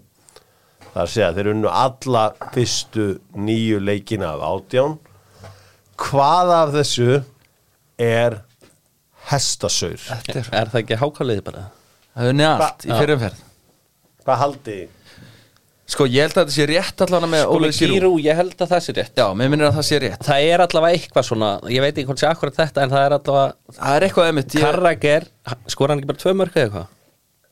Það 0.98 1.04
er 1.04 1.06
að 1.06 1.12
segja, 1.14 1.26
þeir 1.36 1.48
unnu 1.52 1.68
alla 1.70 2.22
fyrstu 2.50 3.04
nýju 3.38 3.76
leikina 3.86 4.32
af 4.34 4.40
átján 4.48 4.96
Hvað 6.02 6.50
af 6.56 6.72
þessu 6.74 7.06
er 8.02 8.40
hestasaur? 9.30 10.02
Er, 10.10 10.40
Er 10.42 10.72
það 10.72 10.80
ekki 10.80 10.98
hákáliði 10.98 11.44
bara? 11.46 11.62
það 12.16 12.24
er 12.26 12.34
unni 12.34 12.48
allt 12.48 12.88
í 12.88 12.90
fyrirumferð 12.90 13.44
Hvað 14.24 14.42
haldi? 14.42 14.76
Sko, 15.88 16.08
ég 16.10 16.26
held 16.26 16.34
að 16.34 16.42
þetta 16.42 16.56
sé 16.58 16.68
rétt 16.72 17.06
allan 17.06 17.30
með 17.30 17.46
Óli 17.46 17.70
Óli 17.70 17.78
Gírú, 17.78 18.12
ég 18.26 18.42
held 18.42 18.58
að 18.58 18.74
það 18.74 18.84
sé 18.88 18.98
rétt 18.98 19.22
Já, 19.22 19.26
mér 19.38 19.54
minnir 19.54 19.70
að 19.70 19.78
það 19.78 19.88
sé 19.92 20.02
rétt 20.02 20.26
Það 20.32 20.50
er 20.50 20.66
allavega 20.66 20.98
eitthvað 20.98 21.30
svona, 21.30 21.54
ég 21.70 21.86
veit 21.86 21.94
ekki 21.94 22.10
hvort 22.10 22.26
sé 22.26 22.32
akkurat 22.34 22.58
þetta 22.58 22.82
en 22.82 22.96
það 22.98 23.06
er 23.06 23.20
allavega 23.22 23.78
Það 23.78 23.94
er 23.94 24.08
eitthvað 24.10 24.34
emitt 24.34 24.58
ég, 24.58 24.66
Karrager, 24.66 25.30
skora 25.70 25.94
hann 25.94 26.02
ekki 26.02 26.10
bara 26.10 26.26
tvö 26.26 26.34
mörg 26.42 26.58
eða 26.58 26.66
eitthvað? 26.66 26.94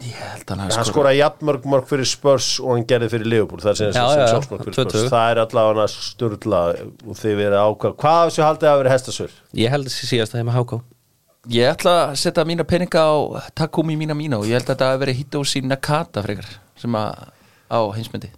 Ég 0.05 0.17
held 0.21 0.43
að 0.45 0.51
hann 0.53 0.61
Hann 0.67 0.75
hafi 0.77 0.91
skoraði 0.91 1.21
jafnmörg 1.23 1.69
mörg 1.73 1.87
fyrir 1.89 2.09
Spurs 2.11 2.49
og 2.61 2.75
hann 2.75 2.85
gerði 2.91 3.09
fyrir 3.15 3.31
Liverpool. 3.33 3.63
Það 3.65 3.71
er 3.73 3.79
sem, 3.81 3.87
Já, 3.89 3.93
sem 3.95 4.21
já, 4.21 4.27
já, 4.27 4.27
sjálfsmörg 4.35 4.65
fyrir 4.67 4.77
22. 4.77 4.99
Spurs. 4.99 5.13
það 5.15 5.31
er 5.31 5.41
allavega 5.45 5.87
sturla 5.95 6.61
og 7.07 7.17
þið 7.23 7.39
verið 7.41 7.57
ákvað 7.63 7.97
hvað 8.03 8.19
af 8.21 8.29
þessu 8.31 8.45
haldið 8.47 8.71
að 8.73 8.79
vera 8.83 8.93
hestasur? 8.97 9.39
Ég 9.63 9.73
held 9.73 9.87
að 9.87 9.91
það 9.93 9.97
sé 10.01 10.11
síðast 10.13 10.35
að 10.37 10.43
þeim 10.43 10.53
að 10.53 10.59
háká 10.61 10.81
Ég 11.47 11.71
ætla 11.71 11.93
að 12.09 12.17
setja 12.19 12.43
mína 12.49 12.65
peninga 12.67 13.03
á 13.07 13.15
Takumi 13.55 13.95
mína 13.97 14.17
mína 14.19 14.41
og 14.41 14.49
ég 14.51 14.59
held 14.59 14.67
að 14.67 14.73
þetta 14.75 14.89
hafi 14.91 15.03
verið 15.05 15.19
Hitoshi 15.21 15.61
Nakata 15.63 16.23
frekar 16.27 16.49
sem 16.77 16.97
að 16.99 17.21
á 17.71 17.79
heimsmyndi. 17.95 18.33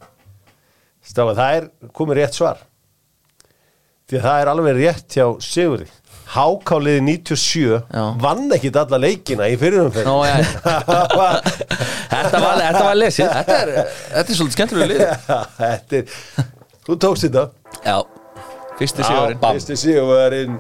Stáfa, 1.09 1.33
það 1.39 1.55
er 1.57 1.69
komið 1.97 2.19
rétt 2.21 2.37
svar. 2.37 2.61
Því 4.09 4.19
að 4.21 4.27
það 4.29 4.43
er 4.43 4.51
alveg 4.53 4.77
rétt 4.77 5.17
hjá 5.17 5.25
Sigurði 5.41 5.89
Hákáliði 6.29 7.01
97 7.07 7.79
Já. 7.95 8.03
vann 8.21 8.51
ekkit 8.53 8.77
alla 8.77 8.99
leikina 9.01 9.47
í 9.49 9.57
fyrirumferð 9.61 10.09
Nó, 10.09 10.17
já, 10.29 10.37
Þetta 12.09 12.41
var, 12.43 12.59
þetta 12.61 12.83
var 12.85 12.97
lesið. 12.99 13.31
Þetta 13.33 13.57
er, 13.63 13.71
þetta 14.13 14.33
er 14.33 14.39
svolítið 14.41 14.57
skemmtilega 14.57 14.89
lið 14.93 15.01
Þetta 15.63 16.01
er 16.03 16.05
Þú 16.89 16.97
tókst 17.05 17.27
þetta? 17.29 17.45
Já, 17.85 17.97
Fyrsti 18.79 19.05
sigurinn. 19.05 19.41
bam. 19.43 19.57
Fyrsti 19.59 19.77
Sigurðurinn 19.81 20.59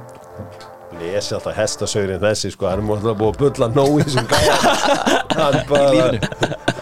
lesi 0.98 1.34
alltaf 1.36 1.54
hestasaurin 1.56 2.18
þessi 2.22 2.50
sko, 2.52 2.66
hann 2.68 2.82
er 2.82 2.96
alltaf 2.96 3.20
búið 3.20 3.30
að 3.30 3.38
bulla 3.44 3.68
nóg 3.76 4.00
í 4.02 4.24
gæja. 4.32 4.56
Hann 5.38 5.58
bara 5.68 6.08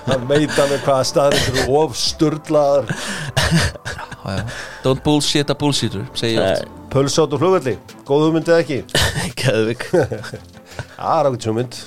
hann 0.06 0.24
meita 0.30 0.64
með 0.70 0.80
hvaða 0.86 1.04
staðir 1.10 1.50
eru 1.50 1.66
of 1.82 1.98
sturlaðar. 2.00 2.88
Já, 3.36 4.38
já. 4.38 4.42
Don't 4.86 5.04
bullshit 5.04 5.52
a 5.52 5.58
bullshitter 5.58 6.06
segi 6.16 6.38
ég 6.38 6.46
oft 6.46 6.75
pulsátt 6.96 7.34
og 7.36 7.40
flugvelli, 7.42 7.74
góð 8.08 8.22
hugmyndið 8.26 8.56
ekki? 8.62 8.76
Geðvik 9.40 9.82
það 9.92 11.12
er 11.12 11.28
ákveð 11.28 11.46
hugmynd. 11.50 11.78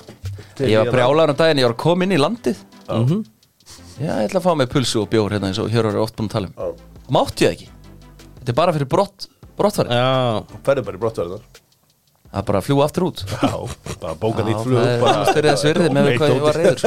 Ég 0.60 0.76
var 0.78 0.90
í 0.90 0.94
brjálaður 0.94 1.34
um 1.34 1.38
daginn, 1.40 1.62
ég 1.64 1.68
var 1.70 1.74
að 1.76 1.82
koma 1.82 2.06
inn 2.06 2.14
í 2.14 2.20
landið. 2.20 2.60
Já, 4.00 4.12
ég 4.14 4.28
ætla 4.30 4.40
að 4.42 4.46
fá 4.46 4.52
mig 4.60 4.70
pulsu 4.72 5.02
og 5.02 5.10
bjór 5.12 5.34
hérna 5.36 5.50
eins 5.50 5.60
og 5.62 5.72
hér 5.74 5.90
eru 5.90 6.04
oft 6.04 6.16
búin 6.20 6.30
að 6.30 6.36
tala 6.38 6.52
Já. 6.52 6.68
um. 6.70 7.00
Mátti 7.16 7.44
ég 7.48 7.50
það 7.50 7.56
ekki? 7.56 7.72
Þetta 8.40 8.54
er 8.54 8.58
bara 8.60 8.76
fyrir 8.76 8.90
brott, 8.94 9.26
brottfæri 9.60 9.98
Já, 9.98 10.06
ferðu 10.68 10.86
bara 10.88 11.00
í 11.00 11.02
brottverðar 11.04 11.42
Það 12.30 12.40
er 12.40 12.46
bara 12.46 12.60
að 12.62 12.66
fljúa 12.68 12.86
aftur 12.86 13.06
út. 13.08 13.24
Já, 13.26 13.52
bara 14.04 14.14
bóka 14.22 14.46
nýtt 14.46 14.62
flug 14.62 14.78
það 14.78 14.92
er 14.94 15.02
bara- 15.02 15.50
þess 15.50 15.66
virði 15.66 15.90
með 15.98 16.10
hvað 16.22 16.34
ég 16.36 16.44
var 16.46 16.60
reyður 16.62 16.84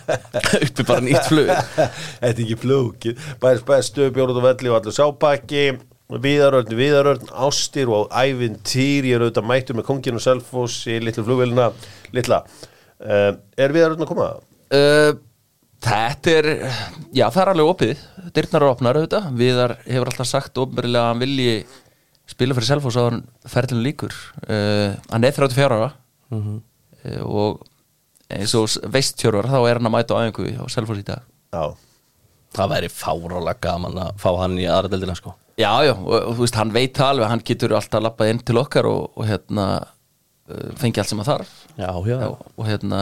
Uppi 0.68 0.86
bara 0.92 1.02
nýtt 1.08 1.26
flug. 1.26 1.50
Þetta 1.50 2.30
er 2.30 2.42
ekki 2.46 2.58
flókið 2.62 3.26
Bæðis 3.42 3.64
bestu, 3.66 4.08
bjóruð 4.14 4.38
og 4.40 4.46
velli 4.46 4.70
og 4.72 4.78
allur 4.78 4.96
sábakki 4.96 5.64
Viðarörn, 6.06 6.70
viðarörn, 6.78 7.24
ástir 7.34 7.88
og 7.90 8.12
ævintýr 8.14 9.08
Ég 9.08 9.16
er 9.16 9.24
auðvitað 9.24 9.46
mættur 9.50 9.74
með 9.78 9.86
konginu 9.88 10.20
Selfoss 10.22 10.84
í 10.86 11.00
litlu 11.02 11.24
flugvélina 11.26 11.64
Litla. 12.14 12.44
Uh, 13.02 13.32
Er 13.58 13.74
viðarörn 13.74 14.04
að 14.04 14.10
koma? 14.12 14.28
uh, 14.70 15.16
Þetta 15.86 16.30
er 16.38 16.46
Já, 17.14 17.26
það 17.34 17.40
er 17.42 17.50
alveg 17.52 17.70
opið. 17.72 18.04
Dyrnar 18.36 18.62
er 18.64 18.70
opnar 18.70 18.98
auðvitað. 19.00 19.26
Viðar 19.40 19.74
hefur 19.84 20.10
alltaf 20.12 20.28
sagt 20.30 20.60
ofnbærilega 20.62 21.02
að 21.02 21.10
hann 21.10 21.22
vilji 21.24 21.56
spila 22.30 22.56
fyrir 22.56 22.68
Selfoss 22.70 22.96
á 22.98 23.02
hann 23.08 23.20
ferðinu 23.50 23.82
líkur 23.84 24.14
uh, 24.46 24.94
Hann 25.10 25.26
er 25.26 25.34
34 25.36 25.80
ára. 25.80 25.90
Uh, 26.30 26.60
og 27.26 27.66
eins 28.34 28.54
og 28.58 28.70
veistjörvar 28.94 29.46
þá 29.50 29.58
er 29.68 29.78
hann 29.80 29.90
að 29.90 29.94
mæta 29.98 30.16
á 30.18 30.22
æfingu 30.30 30.54
á 30.62 30.64
Selfoss 30.70 31.02
í 31.02 31.06
dag. 31.10 31.26
Já, 31.54 31.66
það 32.56 32.72
væri 32.76 32.92
fárálega 32.94 33.58
gaman 33.66 34.00
að 34.06 34.14
fá 34.22 34.30
hann 34.40 34.56
í 34.62 34.70
aðra 34.70 34.90
deildina 34.94 35.18
sko 35.18 35.34
Já, 35.56 35.70
já, 35.86 35.94
og, 35.96 36.12
og 36.12 36.34
þú 36.34 36.42
veist, 36.42 36.58
hann 36.60 36.72
veit 36.74 36.98
það 36.98 37.14
alveg 37.14 37.30
hann 37.32 37.42
getur 37.48 37.74
alltaf 37.78 38.02
lappað 38.04 38.32
inn 38.32 38.42
til 38.44 38.58
okkar 38.60 38.88
og, 38.90 39.06
og 39.16 39.24
hérna 39.24 39.64
uh, 39.80 40.68
fengi 40.76 41.00
allt 41.00 41.12
sem 41.12 41.22
að 41.22 41.30
þarf. 41.30 41.54
Já, 41.78 41.88
já, 42.04 42.16
Já, 42.20 42.28
og 42.36 42.68
hérna 42.68 43.00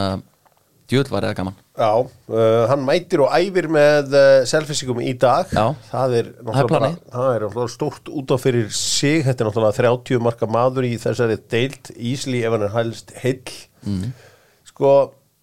djöld 0.87 1.11
var 1.11 1.27
eða 1.27 1.37
gaman. 1.41 1.57
Já 1.75 1.91
uh, 1.99 2.63
Hann 2.71 2.85
mætir 2.87 3.25
og 3.25 3.35
æfir 3.35 3.67
með 3.75 4.15
uh, 4.15 4.45
selfisingum 4.47 5.03
í 5.03 5.11
dag. 5.19 5.51
Já. 5.51 5.73
Það 5.89 6.17
er 6.21 6.31
Það 6.45 7.27
er 7.33 7.47
það 7.51 7.59
er 7.65 7.75
stórt 7.75 8.11
út 8.13 8.31
á 8.31 8.37
fyrir 8.39 8.71
sig. 8.71 9.25
Þetta 9.27 9.43
er 9.43 9.51
náttúrulega 9.51 9.79
30 9.81 10.23
marka 10.23 10.47
maður 10.47 10.87
í 10.87 10.95
þessari 11.01 11.39
deild. 11.51 11.91
Ísli 11.99 12.43
ef 12.45 12.55
hann 12.55 12.67
er 12.69 12.75
hælst 12.77 13.15
heill. 13.19 13.55
Mhm. 13.83 14.13
Sko, 14.71 14.97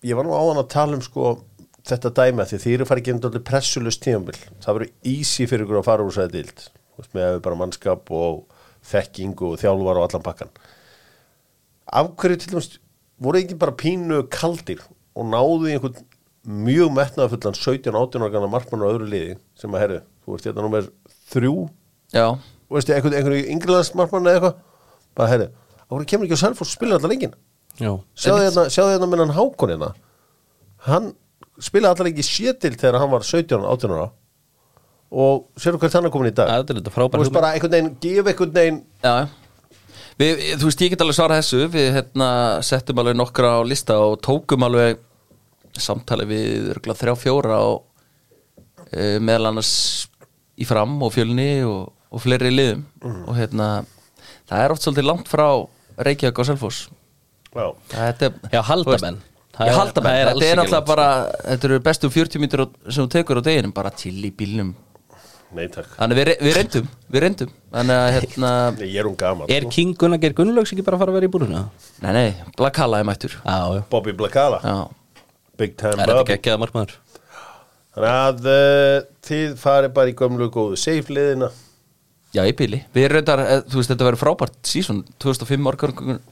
ég 0.04 0.16
var 0.16 0.24
nú 0.24 0.32
á 0.32 0.40
hann 0.40 0.64
að 0.64 0.70
tala 0.72 0.96
um 0.96 1.04
sko 1.04 1.38
þetta 1.88 2.12
dæmi 2.14 2.40
að 2.44 2.52
því 2.54 2.58
þið 2.62 2.74
eru 2.78 2.86
farið 2.88 3.02
ekki 3.02 3.12
endur 3.16 3.42
pressulust 3.44 4.00
tíðanbill 4.04 4.38
það 4.62 4.76
verður 4.76 4.90
easy 5.12 5.46
fyrir 5.50 5.64
ykkur 5.66 5.80
að 5.80 5.88
fara 5.88 6.04
úr 6.06 6.14
þessari 6.14 6.36
deild. 6.38 6.60
Þú 6.62 6.81
veist, 6.98 7.12
með 7.16 7.40
bara 7.44 7.58
mannskap 7.58 8.10
og 8.14 8.46
þekking 8.88 9.36
og 9.46 9.58
þjálfar 9.62 10.00
og 10.00 10.08
allan 10.08 10.24
pakkan. 10.24 10.50
Af 11.92 12.10
hverju 12.18 12.40
til 12.40 12.54
dæmis 12.54 12.70
voru 13.22 13.40
ekki 13.42 13.58
bara 13.60 13.76
pínu 13.78 14.24
kaldir 14.32 14.82
og 15.14 15.28
náðu 15.28 15.70
í 15.70 15.76
einhvern 15.76 16.02
mjög 16.42 16.90
metnaðafullan 16.96 17.58
17-18 17.58 18.26
ára 18.26 18.50
markmann 18.50 18.82
á 18.82 18.90
öðru 18.90 19.06
liði 19.06 19.36
sem 19.58 19.74
að 19.74 19.84
herru, 19.84 19.98
þú 20.24 20.34
veist 20.34 20.48
hérna 20.48 20.64
nummer 20.64 20.88
þrjú? 21.30 21.56
Já, 22.12 22.26
og 22.34 22.76
veistu, 22.76 22.94
einhvern, 22.96 23.16
einhvern 23.18 23.50
yngrilands 23.54 23.92
markmann 23.98 24.26
eða 24.26 24.40
eitthvað? 24.40 24.56
Bara 25.18 25.30
herru, 25.30 25.48
á 25.52 25.90
hverju 25.92 26.10
kemur 26.10 26.26
ekki 26.26 26.40
á 26.40 26.42
Selfoss 26.42 26.72
og 26.72 26.80
spila 26.80 26.98
allar 26.98 27.14
já. 27.78 27.92
sjáðu 28.18 28.42
hérna, 28.42 28.64
sjáðu 28.72 28.94
hérna 28.96 29.08
með 29.08 29.22
hann 29.22 29.36
Hákon 29.36 29.72
hérna. 29.72 29.92
Hann 30.88 31.12
spilaði 31.62 31.94
allar 31.94 32.10
ekki 32.10 32.26
sétil 32.26 32.74
þegar 32.74 32.98
hann 33.00 33.12
var 33.12 33.24
17-18 33.28 33.94
ára 33.94 34.08
og 35.12 35.46
hvert 35.60 35.92
hann 35.98 36.08
er 36.08 36.12
komin 36.14 36.30
í 36.30 36.34
dag? 36.34 36.48
Það 36.48 36.58
er 36.58 36.66
þetta 36.80 36.88
þú 36.88 36.94
frábær 36.96 37.22
veist 37.22 37.34
bara 37.36 37.52
einhvern 37.52 37.74
veginn, 37.76 37.94
gefa 38.00 38.32
einhvern 38.32 38.54
veginn. 38.56 38.82
Já. 39.04 39.14
Við, 40.20 40.42
Þú 40.60 40.68
veist, 40.68 40.82
ég 40.84 40.92
get 40.92 41.02
alveg 41.04 41.16
svara 41.16 41.38
þessu. 41.40 41.62
Við 41.72 41.88
hérna, 41.96 42.28
settum 42.64 43.00
alveg 43.02 43.16
nokkra 43.18 43.54
á 43.58 43.60
lista 43.64 43.96
og 44.00 44.18
tókum 44.24 44.64
alveg 44.66 45.00
samtali 45.80 46.26
við 46.28 46.70
þrjá 46.84 47.14
fjóra 47.16 47.58
og 47.64 47.82
e, 48.92 49.18
meðal 49.24 49.50
annars 49.52 49.72
í 50.60 50.66
fram 50.68 50.98
og 51.02 51.12
fjölni 51.14 51.50
og, 51.64 51.92
og 52.12 52.22
fleiri 52.24 52.52
liðum. 52.52 52.84
Og 53.24 53.36
hérna 53.36 53.68
það 54.48 54.64
er 54.64 54.74
oft 54.74 54.84
svolítið 54.86 55.08
langt 55.08 55.32
frá 55.32 55.46
Reykjavík 56.02 56.40
og 56.40 56.48
Selfoss. 56.48 56.86
Já, 57.52 57.66
Þetta 57.92 58.28
er, 58.30 58.40
Já, 58.52 58.60
haldamenn. 58.68 59.20
Það 59.52 59.68
er- 59.68 59.74
það 59.76 60.06
er 60.08 60.28
þetta 60.32 60.46
er 60.48 60.60
langt, 60.62 60.86
bara 60.88 61.08
Þetta 61.44 61.68
eru 61.68 61.80
bestu 61.84 62.08
40 62.08 62.40
mítur 62.40 62.62
sem 62.88 63.04
þú 63.04 63.10
tekur 63.12 63.40
á 63.40 63.42
deginum 63.44 63.74
bara 63.76 63.90
til 63.92 64.14
í 64.24 64.30
bílnum 64.32 64.70
nei 65.56 65.66
takk. 65.72 65.90
Þannig 65.98 66.18
við, 66.18 66.26
re- 66.30 66.36
við 66.46 66.54
reyndum, 66.58 66.86
við 67.12 67.22
reyndum. 67.26 67.50
Þannig 67.74 67.98
að 68.02 68.10
hérna 68.16 68.50
ég 68.82 68.96
er 69.02 69.08
hún 69.08 69.16
gaman 69.20 69.50
Er 69.52 69.66
sko. 69.66 69.72
King 69.76 69.94
Gunnar 70.00 70.20
Geir 70.22 70.34
Gunnlaugs 70.38 70.72
ekki 70.74 70.84
bara 70.86 70.96
að 70.98 71.02
fara 71.04 71.12
að 71.14 71.18
vera 71.20 71.28
í 71.28 71.32
búruna? 71.34 71.62
Nei, 72.04 72.12
nei, 72.16 72.28
Blakala 72.58 73.00
er 73.02 73.08
mættur. 73.08 73.34
Já, 73.44 73.56
já. 73.78 73.82
Bobby 73.92 74.12
Blakala, 74.16 74.60
Já, 74.64 74.76
big 75.60 75.76
time 75.80 75.96
Er 75.98 76.06
þetta 76.06 76.18
Bobby. 76.22 76.36
ekki 76.38 76.52
að 76.54 76.62
markmaður? 76.64 76.94
Þannig 77.92 78.16
að 78.16 78.46
uh, 78.48 79.06
þið 79.28 79.54
farið 79.60 79.94
bara 79.98 80.12
í 80.12 80.16
gömlu 80.16 80.48
góðu 80.54 80.78
safe 80.80 81.12
liðina. 81.12 81.50
Já 82.32 82.46
í 82.48 82.52
bíli 82.56 82.78
Við 82.96 83.10
reyndar, 83.12 83.42
eh, 83.44 83.58
þú 83.68 83.76
veist, 83.82 83.90
þetta 83.92 84.06
verður 84.08 84.22
frábært 84.22 84.54
sísón 84.64 85.02
2005 85.20 85.66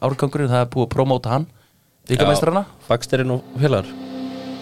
árgangur 0.00 0.46
Það 0.48 0.62
er 0.62 0.70
búið 0.72 0.86
að 0.86 0.92
promóta 0.94 1.34
hann. 1.34 1.44
Víkamestrana 2.08 2.62
Fagstirinn 2.88 3.34
og 3.36 3.44
félagar 3.60 3.90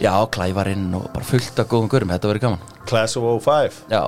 Já, 0.03 0.13
klæfarinn 0.35 0.89
og 0.95 1.07
bara 1.15 1.27
fullt 1.27 1.59
af 1.59 1.67
góðum 1.71 1.89
gurum. 1.91 2.11
Þetta 2.15 2.29
verður 2.31 2.43
gaman. 2.45 2.61
Class 2.87 3.17
of 3.19 3.25
05 3.43 3.79
Já, 3.91 4.03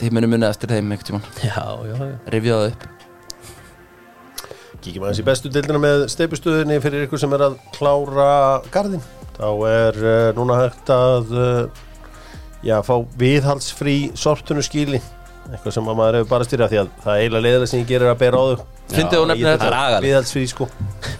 þið 0.00 0.16
munum 0.16 0.34
munið 0.36 0.52
eftir 0.52 0.74
þeim 0.74 0.96
einhvern 0.96 1.10
tímann 1.10 1.30
Já, 1.44 1.62
já, 1.86 1.94
já 2.00 2.34
Rifjaðu 2.34 2.72
upp 2.72 2.88
Kíkjum 4.80 5.04
aðeins 5.04 5.20
í 5.20 5.24
bestu 5.26 5.50
deildina 5.52 5.80
með 5.80 6.06
steipustuðinni 6.08 6.78
fyrir 6.80 7.04
ykkur 7.04 7.20
sem 7.20 7.32
er 7.36 7.42
að 7.50 7.56
klára 7.74 8.28
garðin. 8.72 9.02
Þá 9.36 9.48
er 9.68 9.98
uh, 10.00 10.18
núna 10.38 10.56
hægt 10.56 10.92
að 10.94 11.32
uh, 11.36 11.80
já, 12.64 12.78
fá 12.86 12.94
viðhaldsfrí 13.20 13.96
sortunu 14.16 14.64
skíli. 14.64 15.02
Eitthvað 15.50 15.74
sem 15.74 15.90
að 15.90 15.98
maður 15.98 16.18
hefur 16.20 16.30
bara 16.30 16.46
styrjað 16.46 16.72
því 16.72 16.78
að 16.80 16.92
það 17.02 17.12
er 17.12 17.24
eiginlega 17.24 17.44
leiðilega 17.46 17.70
sem 17.72 17.82
ég 17.82 17.90
gerir 17.90 18.12
að 18.12 18.22
bera 18.22 18.40
á 18.40 18.44
þau. 18.46 18.64
Fyndið 18.90 19.18
og 19.18 19.28
nefnir 19.30 19.50
þetta 19.50 19.68
agalegt. 19.70 20.06
Viðhaldsfrí 20.06 20.44
sko. 20.50 20.68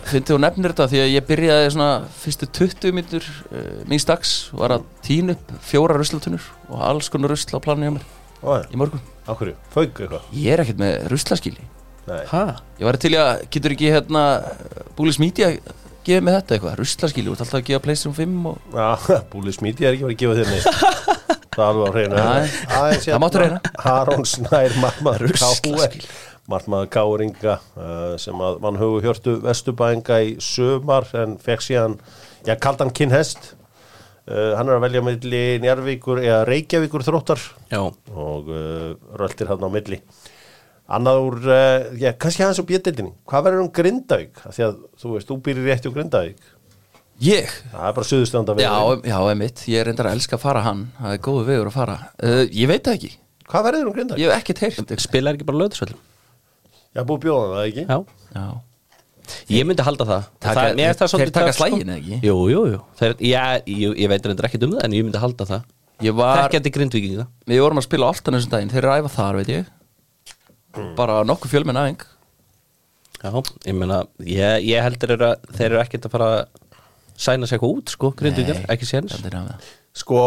Fyndið 0.09 0.37
og 0.37 0.43
nefnir 0.47 0.75
þetta 0.75 0.87
því 0.95 1.03
að 1.03 1.12
ég 1.12 1.27
byrjaði 1.29 1.75
svona 1.75 1.90
fyrstu 2.23 2.49
20 2.61 2.97
mínutur 2.97 3.29
uh, 3.51 3.66
míns 3.90 4.09
dags 4.09 4.38
var 4.57 4.79
að 4.79 4.88
tína 5.05 5.37
upp 5.37 5.53
fjóra 5.69 6.01
ruslatunur 6.01 6.49
og 6.71 6.88
alls 6.88 7.12
konar 7.12 7.35
rusla 7.35 7.61
á 7.61 7.64
planinu 7.66 7.90
hjá 7.90 7.99
mér 7.99 8.09
í 8.42 8.81
morgun 8.81 9.05
hverju? 9.31 9.59
Fauk 9.70 10.00
eitthvað? 10.00 10.33
Ég 10.35 10.55
er 10.55 10.64
ekkert 10.64 10.81
með 10.81 10.96
ruslaskíli 11.12 11.68
Nei. 12.09 12.24
Hæ? 12.26 12.57
Ég 12.81 12.88
var 12.88 12.96
til 12.98 13.12
að, 13.20 13.44
getur 13.53 13.74
ekki 13.76 13.92
hérna 13.92 14.24
Búlis 14.98 15.20
Media 15.22 15.53
gefið 16.07 16.24
mig 16.24 16.37
þetta 16.38 16.57
eitthvað 16.57 16.79
ruslaskíli, 16.81 17.29
þú 17.29 17.35
ert 17.35 17.44
alltaf 17.44 17.59
að 17.59 17.66
gefa 17.68 17.83
Playstation 17.85 18.16
5 18.16 18.48
og 18.50 18.74
Já, 18.74 18.88
búlið 19.33 19.57
smíti 19.59 19.87
er 19.87 19.96
ekki 19.96 20.07
verið 20.07 20.16
að 20.16 20.22
gefa 20.22 20.38
þér 20.38 20.50
neitt. 20.55 20.66
Það 21.55 21.62
er 21.62 21.70
alveg 21.70 21.83
á 21.83 21.92
hreinu. 21.96 22.16
Nei. 22.16 22.50
Aðeins 22.79 23.07
Það 23.07 23.22
máttu 23.24 23.40
hérna, 23.40 23.61
reyna. 23.61 23.92
Aron 23.92 24.26
Snær, 24.31 24.74
marmaður 24.81 25.24
Ruslaskíl. 25.26 26.05
Marmaður 26.50 26.90
Káringa 26.94 27.57
uh, 27.59 28.14
sem 28.22 28.44
að 28.46 28.61
mann 28.62 28.79
höfu 28.81 29.00
hjörtu 29.05 29.35
Vesturbæinga 29.44 30.20
í 30.24 30.37
sömar 30.42 31.09
en 31.18 31.37
fekk 31.42 31.66
síðan, 31.66 31.98
já, 32.46 32.55
kaldan 32.62 32.94
kinnhest. 32.94 33.53
Uh, 34.31 34.53
hann 34.55 34.69
er 34.71 34.77
að 34.77 34.85
velja 34.85 35.01
milli 35.03 35.43
Njarvíkur 35.64 36.21
eða 36.23 36.45
Reykjavíkur 36.47 37.03
þróttar 37.03 37.40
Já 37.73 37.81
og 37.83 38.51
uh, 38.55 38.93
röltir 39.19 39.51
hann 39.51 39.64
á 39.66 39.71
milli. 39.75 39.99
Annað 40.90 41.21
úr, 41.27 41.37
uh, 41.51 41.90
já, 41.99 42.12
kannski 42.19 42.45
aðeins 42.47 42.62
á 42.62 42.66
bjöldildinni. 42.71 43.12
Hvað 43.31 43.45
verður 43.49 43.64
um 43.64 43.73
Grindavík? 43.75 44.40
Af 44.47 44.55
Því 44.57 44.64
að 44.69 44.79
þú 45.03 45.12
veist, 45.16 45.29
þú 45.31 45.37
býrir 45.47 45.66
rétti 45.71 45.90
á 45.90 45.95
Grindavík. 45.95 46.49
Ég? 47.21 47.51
Það 47.75 47.85
er 47.90 47.97
bara 47.99 48.09
suðustönda 48.09 48.55
Já, 48.62 48.73
já, 49.05 49.16
emitt, 49.35 49.66
ég 49.69 49.83
er 49.83 49.90
reyndar 49.90 50.09
að 50.09 50.14
elska 50.16 50.38
að 50.38 50.45
fara 50.47 50.62
hann 50.64 50.87
Það 50.97 51.12
er 51.12 51.19
góðu 51.27 51.43
vegur 51.51 51.69
að 51.69 51.75
fara 51.75 51.97
uh, 52.25 52.45
Ég 52.49 52.71
veit 52.71 52.87
það 52.87 52.95
ekki, 52.97 53.11
Hvað 53.51 53.66
verður 53.66 53.90
um 53.90 53.97
Grindavík? 53.99 54.23
ég 54.23 54.31
hef 54.33 54.40
ekkert 54.40 54.62
heyrt 54.64 54.95
Spilar 55.05 55.37
ekki 55.37 55.49
bara 55.51 55.61
löðsvöldum? 55.61 55.99
Já, 56.97 57.03
búið 57.05 57.21
bjóðan 57.27 57.53
það 57.59 57.66
ekki? 57.66 57.85
Já 57.85 57.99
Já, 58.38 58.47
Ég 59.51 59.66
myndi 59.69 59.85
halda 59.87 60.07
það. 60.09 60.31
Taka- 60.40 60.55
það, 60.61 60.71
finnst 60.81 61.01
það 61.01 61.05
þeir 61.05 61.12
svolítið 61.14 61.37
taka 61.38 61.53
sko. 61.53 61.59
slaginn, 61.64 61.90
eða 61.90 62.01
ekki? 62.01 62.21
Jú, 62.29 62.37
jú, 62.53 62.62
jú. 62.75 62.81
Þeir, 63.01 63.16
já, 63.31 63.43
ég, 63.66 63.99
ég 64.05 64.09
veit 64.12 64.31
reyndar 64.31 64.49
ekkert 64.51 64.64
um 64.66 64.73
það 64.77 64.85
En 64.88 64.97
ég 64.97 65.05
myndi 65.07 65.23
halda 65.23 65.47
það. 65.51 65.69
Ég 66.01 66.16
var 66.16 66.38
Þekkjandi 66.47 66.73
grindvíkinga. 66.77 67.27
Við 67.51 67.61
vorum 67.61 67.81
að 67.83 67.87
spila 67.87 68.09
á 68.09 68.11
Altan 68.14 68.37
þessum 68.38 68.55
daginn. 68.55 68.73
Þeir 68.73 68.83
eru 68.85 68.93
að 68.95 69.03
æfa 69.03 69.12
þar, 69.16 69.40
veit 69.40 69.53
ég. 69.53 69.69
Bara 70.97 71.21
nokkuð 71.27 71.51
fjölmenn 71.51 71.79
aðing 71.81 72.05
Já, 73.21 73.33
ég 73.66 73.75
meina 73.77 74.05
Ég, 74.23 74.62
ég 74.71 74.85
heldur 74.87 75.16
er 75.16 75.25
að 75.27 75.49
þeir 75.57 75.66
eru 75.73 75.81
ekkert 75.83 76.07
að 76.07 76.14
fara 76.14 76.29
Sæna 77.21 77.49
sig 77.49 77.59
eitthvað 77.59 77.75
út, 77.75 77.93
sko, 77.93 78.12
grindvíkar 78.16 78.62
Ekki 78.73 78.87
séns. 78.88 79.16
Sko, 80.01 80.21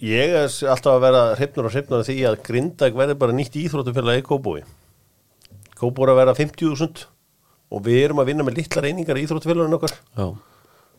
ég 0.00 0.32
er 0.38 0.46
alltaf 0.46 0.94
að 0.94 1.02
vera 1.02 1.22
hreifnur 1.36 1.68
og 1.68 1.74
hreifnur 1.74 2.06
því 2.06 2.16
að 2.30 2.38
Grindag 2.46 2.96
verður 2.96 3.18
bara 3.20 3.34
nýtt 3.36 3.58
íþróttufélag 3.60 4.22
í 4.22 4.24
Kóbúi. 4.24 4.62
Kóbúi 5.76 6.06
er 6.06 6.12
að 6.14 6.20
vera 6.22 6.36
50.000 6.38 7.04
og 7.70 7.82
við 7.86 8.02
erum 8.04 8.22
að 8.22 8.30
vinna 8.30 8.46
með 8.46 8.60
litla 8.60 8.84
reyningar 8.84 9.18
í 9.18 9.26
Íþróttafélagin 9.26 9.78
okkar. 9.78 9.96
Já, 10.16 10.26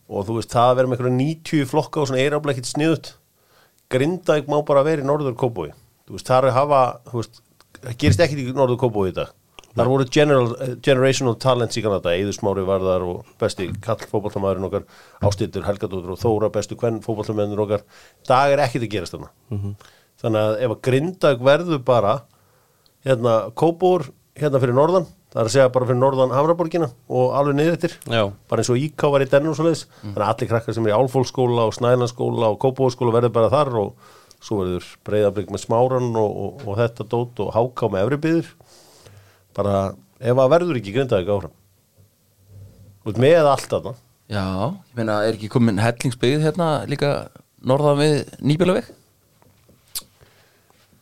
og 0.08 0.24
þú 0.28 0.38
veist, 0.38 0.52
það 0.52 0.70
að 0.70 0.78
vera 0.78 0.88
með 0.90 0.98
einhverja 0.98 1.18
90 1.18 1.68
flokka 1.68 2.00
og 2.00 2.08
svona 2.08 2.22
eirafla 2.22 2.54
ekkert 2.54 2.70
sniðut 2.70 3.10
Grindavík 3.92 4.48
má 4.48 4.58
bara 4.68 4.84
vera 4.84 5.04
í 5.04 5.08
Norður 5.08 5.36
Kópói 5.36 5.70
þú 6.08 6.16
veist, 6.16 6.28
það 6.28 6.38
er 6.38 6.48
að 6.48 6.56
hafa 6.56 6.80
veist, 7.12 7.42
það 7.82 7.98
gerist 8.00 8.22
ekkert 8.24 8.40
í 8.42 8.56
Norður 8.56 8.80
Kópói 8.80 9.10
í 9.10 9.16
dag. 9.16 9.34
Þar 9.78 9.90
voru 9.92 10.06
general, 10.10 10.46
eh, 10.64 10.70
generational 10.82 11.36
talents 11.38 11.76
í 11.78 11.82
Kanada, 11.84 12.14
Eður 12.16 12.34
Smári 12.34 12.64
Varðar 12.66 13.04
og 13.06 13.26
besti 13.38 13.68
kall 13.84 14.00
fótballtamæðurinn 14.10 14.66
okkar 14.66 14.86
Ástildur 15.22 15.66
Helgadóttur 15.68 16.14
og 16.16 16.18
Þóra 16.18 16.50
bestu 16.50 16.74
hvern 16.74 16.98
fótballtamæðurinn 17.04 17.62
okkar, 17.62 17.84
dag 18.26 18.54
er 18.54 18.64
ekkert 18.64 18.88
að 18.88 18.94
gerast 18.96 19.14
þarna. 19.14 19.30
Þannig 20.18 20.40
að 20.40 20.56
ef 20.64 20.74
að 20.74 20.82
Grindavík 20.88 21.44
verður 21.46 21.84
bara 21.84 22.14
hérna 23.06 23.36
Kópóur, 23.54 24.08
hérna 24.34 24.58
fyrir 24.58 24.74
norðan 24.74 25.06
það 25.28 25.40
er 25.40 25.48
að 25.48 25.54
segja 25.54 25.72
bara 25.74 25.88
fyrir 25.88 26.00
norðan 26.00 26.32
Hamraborgina 26.32 26.88
og 27.08 27.34
alveg 27.36 27.58
niður 27.58 27.96
já, 28.08 28.22
bara 28.48 28.62
eins 28.62 28.70
og 28.72 28.80
IK 28.80 29.04
var 29.12 29.24
í 29.24 29.28
dennu 29.28 29.52
og 29.52 29.58
svoleiðis. 29.58 29.84
Þannig 30.00 30.22
að 30.22 30.30
allir 30.32 30.50
krakkar 30.52 30.76
sem 30.76 30.88
er 30.88 30.94
í 30.94 30.96
Álfólksskóla 30.96 31.66
og 31.68 31.76
Snælandsskóla 31.76 32.50
og 32.54 32.58
Kópavóðskóla 32.64 33.14
verður 33.18 33.34
bara 33.36 33.52
þar 33.52 33.72
og 33.82 34.10
svo 34.38 34.60
verður 34.62 34.88
breyðablík 35.04 35.52
með 35.52 35.64
smáran 35.64 36.10
og, 36.16 36.36
og, 36.44 36.64
og 36.64 36.78
þetta 36.80 37.08
dót 37.12 37.42
og 37.44 37.54
háká 37.56 37.90
með 37.92 38.04
efribyður 38.06 38.52
bara 39.58 39.78
ef 40.18 40.42
að 40.44 40.52
verður 40.54 40.80
ekki 40.80 40.94
grindaði 40.94 41.32
áfram. 41.34 41.56
Út 43.08 43.20
með 43.20 43.48
allt 43.48 43.68
þarna. 43.72 43.94
Já, 44.28 44.44
ég 44.90 44.96
meina, 44.98 45.22
er 45.24 45.36
ekki 45.36 45.48
komin 45.52 45.80
hellingsbyggð 45.80 46.44
hérna 46.44 46.70
líka 46.88 47.12
norðan 47.64 48.00
við 48.00 48.16
Nýbjölaveg? 48.44 48.90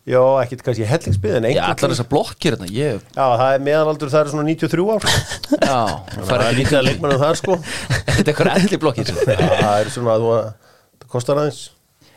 Já, 0.07 0.21
ekkit 0.43 0.63
kannski 0.67 0.87
hellingsbyð 0.89 1.37
en 1.39 1.47
Já, 1.49 1.51
einhvern 1.51 1.73
allar 1.75 1.93
þessar 1.95 2.09
blokkir 2.11 2.55
hérna, 2.57 2.69
ég 2.71 3.01
já, 3.03 3.25
það 3.25 3.49
er 3.51 3.65
meðalaldur 3.67 4.13
það 4.13 4.23
er 4.23 4.33
svona 4.33 4.47
93 4.49 4.87
ár 4.95 5.07
Já, 5.71 5.79
það 6.17 6.35
er 6.37 6.45
ekki 6.47 6.59
lítið 6.61 6.79
að 6.79 6.87
leikmannu 6.89 7.19
þar 7.23 7.41
sko. 7.41 7.57
Þetta 8.17 8.23
er 8.23 8.31
eitthvað 8.33 8.53
elli 8.61 8.81
blokkir. 8.83 9.13
Já, 9.13 9.49
það 9.61 9.79
er 9.81 9.91
svona 9.93 10.15
að 10.15 10.25
þú 10.25 10.31
að 10.37 10.47
það 10.47 11.09
kostar 11.17 11.41
aðeins. 11.43 11.63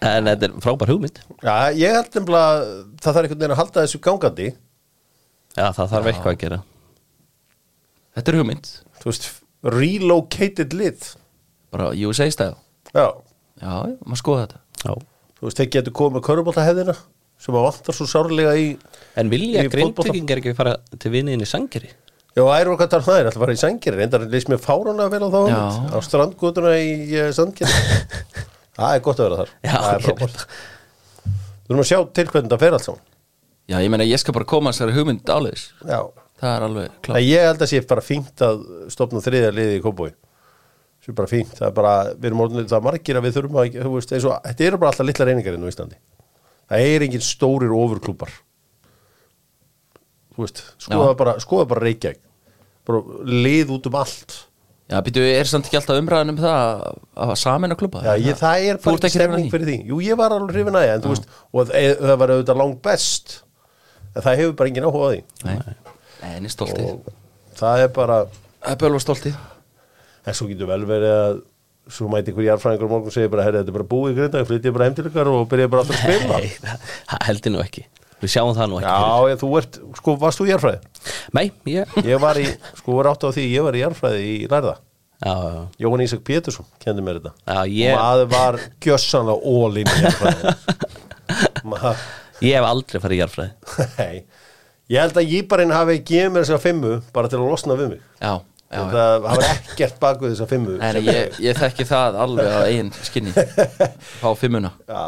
En 0.10 0.30
þetta 0.30 0.47
er 0.47 0.54
frábær 0.63 0.91
hugmynd. 0.93 1.17
Já, 1.43 1.54
ég 1.75 1.95
held 1.97 2.13
nefnilega 2.15 2.52
að 2.54 2.62
það 3.04 3.17
þarf 3.17 3.25
einhvern 3.25 3.41
veginn 3.41 3.56
að 3.56 3.60
halda 3.60 3.84
þessu 3.84 4.02
gangandi. 4.06 4.47
Já, 5.58 5.65
það 5.75 5.91
þarf 5.93 6.10
eitthvað 6.13 6.32
að 6.32 6.39
gera. 6.45 6.60
Þetta 8.15 8.32
er 8.32 8.39
hugmynd, 8.39 8.71
þú 9.02 9.10
veist, 9.12 9.28
relocated 9.75 10.75
lið 10.80 11.10
bara 11.73 11.91
USA 12.08 12.30
stæl 12.32 12.54
já, 12.95 13.06
Já, 13.60 13.73
já, 13.91 13.95
maður 14.08 14.21
skoða 14.23 14.45
þetta. 14.45 14.62
Já 14.86 14.93
þú 15.39 15.47
veist, 15.47 15.60
þeir 15.60 15.69
getur 15.75 15.95
komið 15.95 16.17
með 16.17 16.25
körubóltahefðina 16.28 16.95
sem 17.39 17.56
að 17.56 17.65
vantar 17.69 17.95
svo 17.97 18.08
sárlega 18.10 18.54
í 18.60 18.69
En 19.19 19.32
vilja 19.32 19.63
Í 19.63 19.71
fótbolta. 19.71 20.06
grindvikingar 20.10 20.41
ekki 20.41 20.56
fara 20.58 20.75
til 20.99 21.12
vinniðin 21.13 21.43
í 21.45 21.49
sangeri? 21.49 21.91
Já, 22.36 22.43
æru 22.60 22.75
okkar 22.75 22.91
þar 22.91 23.06
það 23.08 23.19
er 23.19 23.30
alltaf 23.30 23.39
að 23.39 23.45
fara 23.45 23.56
í 23.56 23.62
sangeri 23.63 23.99
reyndar 23.99 24.25
leist 24.30 24.52
mér 24.52 24.62
fáránlega 24.63 25.13
vel 25.15 25.23
á 25.25 25.30
þá 25.34 25.41
á 25.95 25.97
strandgutuna 26.06 26.73
í 26.80 26.91
uh, 27.17 27.30
sandgeri 27.36 27.73
það 28.78 28.93
er 28.93 29.04
gott 29.08 29.19
að 29.19 29.28
vera 29.28 29.41
þar. 29.41 29.54
Já, 29.65 29.73
það 29.75 29.91
er 29.91 29.99
ég 29.99 30.08
frábært 30.10 30.45
Þú 31.69 31.73
erum 31.73 31.84
að 31.84 31.89
sjá 31.89 31.99
til 32.17 32.28
hvernig 32.30 32.49
það 32.49 32.62
fer 32.63 32.75
allt 32.75 32.86
saman. 32.88 33.04
Já, 33.69 33.75
ég 33.84 33.91
meina, 33.93 34.08
ég 34.10 34.21
skal 34.21 34.34
bara 34.34 34.47
koma 34.49 34.71
þessari 34.73 34.95
hugmynd 34.97 35.30
áleiðis 35.30 35.67
Já, 35.86 35.99
Það 36.39 36.56
er 36.56 36.65
alveg 36.69 36.88
en 36.89 36.97
klart 37.06 37.25
ég 37.28 37.45
held 37.49 37.63
að 37.65 37.71
sé 37.73 37.82
bara 37.89 38.04
fínt 38.06 38.43
að 38.47 38.62
stopna 38.93 39.21
þriðja 39.23 39.52
liði 39.54 39.80
í 39.80 40.13
sem 40.99 41.13
er 41.13 41.17
bara 41.17 41.32
fínt, 41.32 41.54
það 41.56 41.67
er 41.69 41.75
bara 41.75 41.91
við 42.12 42.30
erum 42.30 42.41
orðinlega 42.43 42.71
það 42.73 42.86
margir 42.86 43.17
að 43.19 43.25
við 43.25 43.36
þurfum 43.38 43.60
að 43.62 43.75
þú 43.80 43.91
veist, 43.95 44.13
eins 44.15 44.25
og, 44.28 44.34
þetta 44.45 44.65
eru 44.67 44.80
bara 44.82 44.91
alltaf 44.91 45.08
litla 45.08 45.28
reyningar 45.30 45.56
inn 45.56 45.63
á 45.63 45.71
Íslandi 45.71 45.99
það 46.69 46.86
er 46.93 47.05
engin 47.08 47.25
stórir 47.25 47.73
ofurklúpar 47.75 48.32
þú 50.36 50.45
veist, 50.45 50.62
skoða 50.79 51.15
bara, 51.19 51.34
skoða 51.43 51.65
bara 51.73 51.84
Reykjavík. 51.84 52.21
Bara 52.88 53.01
lið 53.27 53.73
út 53.75 53.89
um 53.89 53.97
allt. 53.99 54.38
Já, 54.89 54.97
býtu, 55.05 55.21
er 55.21 55.45
samt 55.45 55.67
ekki 55.67 55.77
alltaf 55.77 55.99
umræðan 56.01 56.32
um 56.34 56.38
það 56.39 56.55
að- 56.55 57.01
að 57.25 57.34
samin 57.38 57.71
að 57.75 57.77
klubba 57.77 57.99
Já, 58.01 58.13
ég, 58.17 58.38
það 58.39 58.63
er 58.69 58.77
bara 58.82 58.95
ekki 58.97 59.10
stemning 59.13 59.51
fyrir 59.51 59.67
því. 59.67 59.75
Jú, 59.91 59.99
ég 60.01 60.17
var 60.17 60.32
alveg 60.34 60.55
hrifin 60.55 60.73
að 60.79 60.86
því 60.86 60.93
en, 60.95 61.01
þú 61.03 61.12
veist, 61.13 61.27
og 61.53 61.67
það, 61.69 62.17
var 62.17 62.34
auðvitað 62.34 62.58
langt 62.63 62.82
best. 62.82 63.43
En 64.15 64.21
það 64.25 64.39
hefur 64.41 64.55
bara 64.58 64.69
engin 64.71 64.88
áhuga 64.89 65.05
á 65.05 65.10
því. 65.12 65.21
Nei, 65.45 65.75
en 66.23 66.45
er 66.45 66.49
stoltið. 66.49 67.13
Það 67.60 67.84
er 67.84 67.88
bara 67.99 68.25
Það 68.60 68.71
er 68.73 68.79
bölva 68.82 68.99
stoltið. 68.99 69.36
En 70.25 70.34
svo 70.34 70.47
getur 70.49 70.67
vel 70.67 70.82
verið 70.89 71.13
að 71.15 71.43
svo 71.93 72.10
mæti 72.12 72.34
ykkur 72.34 72.45
jarfræðingur 72.47 72.91
morgun 72.91 73.12
og 73.12 73.15
segir 73.15 73.32
bara 73.34 73.45
herri, 73.47 73.62
þetta 73.62 73.73
er 73.73 73.78
bara 73.80 73.88
búið 73.93 74.12
í 74.12 74.17
grinda, 74.19 74.43
flytið 74.49 74.75
bara 74.75 74.89
heim 74.89 74.97
til 74.97 75.08
ykkar 75.10 75.32
og 75.32 75.47
byrjaði 75.52 75.71
bara 75.73 75.86
aftur 75.86 75.95
að 75.95 76.04
spila 76.04 76.39
Nei, 76.39 76.75
það 77.13 77.25
heldur 77.30 77.56
nú 77.56 77.63
ekki. 77.63 77.86
Við 78.19 78.34
sjáum 78.34 78.52
það 78.58 78.69
nú 78.73 78.80
ekki. 78.82 78.91
Já, 78.91 79.32
ég, 79.32 79.39
þú 79.39 79.49
ert, 79.62 79.80
sko, 80.02 80.15
varst 80.19 80.41
þú 80.41 80.45
í 80.45 80.52
jarfræði? 80.52 80.80
Nei, 81.38 81.45
ég 81.71 81.97
Ég 82.04 82.19
var 82.19 82.39
í, 82.41 82.45
sko, 82.82 82.97
var 82.99 83.10
átt 83.13 83.23
á 83.23 83.30
því, 83.32 83.45
ég 83.54 83.63
var 83.67 83.78
í 83.80 83.84
jarfræði 83.86 84.25
í 84.28 84.36
lærða. 84.52 84.75
Já, 85.19 85.32
já, 85.36 85.62
Jóhann 85.84 86.04
Ísak 86.06 86.21
Pétursson 86.28 86.67
kendi 86.80 87.04
mér 87.04 87.17
þetta. 87.19 87.34
Já 87.43 87.60
ég, 87.67 87.95
og 87.95 87.99
maður 87.99 88.30
var 88.32 88.58
gjössanlega 88.86 89.39
ólín 89.52 89.89
í 89.91 90.04
jarfræði 90.06 90.54
maður 91.71 92.04
ég 92.45 92.56
hef 92.56 92.67
aldrei 92.69 93.02
farið 93.04 93.17
í 93.17 93.19
jarfræði 93.19 93.89
Nei, 93.97 94.21
ég 94.93 95.04
held 95.04 95.19
að 95.19 95.34
Jíbarinn 95.34 95.75
hafi 95.75 95.97
gefið 96.08 96.32
mér 96.36 96.47
þessa 96.47 96.62
að 98.69 98.93
Já, 98.93 98.93
það 98.93 99.27
hafa 99.32 99.45
ekkert 99.49 99.99
bak 100.01 100.19
við 100.21 100.34
þessa 100.34 100.47
fimmu 100.49 100.77
Nei, 100.77 101.01
ég, 101.08 101.38
ég 101.41 101.58
þekki 101.58 101.86
það 101.89 102.17
alveg 102.23 102.49
á 102.53 102.62
eigin 102.67 102.91
skinni. 103.01 103.32
Fá 104.21 104.27
fimmuna. 104.38 104.71
Já. 104.86 105.05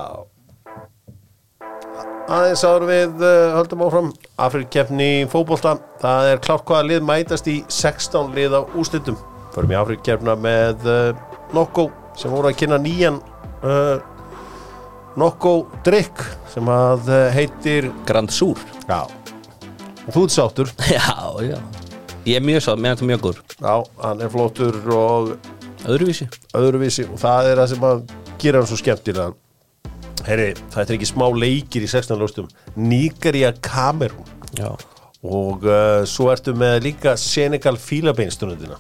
Aðeins 2.32 2.64
áður 2.64 2.86
við 2.88 3.26
uh, 3.26 3.58
höldum 3.58 3.84
áfram. 3.86 4.10
Afrikkeppni 4.42 5.10
í 5.20 5.28
fótbolta. 5.30 5.76
Það 6.02 6.30
er 6.32 6.42
klárt 6.46 6.66
hvaða 6.70 6.88
lið 6.90 7.06
mætast 7.06 7.50
í 7.52 7.58
16 7.70 8.32
lið 8.38 8.56
á 8.58 8.62
úslitum 8.80 9.20
Förum 9.52 9.74
í 9.74 9.78
Afrikkeppna 9.78 10.38
með 10.40 10.88
uh, 10.88 11.26
Nokko 11.54 11.90
sem 12.18 12.32
voru 12.34 12.50
að 12.50 12.58
kynna 12.62 12.80
nýjan 12.82 13.20
uh, 13.68 14.00
Nokko 15.20 15.54
drikk 15.86 16.24
sem 16.54 16.72
að 16.72 17.12
heitir 17.36 17.92
Grand 18.08 18.32
Sur. 18.34 18.58
Já. 18.88 19.04
Þú 20.08 20.26
ert 20.26 20.34
sáttur. 20.40 20.74
Já, 20.96 21.14
já 21.46 21.81
Ég 22.26 22.38
er 22.38 22.44
mjög 22.46 22.62
sátt, 22.62 22.78
þetta 22.86 23.02
er 23.02 23.10
mjög 23.10 23.22
góður. 23.24 23.56
Já, 23.58 23.76
hann 24.04 24.20
er 24.22 24.30
flottur 24.30 24.76
og 24.94 25.32
Öðruvísi. 25.90 26.28
Öðruvísi 26.54 27.08
og 27.10 27.18
það 27.22 27.48
er 27.50 27.62
það 27.64 27.72
sem 27.72 27.86
að 27.88 28.02
gera 28.42 28.60
hann 28.62 28.70
svo 28.70 28.78
skemmtilega 28.78 29.32
Herri, 30.28 30.52
það 30.70 30.84
er 30.84 30.96
ekki 31.00 31.08
smá 31.10 31.24
leikir 31.34 31.82
í 31.82 31.88
16 31.90 32.20
lóstum 32.22 32.50
Nígeria 32.78 33.50
Kamerún. 33.66 34.28
Já. 34.54 34.70
Og 35.26 35.66
uh, 35.66 36.04
svo 36.10 36.30
ertu 36.34 36.54
með 36.58 36.80
líka 36.86 37.16
Senegal 37.18 37.78
Fílabeinstunundina 37.82 38.78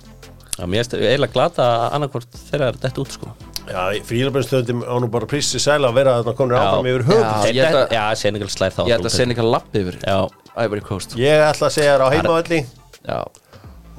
Já, 0.59 0.65
mér 0.69 0.83
er 0.85 1.05
eiginlega 1.13 1.33
glata 1.33 1.65
að 1.65 1.85
annarkvort 1.97 2.37
þeirra 2.49 2.67
er 2.69 2.77
detta 2.81 3.01
út 3.01 3.13
sko. 3.15 3.31
Já, 3.65 3.81
Fílabeinstunundin 4.05 4.83
á 4.85 4.93
nú 5.01 5.09
bara 5.13 5.29
prissi 5.29 5.61
sæla 5.61 5.89
að 5.89 5.97
vera 5.97 6.15
þarna 6.19 6.35
konur 6.37 6.57
Já. 6.57 6.61
áfram 6.67 6.89
yfir 6.91 7.05
höfð 7.09 7.25
Já, 7.25 7.55
ég 7.57 7.79
að- 7.79 7.95
Já, 7.97 8.03
Senegal 8.21 8.51
slær 8.53 8.75
þá 8.77 8.83
Ég 8.85 8.93
held 8.97 9.09
að 9.09 9.15
Senegal 9.17 9.49
lappi 9.53 9.81
yfir 9.81 9.97
Já, 10.05 10.19
Ivory 10.65 10.85
Coast. 10.85 11.17
Ég 11.17 11.45
ætla 11.47 11.69
að 11.71 11.75
segja 11.79 11.97
þér 11.97 12.05
á 12.05 12.07
heimavalli 12.13 12.61
Já, 13.07 13.19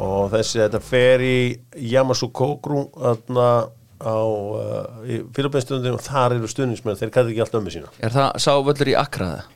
og 0.03 0.29
þessi 0.33 0.61
þetta 0.63 0.81
fer 0.87 1.25
í 1.27 1.37
Yamasukogru 1.93 2.85
þarna 2.95 3.47
á 4.03 4.19
uh, 4.19 5.09
Fílabeinstunundin 5.35 5.95
og 5.95 6.03
þar 6.03 6.37
eru 6.39 6.49
stuðnismenn 6.51 6.97
þeir 6.99 7.11
kallar 7.15 7.31
ekki 7.35 7.43
allt 7.45 7.59
ömmu 7.59 7.71
sína. 7.75 7.91
Er 8.03 8.15
það 8.15 8.31
sá 8.43 8.53
völlur 8.67 8.91
í 8.91 8.97
Accra 8.99 9.29
það? 9.33 9.51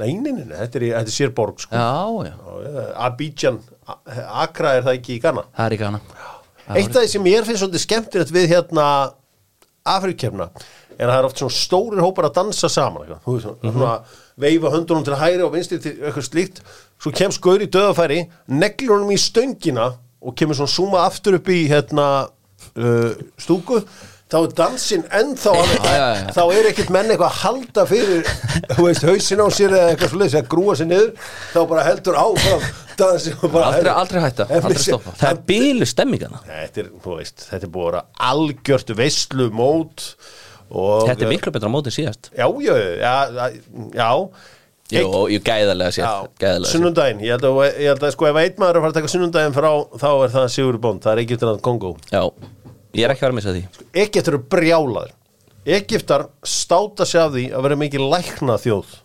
Nei, 0.00 0.12
nei, 0.22 0.30
nei, 0.36 0.44
þetta 0.54 0.78
er, 0.78 0.84
er 1.00 1.08
sérborg 1.10 1.58
sko. 1.64 1.74
Abidjan, 3.08 3.56
A- 3.90 3.96
Accra 4.44 4.76
er 4.78 4.84
það 4.86 4.98
ekki 5.00 5.16
í 5.16 5.22
Ghana? 5.24 5.42
Það 5.56 5.66
er 5.66 5.74
í 5.74 5.80
Ghana. 5.80 6.00
Eitt 6.70 6.94
af 6.94 7.02
því 7.02 7.08
sem 7.10 7.24
mér 7.26 7.48
finnst 7.48 7.64
svolítið 7.64 7.82
skemmtilegt 7.82 8.30
við 8.36 8.46
hérna 8.52 8.84
Afrikefna 9.90 10.46
er 11.00 11.08
að 11.08 11.14
það 11.14 11.18
er 11.22 11.26
oft 11.30 11.40
svona 11.40 11.56
stórir 11.56 12.02
hópar 12.04 12.28
að 12.28 12.36
dansa 12.36 12.68
saman 12.70 13.02
eitthvað. 13.06 13.22
Þú 13.24 13.34
veist, 13.34 13.48
svona, 13.48 13.72
svona 13.74 14.44
veifa 14.44 14.72
höndunum 14.76 15.06
til 15.08 15.18
hægri 15.18 15.44
og 15.46 15.54
vinstri 15.56 15.78
til 15.82 15.94
eitthvað 15.98 16.26
slíkt 16.28 16.62
svo 17.00 17.12
kemst 17.16 17.40
gaur 17.44 17.62
í 17.64 17.68
döðafæri 17.72 18.22
neglur 18.52 18.98
honum 18.98 19.12
í 19.14 19.18
stöngina 19.20 19.90
og 20.20 20.36
kemur 20.36 20.58
svona 20.58 20.72
súma 20.74 21.04
aftur 21.08 21.38
upp 21.40 21.48
í 21.48 21.62
hérna 21.70 22.06
uh, 22.76 23.12
stúku. 23.40 23.80
Þá 24.30 24.36
er 24.46 24.52
dansinn 24.54 25.00
ennþá 25.10 25.52
þá 26.36 26.42
er 26.54 26.68
ekkert 26.70 26.92
menn 26.94 27.08
eitthvað 27.10 27.32
að 27.32 27.38
halda 27.40 27.84
fyrir 27.90 28.20
veist, 28.78 29.02
hausin 29.08 29.42
á 29.42 29.46
sér 29.50 29.72
eða 29.74 29.88
eitthvað 29.90 30.12
svolítið 30.12 30.38
að 30.38 30.50
grúa 30.52 30.76
sér 30.78 30.86
niður. 30.92 31.08
Þá 31.50 31.58
bara 31.72 31.86
heldur 31.88 32.18
áfram 32.20 32.68
bara 33.00 33.64
Aldrei- 33.72 33.94
aldrei 33.96 34.20
hætta, 34.22 34.46
En 34.50 34.62
aldrei 34.62 34.82
stoppa. 34.84 35.14
það 35.16 35.30
er 35.32 35.40
bílu 35.48 35.86
stemmingana 35.88 36.40
Þetta 36.44 36.82
er, 36.84 36.88
veist, 37.06 37.46
þetta 37.48 37.66
er 37.66 37.72
búið 37.72 37.86
að 37.86 37.90
vera 37.90 38.02
algjört 38.30 38.92
veislu 39.00 39.46
mót 39.56 40.06
og, 40.70 41.08
Þetta 41.08 41.24
er 41.26 41.32
miklu 41.32 41.52
betra 41.56 41.72
mótið 41.72 41.96
síðast. 41.96 42.30
Já, 42.36 42.46
já, 42.62 42.74
já, 43.00 43.14
já 43.96 44.10
Jú, 44.90 45.10
ég 45.30 45.44
gæðarlega 45.46 45.94
sér 45.94 46.64
sunnundaginn, 46.70 47.20
ég 47.22 47.36
held 47.36 47.46
að, 47.46 47.60
ég 47.78 47.92
held 47.92 48.06
að 48.08 48.14
sko 48.16 48.26
ef 48.30 48.40
einn 48.40 48.58
maður 48.58 48.70
er 48.70 48.80
að 48.80 48.84
fara 48.84 48.92
að 48.92 48.98
taka 48.98 49.12
sunnundaginn 49.12 49.54
frá 49.54 49.70
þá 50.02 50.08
er 50.10 50.34
það 50.34 50.48
Sigur 50.56 50.80
Bond, 50.82 51.04
það 51.04 51.12
er 51.12 51.22
Egyptaland 51.24 51.62
Kongo 51.66 51.92
Já, 52.10 52.22
ég 52.98 53.06
er 53.06 53.14
ekki 53.14 53.22
að 53.22 53.28
vera 53.28 53.34
að 53.34 53.38
missa 53.38 53.54
því. 53.54 53.62
Egyptar 54.04 54.34
eru 54.34 54.42
brjálaður 54.56 55.14
Egyptar 55.78 56.26
státa 56.42 57.06
sig 57.06 57.20
af 57.22 57.32
því 57.36 57.46
að 57.54 57.64
vera 57.68 57.80
mikið 57.84 58.06
lækna 58.14 58.58
þjóð 58.60 58.98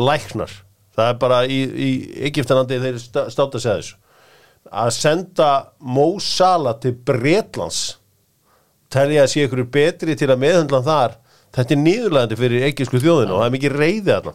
Læknar. 0.00 0.52
Það 0.94 1.08
er 1.08 1.16
bara 1.18 1.40
í, 1.50 1.58
í 1.66 1.90
Egyptalandi 2.28 2.78
þeir 2.82 2.98
státa 3.02 3.58
sig 3.58 3.70
að 3.72 3.80
þessu. 3.80 3.96
Að 4.70 4.90
senda 4.94 5.48
Mo 5.80 6.12
Salah 6.22 6.76
til 6.82 6.92
Bretlands 6.94 7.80
telja 8.92 9.24
að 9.24 9.32
sé 9.32 9.46
ykkur 9.46 9.64
betri 9.72 10.16
til 10.18 10.28
að 10.30 10.42
meðhandla 10.44 10.82
þar 10.86 11.16
þetta 11.56 11.76
er 11.76 11.80
nýðurlegandi 11.84 12.40
fyrir 12.40 12.66
egisku 12.70 13.02
þjóðinu 13.02 13.36
og 13.36 13.42
það 13.42 13.46
er 13.48 13.54
mikið 13.56 13.78
reyði 13.82 14.10
þarna. 14.10 14.34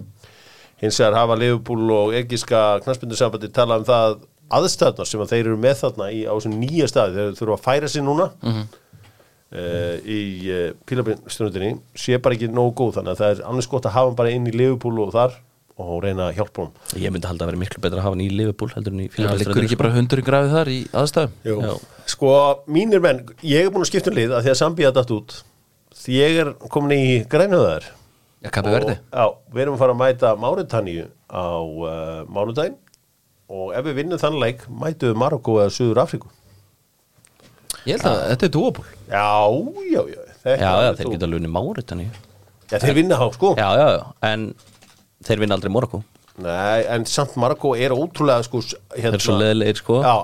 Hins 0.84 0.97
vegar 0.99 1.19
hafa 1.21 1.38
Liverpool 1.39 1.91
og 1.95 2.15
egiska 2.19 2.63
knastbyndursambandi 2.84 3.51
talað 3.56 3.84
um 3.84 3.89
það 3.89 4.17
aðstæðnar 4.56 5.08
sem 5.10 5.21
að 5.23 5.32
þeir 5.32 5.45
eru 5.45 5.60
með 5.62 5.78
þarna 5.82 6.10
í, 6.13 6.25
á 6.28 6.34
þessum 6.36 6.58
nýja 6.62 6.89
staði 6.91 7.15
þeir 7.15 7.38
þurfa 7.39 7.56
að 7.56 7.63
færa 7.69 7.91
sig 7.91 8.04
núna 8.06 8.32
mm 8.43 8.65
í 9.56 10.19
uh, 10.51 10.69
pílabrinstundinni 10.89 11.75
sé 11.95 12.17
bara 12.19 12.36
ekki 12.36 12.49
nógu 12.51 12.73
góð. 12.75 12.95
Þannig 12.97 13.13
að 13.13 13.19
það 13.21 13.34
er 13.34 13.43
annars 13.51 13.69
gott 13.71 13.86
að 13.88 13.95
hafa 13.95 14.10
hann 14.10 14.17
bara 14.17 14.34
inn 14.36 14.49
í 14.49 14.56
Liverpool 14.56 14.97
og 15.06 15.13
þar 15.15 15.38
og 15.75 15.95
reyna 16.06 16.30
að 16.30 16.38
hjálpa 16.38 16.63
hann 16.63 17.01
Ég 17.04 17.12
myndi 17.12 17.28
halda 17.28 17.43
að 17.43 17.49
vera 17.51 17.60
miklu 17.60 17.82
betra 17.84 17.99
að 17.99 18.06
hafa 18.06 18.15
hann 18.15 18.23
í 18.23 18.30
Liverpool 18.32 18.69
heldur 18.71 18.93
en 18.95 19.01
í 19.04 19.08
Já, 19.10 19.12
liggur 19.12 19.25
Fíladelfstöðinni, 19.28 19.65
ekki 19.67 19.80
bara 19.82 19.95
hundurinn 19.95 20.28
grafið 20.30 20.54
þar 20.56 20.71
í 20.71 20.78
aðstæðum. 21.01 21.82
Sko, 22.13 22.30
mínir 22.71 23.04
menn, 23.04 23.19
ég 23.43 23.67
er 23.67 23.73
búin 23.75 23.84
að 23.84 23.91
skipta 23.91 24.13
um 24.13 24.19
lið 24.19 24.36
að 24.38 24.45
því 24.45 24.54
að 24.54 24.60
Sambía 24.62 24.93
datt 24.95 25.12
út 25.15 25.36
því 25.95 26.17
ég 26.19 26.39
er 26.43 26.53
komin 26.71 26.95
í 26.95 27.05
grænuðar 27.31 27.88
Já, 28.45 28.49
kappi 28.53 28.69
verði. 28.73 28.97
Já, 29.10 29.25
við 29.55 29.62
erum 29.63 29.75
að 29.77 29.81
fara 29.81 29.93
að 29.95 30.01
mæta 30.03 30.31
Máritanníu 30.38 31.05
á 31.34 31.45
uh, 31.65 32.19
mánudaginn. 32.29 32.75
Og 33.49 33.71
ef 33.77 33.86
við 33.88 33.95
vinnum 33.99 34.21
þann 34.21 34.38
leik 34.41 34.63
mætum 34.69 35.12
við 35.12 35.17
Marokko 35.21 35.55
eða 35.62 35.73
Suður 35.73 36.01
Afríku 36.01 36.29
Ég 37.86 37.99
held 37.99 38.08
að 38.10 38.21
þetta 38.31 38.47
er 38.47 38.53
dúaból 38.55 38.86
Já, 39.05 39.25
já, 39.93 40.01
já 40.10 40.21
Já, 40.45 40.71
já, 40.86 40.89
þeir 40.97 41.12
geta 41.13 41.29
lunni 41.29 41.49
Máritanni 41.53 42.08
Já, 42.71 42.79
þeir 42.81 42.95
vinna 42.97 43.19
há, 43.21 43.25
sko. 43.34 43.51
Já, 43.58 43.67
já, 43.77 43.86
já, 43.99 44.03
en 44.29 44.47
þeir 45.25 45.43
vinna 45.43 45.58
aldrei 45.60 45.73
Morocco 45.73 46.01
Nei, 46.43 46.82
en 46.91 47.06
samt 47.08 47.38
Marokko 47.39 47.69
er 47.80 47.93
ótrúlega 47.95 48.43
sko, 48.43 48.60
Þeir 48.91 49.06
eru 49.13 49.19
svo 49.24 49.36
leðilegir, 49.39 49.78
sko. 49.80 50.02
Já, 50.04 50.15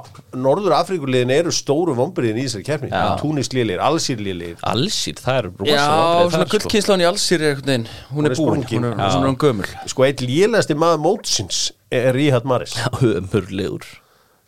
Norður 0.43 0.73
Afríkuliðin 0.75 1.31
eru 1.37 1.53
stóru 1.55 1.93
vombriðin 1.95 2.41
í 2.41 2.43
þessari 2.49 2.65
keppni. 2.67 2.89
Já. 2.91 3.13
Túnisliðir, 3.21 3.79
Allsýrliðir 3.87 4.57
Allsýr, 4.73 5.21
það 5.23 5.39
er 5.39 5.47
rosa 5.61 5.71
Já, 5.71 5.85
svona 5.85 6.49
sko. 6.49 6.51
gullkynslan 6.57 7.05
í 7.05 7.07
einhvern 7.07 7.63
veginn 7.71 7.87
Hún 8.11 8.17
Hún 8.19 8.27
er 8.27 8.35
er 8.35 8.41
búin, 8.41 8.65
sprungin. 8.65 8.89
hún 8.91 8.99
er 9.05 9.15
svona 9.15 9.31
um 9.31 9.39
gömul. 9.39 9.71
Sko, 9.87 10.03
eitt 10.09 10.25
lélegasti 10.27 10.75
maður 10.83 11.01
mótsins 11.07 11.61
er 11.91 12.11
Ríhat 12.19 12.43
Maris 12.43 12.75
Já, 12.75 12.89
Ömurlegur. 12.99 13.87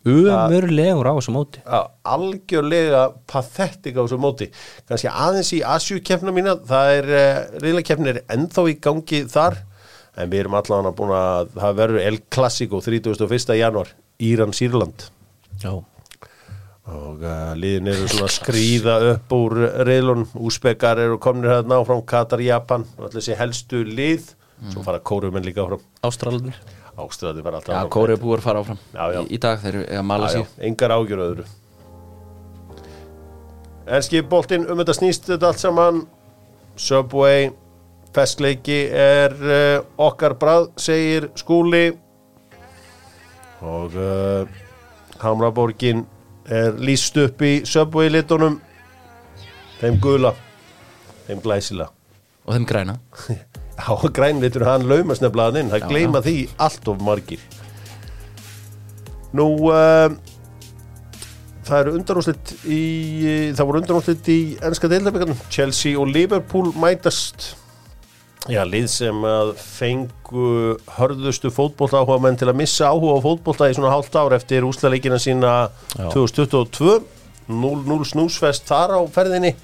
Ömurlegur 0.04 1.08
á 1.08 1.12
þessu 1.16 1.32
móti. 1.32 1.62
Já, 1.64 1.80
algjörlega 2.12 3.06
pathetic 3.24 3.96
á 3.96 4.04
þessu 4.04 4.18
móti. 4.20 4.50
Kannski 4.84 5.08
aðeins 5.08 5.52
í 5.56 5.62
Asju-keppna 5.64 6.34
mína 6.36 6.58
það 6.68 6.90
er, 6.98 7.08
uh, 7.08 7.60
reyðleikeppnin 7.64 8.10
er 8.12 8.20
ennþá 8.36 8.66
í 8.68 8.76
gangi 8.84 9.22
þar 9.32 9.62
en 10.16 10.30
við 10.30 10.44
erum 10.44 10.58
allan 10.60 10.90
að 10.90 10.96
búin 11.00 11.16
að 11.16 11.50
það 11.56 11.80
verður 11.80 12.06
El 12.10 12.20
Clasico 12.36 12.80
31. 12.84 13.56
januar 13.58 13.90
Íran-Sýrland 14.22 15.08
Já, 15.62 15.72
og 16.94 17.24
uh, 17.24 17.50
liðin 17.58 17.90
eru 17.94 18.06
svona 18.10 18.28
að 18.28 18.36
skrýða 18.36 18.96
upp 19.14 19.34
úr 19.34 19.58
reyðlun 19.88 20.26
úspekar 20.36 21.00
eru 21.02 21.18
komnir 21.22 21.54
hérna 21.56 21.80
áfram 21.80 22.04
Katar, 22.06 22.42
Japan 22.44 22.86
og 22.98 23.08
allir 23.08 23.20
þessi 23.20 23.38
helstu 23.38 23.84
lið. 23.88 24.32
Svo 24.72 24.84
fara 24.84 25.00
kórumenn 25.02 25.44
líka 25.46 25.64
áfram. 25.64 25.82
Ástralarnir 26.04 26.58
ástæði 26.94 27.42
fara 27.42 27.60
alltaf 27.60 27.74
áfram. 27.74 28.18
Búið 28.22 28.38
að 28.38 28.44
fara 28.44 28.62
áfram. 28.62 28.80
Já, 28.92 29.04
já. 29.14 29.20
Í, 29.20 29.28
í 29.34 29.40
dag 29.42 29.60
þeir 29.62 29.78
eru 29.80 29.98
að 29.98 30.06
mala 30.10 30.30
já, 30.32 30.42
engar 30.68 30.94
ágjur 30.94 31.22
öðru. 31.24 31.46
Enski 33.94 34.22
boltinn 34.24 34.68
um 34.70 34.80
þetta 34.80 34.96
snýst 34.96 35.28
þetta 35.28 35.50
allt 35.50 35.62
saman. 35.62 36.04
Subway 36.80 37.50
Feskleiki 38.14 38.78
er 38.94 39.32
uh, 39.42 39.84
okkar 40.06 40.36
brað 40.38 40.68
segir 40.80 41.28
skúli. 41.38 41.88
Og 43.64 43.96
uh, 43.96 44.46
Hamraborgin 45.22 46.04
er 46.44 46.76
líst 46.78 47.16
upp 47.18 47.42
í 47.42 47.56
Subway 47.66 48.10
litunum 48.12 48.58
þeim 49.80 49.96
gula 50.02 50.34
þeim 51.24 51.40
glæsila 51.44 51.88
Og 52.44 52.52
þeim 52.52 52.66
græna. 52.68 52.98
Á 53.88 53.96
grænlitur 54.12 54.66
hann 54.68 54.84
laumast 54.86 55.24
nefnilega 55.24 55.62
inn, 55.62 55.72
það 55.72 55.80
Já, 55.80 55.88
gleyma 55.88 56.20
því 56.22 56.34
allt 56.62 56.88
of 56.92 57.00
margir. 57.02 57.40
Nú 59.34 59.46
uh, 59.72 60.12
það 61.64 61.80
eru 61.80 61.94
undanúslit 61.98 62.52
í 62.68 62.82
það 63.56 63.66
voru 63.66 63.80
undanúslit 63.82 64.30
í 64.30 64.38
ennska 64.60 64.90
deildabíkarnum 64.92 65.40
Chelsea 65.48 65.96
og 65.98 66.12
Liverpool 66.12 66.70
mætast 66.78 67.54
já, 68.50 68.60
lið 68.68 68.86
sem 68.92 69.26
að 69.28 69.52
fengu 69.60 70.48
hörðustu 70.98 71.50
fótbolta 71.54 72.02
áhuga 72.02 72.20
menn 72.26 72.38
til 72.40 72.50
að 72.50 72.58
missa 72.60 72.90
áhuga 72.92 73.18
á 73.20 73.24
fótbolta 73.24 73.68
í 73.70 73.76
svona 73.76 73.92
hálft 73.92 74.16
ár 74.20 74.36
eftir 74.36 74.66
úslaleikina 74.68 75.20
sína 75.22 75.52
Já. 75.96 76.08
2022 76.12 76.98
0-0 77.48 78.08
snúsfest 78.08 78.66
þar 78.68 78.96
á 78.96 79.00
ferðinni 79.12 79.54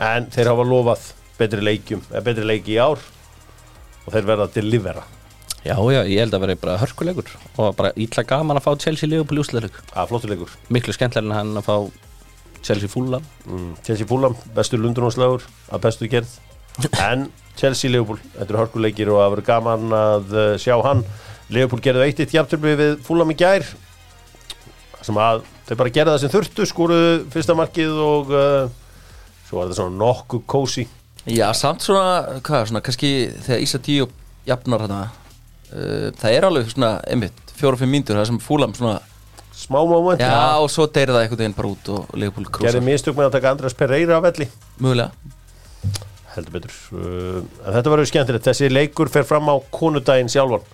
en 0.00 0.28
þeir 0.30 0.50
hafa 0.52 0.66
lofað 0.66 1.08
betri 1.40 1.64
leikjum, 1.64 2.02
eða 2.10 2.26
betri 2.26 2.46
leiki 2.46 2.76
í 2.76 2.82
ár 2.82 3.00
og 3.00 4.12
þeir 4.14 4.28
verða 4.28 4.46
að 4.48 4.60
delivera 4.60 5.06
Já, 5.60 5.74
já, 5.92 6.00
ég 6.08 6.22
held 6.22 6.32
að 6.32 6.44
vera 6.46 6.56
bara 6.56 6.78
hörkulegur 6.80 7.34
og 7.60 7.74
bara 7.76 7.90
ítla 8.00 8.24
gaman 8.24 8.56
að 8.56 8.64
fá 8.64 8.70
Chelsea 8.80 9.10
Liverpool 9.10 9.42
úsleik 9.42 9.74
að 9.92 10.06
flottur 10.08 10.32
leikur. 10.32 10.54
Miklu 10.72 10.94
skemmtilega 10.96 11.26
en 11.28 11.36
hann 11.36 11.60
að 11.60 11.66
fá 11.66 11.74
Chelsea 12.64 12.88
Fulham. 12.88 13.26
Mm, 13.44 13.74
Chelsea 13.84 14.08
Fulham, 14.08 14.38
bestur 14.56 14.80
lundunarslagur 14.80 15.44
að 15.68 15.82
bestu 15.84 16.08
gerð 16.08 16.32
en 17.02 17.28
Chelsea 17.60 17.92
Liverpool, 17.92 18.20
þetta 18.36 18.48
eru 18.48 18.62
hörkuleikir 18.62 19.10
og 19.12 19.20
það 19.20 19.32
verður 19.34 19.48
gaman 19.50 19.96
að 19.96 20.34
uh, 20.36 20.52
sjá 20.60 20.76
hann. 20.86 21.04
Liverpool 21.50 21.82
gerði 21.82 22.06
eitt 22.06 22.22
eitt 22.22 22.34
jafntöfli 22.34 22.76
við 22.78 22.92
Fulham 23.04 23.32
í 23.32 23.36
gær 23.38 23.66
sem 25.00 25.16
að 25.18 25.42
þeir 25.66 25.80
bara 25.80 25.92
gerði 25.94 26.12
það 26.12 26.22
sem 26.22 26.32
þurftu 26.34 26.66
skoruðu 26.68 27.12
fyrsta 27.32 27.56
markið 27.58 28.00
og 28.04 28.32
uh, 28.34 28.96
svo 29.48 29.58
var 29.58 29.70
þetta 29.70 29.78
svona 29.80 30.00
nokkuð 30.00 30.44
kósi 30.50 30.86
Já, 31.28 31.50
samt 31.56 31.84
svona, 31.84 32.38
hvað, 32.46 32.70
svona 32.70 32.82
kannski 32.84 33.10
þegar 33.44 33.64
Ísa 33.64 33.80
Díu 33.84 34.06
jafnar 34.48 34.86
þarna 34.86 35.00
uh, 35.04 36.06
Það 36.20 36.36
er 36.36 36.46
alveg 36.48 36.70
svona, 36.72 36.92
einmitt, 37.10 37.42
fjóra-fimm 37.58 37.92
mínútur 37.92 38.20
Það 38.20 38.30
sem 38.30 38.40
fúlam 38.44 38.76
svona, 38.76 39.00
smá 39.56 39.80
moment. 39.84 40.22
Já, 40.22 40.56
og 40.60 40.70
svo 40.72 40.86
deyri 40.88 41.12
það 41.12 41.26
einhvern 41.26 41.42
veginn 41.42 41.58
bara 41.58 41.74
út 41.74 41.92
og 41.92 42.16
Leopold 42.16 42.48
gerði 42.54 42.70
krúsar 42.70 42.86
mistök 42.86 43.18
með 43.18 43.28
að 43.28 43.36
taka 43.36 43.52
Andrés 43.56 43.76
Pereira 43.76 44.16
af 44.16 44.24
velli. 44.30 44.48
Mögulega 44.80 45.36
heldur 46.36 46.56
betur. 46.58 46.78
Uh, 46.94 47.40
þetta 47.66 47.94
verður 47.94 48.10
skemmtilegt, 48.12 48.48
þessi 48.48 48.70
leikur 48.72 49.12
fer 49.12 49.26
fram 49.28 49.50
á 49.50 49.56
konudaginn 49.74 50.32
sjálfan. 50.32 50.66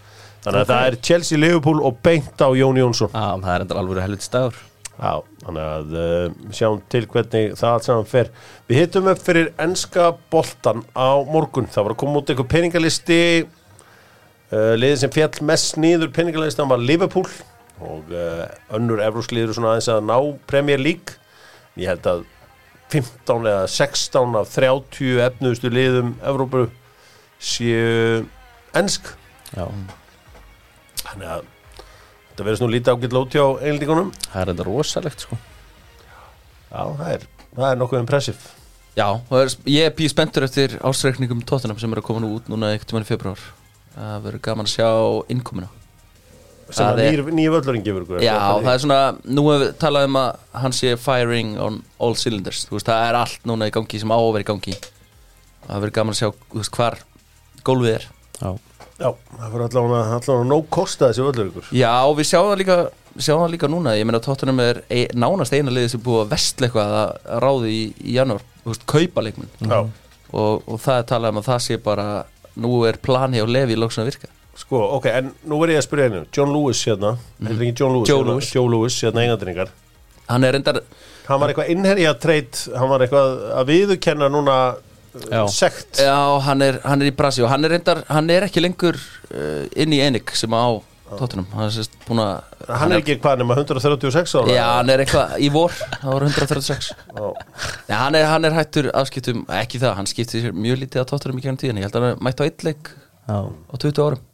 Þannig 0.46 0.62
að 0.62 0.70
það 0.70 0.86
er 0.86 0.96
Chelsea 1.08 1.42
Liverpool 1.42 1.82
og 1.82 2.00
beint 2.06 2.38
á 2.38 2.48
Jón 2.54 2.78
Jónsson. 2.78 3.10
Já, 3.10 3.28
það 3.42 3.52
er 3.54 3.64
enda 3.64 3.78
alveg 3.80 4.04
helviti 4.04 4.28
staður 4.28 4.64
Já, 4.96 5.20
þannig 5.42 5.66
að 5.66 5.96
uh, 6.00 6.36
sjáum 6.56 6.78
til 6.92 7.02
hvernig 7.12 7.56
það 7.58 7.74
allt 7.74 7.86
saman 7.86 8.06
fer. 8.08 8.30
Við 8.68 8.78
hittum 8.80 9.10
upp 9.12 9.20
fyrir 9.20 9.50
enska 9.60 10.06
boltan 10.32 10.86
á 10.96 11.20
morgun, 11.28 11.68
það 11.68 11.88
var 11.88 11.94
að 11.94 12.00
koma 12.00 12.22
út 12.22 12.32
einhver 12.32 12.48
peningalisti 12.48 13.18
uh, 13.44 14.72
liðið 14.78 15.02
sem 15.02 15.12
fjall 15.12 15.44
mest 15.50 15.76
nýður 15.82 16.14
peningalistan 16.16 16.70
var 16.70 16.80
Liverpool. 16.80 17.28
Og 17.84 18.08
uh, 18.08 18.46
önnur 18.78 19.04
Evrósliður 19.04 19.52
svona 19.58 19.74
aðeins 19.74 19.90
að 19.92 20.08
ná 20.08 20.16
Premier 20.48 20.80
League. 20.80 21.18
Ég 21.76 21.92
held 21.92 22.08
að 22.08 22.24
15 22.92 23.48
eða 23.50 23.66
16 23.70 24.38
af 24.40 24.52
30 24.54 25.20
efnuðustu 25.26 25.70
liðum 25.72 26.14
Evrópu 26.22 26.66
séu 27.42 28.24
ensk. 28.76 29.12
Já, 29.56 29.66
þannig 31.02 31.30
að 31.32 31.46
þetta 32.30 32.46
verður 32.46 32.60
svona 32.60 32.76
lítið 32.76 32.92
ágætt 32.94 33.16
lóti 33.16 33.42
á 33.42 33.48
einlíkunum 33.62 34.12
það 34.26 34.42
er 34.42 34.52
enda 34.52 34.68
rosalegt 34.68 35.26
sko. 35.26 35.38
Já, 36.70 36.82
það 36.82 37.10
er, 37.14 37.26
það 37.56 37.68
er 37.70 37.82
nokkuð 37.82 38.02
impressive. 38.02 38.54
Já, 38.96 39.08
og 39.12 39.36
er, 39.38 39.54
ég 39.68 39.88
er 39.90 39.96
píð 39.96 40.12
spenntur 40.14 40.46
eftir 40.46 40.78
ásreikningum 40.80 41.42
tóttunum 41.44 41.78
sem 41.80 41.92
er 41.92 42.00
að 42.00 42.06
koma 42.08 42.22
nú 42.24 42.30
út 42.38 42.46
núna 42.48 42.72
einhvern 42.72 42.88
tímann 42.88 43.04
í 43.04 43.10
februar 43.10 43.42
Það 43.96 44.22
verður 44.24 44.42
gaman 44.44 44.68
að 44.68 44.72
sjá 44.72 44.88
innkomuna 45.32 45.68
sem 46.70 46.82
Það 46.82 46.92
að 46.92 47.00
er- 47.06 47.32
nýr 47.38 47.52
völlurinn 47.54 47.84
gefur 47.86 48.04
ykkur 48.06 48.22
Já, 48.24 48.36
það 48.58 48.72
er 48.72 48.80
svona, 48.82 49.00
nú 49.24 49.44
hefur 49.46 49.62
við 49.64 49.72
talað 49.82 50.06
um 50.08 50.16
að 50.20 50.36
hann 50.62 50.74
sé 50.74 50.92
firing 50.98 51.52
on 51.62 51.82
all 52.02 52.14
cylinders. 52.18 52.64
Þú 52.66 52.78
veist, 52.78 52.88
það 52.90 53.08
er 53.10 53.18
allt 53.20 53.46
núna 53.46 53.68
í 53.70 53.74
gangi 53.76 54.00
sem 54.02 54.10
á 54.10 54.18
að 54.18 54.32
vera 54.34 54.46
í 54.46 54.50
gangi. 54.50 54.74
Það 55.66 55.80
verður 55.84 55.96
gaman 56.00 56.16
að 56.16 56.20
sjá, 56.20 56.30
þú 56.50 56.62
veist, 56.62 56.74
hvar 56.78 56.98
gólfið 57.66 57.94
er. 57.94 58.08
Já, 58.40 58.50
Já, 58.96 59.10
það 59.12 59.50
fyrir 59.52 59.64
allavega 59.66 60.16
allavega 60.16 60.44
nóg 60.48 60.68
kosta 60.72 61.10
þessi 61.10 61.24
völlur 61.26 61.50
ykkur. 61.50 61.66
Já, 61.76 61.90
og 62.08 62.14
við 62.16 62.28
sjáum 62.30 62.46
það 62.48 62.60
líka, 62.62 62.76
sjáum 63.20 63.42
það 63.42 63.50
líka 63.52 63.68
núna. 63.68 63.92
Ég 63.98 64.06
meina, 64.08 64.20
tóttunum 64.24 64.62
er 64.64 64.80
e, 64.88 65.02
nánast 65.12 65.52
eina 65.52 65.74
liðið 65.74 65.90
sem 65.92 66.00
búið 66.06 66.22
að 66.22 66.30
vestla 66.32 66.66
eitthvað 66.70 66.94
að, 66.96 67.10
að 67.36 67.42
ráði 67.44 67.74
í, 67.74 67.82
í 68.00 68.14
janúar. 68.16 68.46
Kaupa 68.88 69.24
leikmenn. 69.26 69.52
Já, 69.68 69.82
og, 70.32 70.64
og 70.64 70.80
það 70.80 71.02
er 71.02 71.06
talað 71.12 71.34
um 71.34 71.42
að 71.42 71.50
það 71.52 71.60
sé 71.66 71.76
bara 71.84 72.06
Nú 72.56 72.70
er 72.88 72.96
plani 73.04 73.36
á 73.36 73.44
lefi 73.44 73.74
í 73.76 73.76
lóksun 73.76 74.00
að 74.00 74.08
virka 74.14 74.28
sko, 74.56 74.80
ok, 74.96 75.06
en 75.12 75.32
nú 75.48 75.58
verð 75.60 75.76
ég 75.76 75.82
að 75.82 75.86
spyrja 75.86 76.08
einu. 76.10 76.22
John 76.34 76.52
Lewis 76.54 76.80
hérna, 76.88 77.12
heitir 77.42 77.66
ekki 77.68 77.82
John 77.82 77.96
Lewis 77.96 78.08
Joe 78.10 78.22
hérna, 78.22 78.32
Lewis. 78.36 78.50
Joe 78.56 78.70
Lewis, 78.72 78.96
hérna 79.04 79.26
engandringar 79.26 79.70
Hann 80.26 80.42
er 80.48 80.56
reyndar, 80.56 80.80
Hann 81.28 81.38
var 81.42 81.52
eitthvað 81.52 81.70
innherja 81.74 82.16
treyt 82.18 82.64
Hann 82.74 82.90
var 82.90 83.04
eitthvað 83.04 83.36
að 83.60 83.70
viðurkenna 83.70 84.30
núna 84.32 84.56
uh, 84.74 85.22
Já. 85.30 85.42
Sekt. 85.52 86.00
Já, 86.02 86.16
hann 86.48 86.64
er, 86.66 86.80
hann 86.84 87.04
er 87.04 87.12
í 87.12 87.14
brasi 87.16 87.44
og 87.44 87.52
hann 87.52 87.64
er 87.68 87.76
reyndar, 87.76 88.02
hann 88.10 88.28
er 88.34 88.48
ekki 88.48 88.64
lengur 88.64 88.98
uh, 88.98 89.64
inn 89.78 89.94
í 89.94 90.02
enig 90.04 90.32
sem 90.36 90.52
á 90.56 90.66
tóttunum 91.06 91.46
hann 91.54 91.68
er 91.68 91.74
sérst 91.76 91.92
búin 92.06 92.18
að 92.18 92.54
Hann 92.66 92.90
er 92.90 92.98
ekki 92.98 93.14
hvað 93.22 93.38
nema 93.38 93.54
136 93.60 94.32
ára? 94.40 94.54
Já, 94.56 94.64
hann 94.80 94.90
er 94.90 95.04
eitthvað 95.04 95.36
í 95.38 95.50
vor 95.54 95.74
það 95.76 96.08
voru 96.10 96.30
136 96.32 96.88
Já. 96.90 97.26
Hann 97.92 98.18
er, 98.18 98.26
hann 98.26 98.48
er 98.48 98.56
hættur 98.56 98.88
afskiptum, 98.90 99.44
ekki 99.60 99.78
það, 99.82 99.94
hann 100.00 100.10
skipti 100.10 100.42
sér 100.42 100.56
mjög 100.56 100.82
lítið 100.82 101.04
að 101.04 101.12
tóttunum 101.12 101.38
í 101.38 101.44
kjörnum 101.44 101.60
tíðan, 101.62 101.78
ég 101.78 101.86
held 101.86 102.00
að 102.00 102.08
hann 102.08 102.24
mætti 102.26 102.42
á 102.42 102.48
eitt 102.50 102.66
leik 102.66 102.90
Já, 102.90 103.38
á 103.46 103.74
20 103.78 104.02
árum 104.02 104.24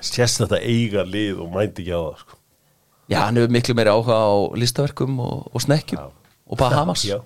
Sérst 0.00 0.40
þetta 0.42 0.58
eiga 0.62 1.04
lið 1.06 1.40
og 1.44 1.52
mæti 1.54 1.84
ekki 1.84 1.94
á 1.94 2.00
það 2.00 2.18
sko. 2.24 2.38
Já, 3.12 3.18
hann 3.26 3.36
hefur 3.38 3.52
miklu 3.52 3.76
meiri 3.76 3.92
áhuga 3.92 4.16
á 4.16 4.32
listaverkum 4.56 5.18
og, 5.20 5.48
og 5.52 5.64
snekkjum 5.64 6.00
Já. 6.00 6.06
og 6.48 6.58
Bahamas 6.60 7.04
Já. 7.04 7.18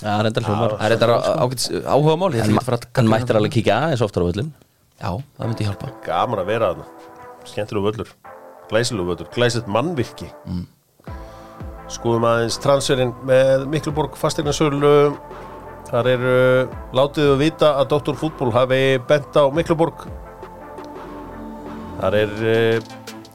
Já, 0.00 0.12
reyndar 0.24 0.44
hljómar. 0.44 0.76
Það 0.76 0.86
er 0.86 0.94
þetta 0.96 1.18
ágætis 1.44 1.68
áhuga 1.84 2.16
mál 2.20 2.34
en 2.36 3.10
mættir 3.12 3.38
alveg 3.38 3.54
kíkja 3.54 3.76
aðeins 3.86 4.04
oftar 4.04 4.24
á 4.24 4.28
völlum 4.28 4.50
Já, 4.96 5.10
það 5.36 5.50
myndi 5.50 5.66
hjálpa. 5.68 5.90
Gaman 6.06 6.40
að 6.40 6.50
vera 6.50 6.70
þarna. 6.72 6.86
Skemmtilegu 7.46 7.90
völlur. 7.90 8.12
Glæsilegu 8.70 9.08
völlur. 9.10 9.28
Glæsilegt 9.34 9.68
mannvirki. 9.68 10.28
Mm. 10.48 10.64
Skoðum 11.92 12.24
aðeins 12.26 12.56
transferinn 12.64 13.12
með 13.28 13.66
Mikluborg 13.70 14.16
fastegnarsölu 14.18 14.94
Þar 15.86 16.08
eru 16.10 16.38
látið 16.98 17.28
við 17.30 17.42
vita 17.44 17.68
að 17.78 17.92
Dr. 17.92 18.16
Fútból 18.18 18.50
hafi 18.54 18.80
bent 19.06 19.36
á 19.38 19.46
Mikluborg 19.54 20.08
Þar 22.00 22.14
er 22.20 22.30
uh, 22.44 22.76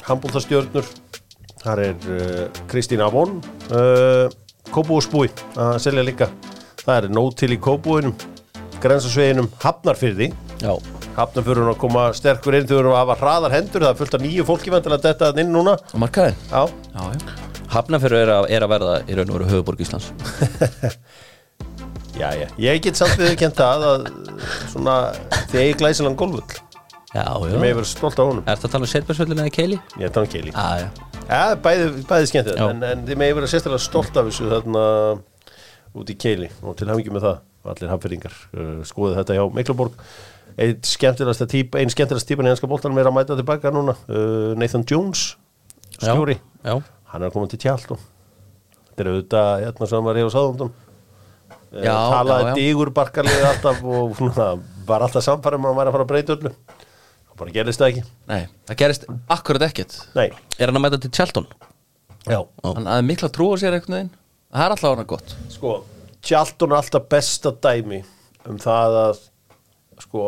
handbóltastjörnur 0.07 0.86
Þar 1.62 1.78
er 1.86 1.95
uh, 2.09 2.45
Kristín 2.72 3.01
Avon 3.05 3.32
uh, 3.74 4.26
Kópúusbúi 4.72 5.28
að 5.59 5.78
selja 5.84 6.03
líka. 6.05 6.28
Það 6.82 6.95
er 6.95 7.03
nóg 7.14 7.30
til 7.41 7.51
í 7.55 7.59
Kópúinum 7.62 8.16
Grensasveginum 8.82 9.49
Hafnarfyrði 9.62 10.28
Já, 10.62 10.72
Hafnarfjörun 11.18 11.72
að 11.74 11.80
koma 11.82 12.03
sterkur 12.18 12.53
inn 12.57 12.68
þegar 12.70 12.86
við 12.91 12.97
hafa 12.99 13.16
hraðar 13.20 13.55
hendur. 13.57 13.82
Það 13.84 13.91
er 13.91 13.99
fullt 13.99 14.16
af 14.18 14.22
nýju 14.26 14.43
fólki 14.47 14.70
vendilega 14.74 15.03
detta 15.09 15.24
þarna 15.32 15.41
inn 15.45 15.53
núna. 15.57 15.74
Og 15.91 15.97
markaðin 16.05 16.38
Já, 16.51 16.62
Já, 16.93 17.01
já. 17.18 17.22
Hafnafjörður 17.72 18.22
er, 18.22 18.30
að- 18.38 18.49
er 18.57 18.62
að 18.66 18.72
verða 18.76 18.95
í 19.07 19.09
raun 19.18 19.30
og 19.32 19.36
veru 19.39 19.49
höfuborg 19.51 19.80
Íslands. 19.86 20.07
Já, 22.22 22.28
já. 22.38 22.45
Ég 22.59 22.82
get 22.84 22.95
samt 22.99 23.16
við 23.18 23.32
kent 23.39 23.55
það 23.57 23.84
að 23.88 24.01
svona 24.70 24.95
því 25.49 25.57
eigi 25.64 25.78
glæsilegan 25.80 26.18
golfull 26.20 26.43
Já, 27.12 27.26
já. 27.28 27.51
sem 27.51 27.64
hefur 27.66 27.80
verið 27.82 27.89
stolt 27.91 28.20
á 28.20 28.24
honum. 28.24 28.43
Er 28.45 28.55
þetta 28.55 28.68
að 28.70 28.74
tala 28.76 28.88
um 28.88 28.91
setbjörnsvöllina 28.91 29.47
í 29.49 29.53
Keili? 29.55 29.78
Ég 29.99 30.07
er 30.07 30.14
þannig 30.16 30.32
keili 30.32 30.53
Já, 30.55 30.68
já. 30.80 30.89
Já, 31.28 31.41
bæði, 31.64 31.88
bæði 32.07 32.30
skemmt 32.32 32.47
Já. 32.47 32.53
þetta 32.53 32.68
en, 32.72 32.84
en 32.88 33.01
þið 33.07 33.20
með 33.20 33.34
verið 33.38 33.51
sérstaklega 33.51 33.84
stolt 33.84 34.20
af 34.20 34.30
þessu 34.30 34.47
þarna 34.51 34.84
út 36.01 36.12
í 36.12 36.16
keili 36.24 36.47
og 36.64 36.78
til 36.80 36.88
hafingi 36.91 37.12
með 37.12 37.26
það. 37.28 37.41
Allir 37.72 37.91
hafnfyrringar 37.91 38.38
uh, 38.55 38.70
skoðu 38.88 39.18
þetta 39.20 39.36
hjá 39.38 39.43
Mikluborg 39.53 39.97
einn 40.59 40.80
skemmtilegasta 40.88 41.47
típ 41.51 41.76
skemmtilegasta 41.93 42.32
típan 42.32 42.47
í 42.49 42.51
ennska 42.51 42.70
boltanum 42.72 42.97
er 42.99 43.09
að 43.12 43.16
mæta 43.20 43.38
tilbaka 43.39 43.72
núna 43.76 43.93
uh, 44.07 44.55
Nathan 44.59 44.88
Jones 44.88 45.36
stjóri. 45.99 46.39
Já, 46.66 46.80
hann 47.12 47.22
er 47.22 47.28
að 47.30 47.36
koma 47.36 47.51
til 47.51 47.59
tjald 47.62 47.86
þetta 47.91 49.03
er 49.03 49.12
auðvitað 49.12 49.51
hérna 49.66 49.89
sem 49.91 50.07
var 50.07 50.20
ég 50.20 50.32
á 50.32 50.32
sáðumdum 50.34 50.74
Já, 51.72 51.93
talaði 51.95 52.43
já, 52.43 52.49
já. 52.49 52.55
digur 52.57 52.89
barkarlega 52.91 53.51
alltaf 53.53 53.84
og 53.88 54.16
svona, 54.18 54.47
var 54.89 55.05
alltaf 55.05 55.24
samfærum 55.24 55.64
að 55.64 55.72
hann 55.72 55.80
væri 55.80 55.91
að 55.91 55.95
fara 55.95 56.03
að 56.03 56.09
breyta 56.09 56.36
öllu. 56.36 56.51
og 56.51 56.80
bara 57.41 57.53
gerist 57.55 57.81
það 57.81 57.91
ekki. 57.93 58.03
Nei, 58.31 58.41
það 58.69 58.79
gerist 58.83 59.05
akkurat 59.35 59.65
ekkert. 59.67 59.97
Nei, 60.17 60.27
Er 60.59 60.69
hann 60.71 60.77
að 60.79 60.85
mæta 60.85 60.99
til 61.03 61.11
Tjaldon? 61.17 61.47
já, 62.29 62.39
Hann 62.63 62.85
hafði 62.91 63.07
mikla 63.09 63.29
trú 63.33 63.49
á 63.51 63.55
sér 63.61 63.75
einhvern 63.77 63.97
veginn. 63.97 64.13
Það 64.51 64.65
er 64.67 64.75
alltaf 64.75 64.93
hana 64.95 65.07
gott. 65.09 65.35
Sko 65.49 65.73
tjaldun 66.21 66.71
er 66.75 66.81
alltaf 66.81 67.05
besta 67.09 67.51
dæmi 67.65 68.01
um 68.49 68.57
það 68.61 68.97
að 69.07 69.21
sko 70.05 70.23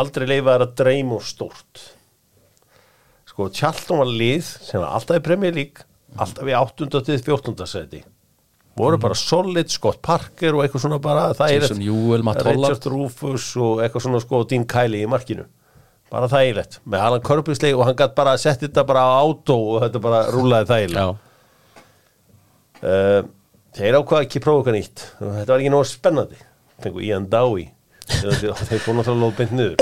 aldrei 0.00 0.26
leifa 0.30 0.54
þær 0.56 0.64
að 0.66 0.74
dreyma 0.80 1.18
og 1.20 1.26
stórt. 1.26 1.82
Sko 3.30 3.48
tjaldun 3.54 4.00
var 4.02 4.10
lið 4.10 4.42
sem 4.66 4.80
var 4.82 4.94
alltaf 4.96 5.20
í 5.20 5.24
Premier 5.26 5.54
League 5.54 5.86
alltaf 6.18 6.48
í 6.50 6.54
8. 6.56 6.88
til 7.06 7.20
14. 7.22 7.54
seti 7.70 8.00
voru 8.80 8.96
bara 9.02 9.14
solid, 9.18 9.68
Scott 9.70 9.98
Parker 10.02 10.54
og 10.56 10.62
eitthvað 10.64 10.82
svona 10.86 10.98
bara 11.02 11.28
það 11.36 11.52
er 11.52 11.64
Jason 11.66 11.82
Ewell, 11.84 12.22
Matt 12.24 12.40
Holland. 12.46 12.64
Richard 12.64 12.86
Rufus 12.88 13.48
og 13.60 13.82
eitthvað 13.84 14.04
svona 14.06 14.20
sko 14.24 14.40
Dean 14.48 14.64
Kiley 14.70 15.04
í 15.04 15.10
markinu 15.10 15.44
bara 16.10 16.30
þægilegt. 16.30 16.78
Með 16.90 17.04
Alan 17.06 17.26
Körbjörnsleik 17.26 17.76
og 17.78 17.84
hann 17.88 17.98
gætt 17.98 18.14
bara 18.18 18.36
að 18.36 18.44
setja 18.44 18.66
þetta 18.68 18.86
bara 18.88 19.02
á 19.06 19.10
átó 19.22 19.58
og 19.58 19.82
þetta 19.84 20.04
bara 20.06 20.22
rúlaði 20.34 20.72
þægilegt 20.74 21.26
Uh, 22.80 23.26
þeir 23.76 23.98
ákvaða 23.98 24.24
ekki 24.24 24.40
prófa 24.40 24.62
eitthvað 24.62 24.76
nýtt. 24.78 25.02
Þetta 25.20 25.52
var 25.52 25.60
ekki 25.60 25.72
náttúrulega 25.74 25.88
spennandi. 25.90 26.38
Fengu 26.80 27.02
Ian 27.04 27.26
Dowie 27.28 27.66
þeir 28.10 28.82
fór 28.82 28.96
náttúrulega 28.96 29.20
lóð 29.20 29.36
beint 29.38 29.54
niður. 29.54 29.76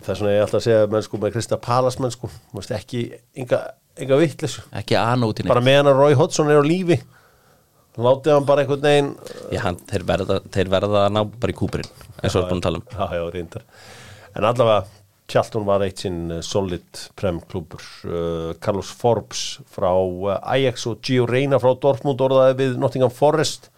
Það 0.00 0.12
er 0.12 0.18
svona 0.18 0.32
ég 0.32 0.42
alltaf 0.44 0.58
að 0.60 0.66
segja 0.66 0.90
mennsku 0.90 1.20
með 1.20 1.32
Krista 1.34 1.58
Palas 1.60 1.98
mennsku 2.00 2.30
ekki 2.76 3.02
enga, 3.36 3.60
enga 4.00 4.18
anótinni 5.12 5.50
bara 5.50 5.64
meðan 5.64 5.90
að 5.90 5.98
Roy 6.00 6.16
Hodgson 6.16 6.48
er 6.48 6.62
á 6.62 6.64
lífi 6.64 6.96
látið 8.00 8.32
hann 8.32 8.46
bara 8.48 8.64
einhvern 8.64 8.84
veginn 8.86 9.10
Já, 9.52 9.60
hann, 9.66 9.80
þeir, 9.90 10.06
verða, 10.08 10.38
þeir 10.54 10.70
verða 10.72 11.02
að 11.04 11.16
ná 11.16 11.20
bara 11.34 11.52
í 11.52 11.58
kúpurinn 11.58 11.90
eins 12.22 12.32
og 12.32 12.38
við 12.38 12.46
erum 12.46 12.52
búin 12.54 12.62
að 12.62 12.66
tala 12.68 12.80
um. 12.80 12.86
Já, 12.94 13.18
já, 13.18 13.24
reyndar 13.34 13.66
en 14.36 14.46
allavega 14.46 14.86
Tjaltun 15.30 15.66
var 15.66 15.84
eitt 15.86 16.02
sinn 16.02 16.24
uh, 16.32 16.40
solid 16.42 17.04
prem 17.18 17.38
klúbur 17.50 17.82
uh, 18.08 18.50
Carlos 18.62 18.90
Forbes 18.90 19.60
frá 19.70 19.92
uh, 19.92 20.38
Ajax 20.42 20.88
og 20.90 21.02
Gio 21.06 21.26
Reyna 21.30 21.60
frá 21.62 21.70
Dortmund 21.78 22.22
orðaði 22.24 22.56
við 22.58 22.80
Nottingham 22.82 23.12
Forest. 23.14 23.70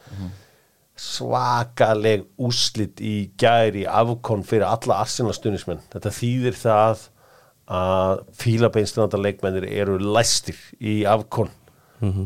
Svakaleg 1.03 2.25
úslit 2.41 3.01
í 3.03 3.33
gæri 3.41 3.87
afkon 3.89 4.45
fyrir 4.47 4.69
alla 4.69 5.01
Arsenal 5.03 5.35
stunismenn 5.37 5.81
þetta 5.93 6.13
þýðir 6.15 6.59
það 6.61 7.09
að 7.73 8.21
fílabeinstranda 8.37 9.21
leikmennir 9.21 9.65
eru 9.71 9.97
læstir 9.99 10.59
í 10.79 11.03
afkon 11.09 11.51